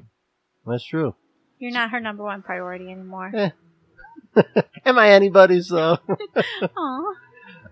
That's 0.65 0.85
true. 0.87 1.13
You're 1.59 1.71
not 1.71 1.91
her 1.91 1.99
number 1.99 2.23
one 2.23 2.41
priority 2.41 2.91
anymore. 2.91 3.31
Eh. 3.33 3.49
Am 4.85 4.99
I 4.99 5.09
anybody's 5.11 5.69
though? 5.69 5.97
Aw. 6.77 7.13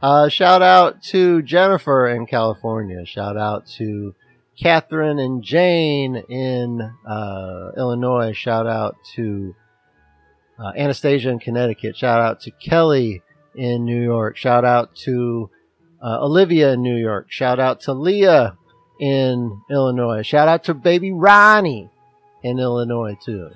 Uh, 0.02 0.30
shout 0.30 0.62
out 0.62 1.02
to 1.02 1.42
Jennifer 1.42 2.08
in 2.08 2.26
California. 2.26 3.06
Shout 3.06 3.38
out 3.38 3.68
to 3.78 4.14
Catherine 4.60 5.20
and 5.20 5.44
Jane 5.44 6.16
in 6.16 6.82
uh, 7.08 7.72
Illinois. 7.78 8.34
Shout 8.34 8.68
out 8.68 8.98
to 9.16 9.56
uh, 10.60 10.72
Anastasia 10.78 11.30
in 11.30 11.40
Connecticut. 11.40 11.96
Shout 11.96 12.22
out 12.22 12.42
to 12.42 12.52
Kelly 12.52 13.22
in 13.56 13.86
New 13.86 14.02
York. 14.02 14.38
Shout 14.38 14.66
out 14.66 14.96
to 14.98 15.50
uh, 16.02 16.20
Olivia 16.22 16.74
in 16.74 16.82
New 16.82 16.98
York. 16.98 17.28
Shout 17.30 17.60
out 17.60 17.82
to 17.82 17.94
Leah 17.94 18.58
in 19.00 19.62
Illinois. 19.72 20.22
Shout 20.24 20.48
out 20.48 20.66
to 20.66 20.74
baby 20.74 21.12
Ronnie 21.12 21.90
in 22.44 22.60
Illinois 22.60 23.18
too. 23.24 23.50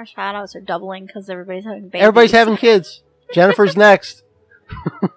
Our 0.00 0.06
shout 0.06 0.34
outs 0.34 0.56
are 0.56 0.62
doubling 0.62 1.04
because 1.04 1.28
everybody's 1.28 1.66
having 1.66 1.90
babies. 1.90 2.00
Everybody's 2.00 2.30
having 2.30 2.56
kids. 2.56 3.02
Jennifer's 3.34 3.76
next. 3.86 4.22
No, 4.72 5.08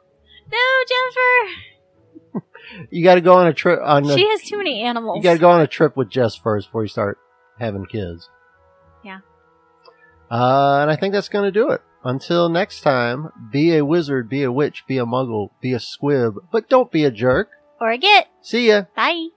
Jennifer! 0.89 2.43
You 2.89 3.01
got 3.01 3.15
to 3.15 3.21
go 3.21 3.35
on 3.35 3.47
a 3.47 3.53
trip. 3.53 3.79
On 3.81 4.03
a, 4.03 4.13
She 4.13 4.27
has 4.27 4.41
too 4.41 4.57
many 4.57 4.81
animals. 4.81 5.15
You 5.15 5.23
gotta 5.23 5.39
go 5.39 5.51
on 5.51 5.61
a 5.61 5.67
trip 5.67 5.95
with 5.95 6.09
Jess 6.09 6.35
first 6.35 6.67
before 6.67 6.83
you 6.83 6.89
start 6.89 7.17
having 7.57 7.85
kids. 7.85 8.29
Yeah. 9.05 9.19
Uh, 10.29 10.79
and 10.81 10.91
I 10.91 10.97
think 10.97 11.13
that's 11.13 11.29
gonna 11.29 11.49
do 11.49 11.69
it. 11.69 11.79
Until 12.03 12.49
next 12.49 12.81
time, 12.81 13.29
be 13.53 13.77
a 13.77 13.85
wizard, 13.85 14.27
be 14.27 14.43
a 14.43 14.51
witch, 14.51 14.83
be 14.85 14.97
a 14.97 15.05
muggle, 15.05 15.51
be 15.61 15.71
a 15.71 15.79
squib, 15.79 16.35
but 16.51 16.67
don't 16.67 16.91
be 16.91 17.05
a 17.05 17.11
jerk. 17.11 17.47
Or 17.79 17.89
a 17.89 17.97
git. 17.97 18.25
See 18.41 18.67
ya. 18.67 18.81
Bye. 18.97 19.27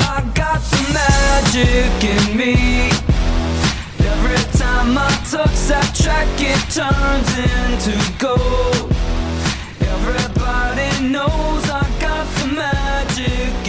I 0.00 0.32
got 0.34 0.60
the 0.60 0.90
magic 0.92 2.02
in 2.02 2.36
me. 2.36 3.13
My 4.92 5.08
I 5.24 5.68
that 5.68 5.94
track, 5.94 6.28
it 6.38 6.60
turns 6.68 7.30
into 7.40 7.96
gold. 8.18 8.92
Everybody 9.80 11.08
knows 11.08 11.64
I 11.70 11.88
got 11.98 12.26
the 12.36 12.46
magic. 12.54 13.63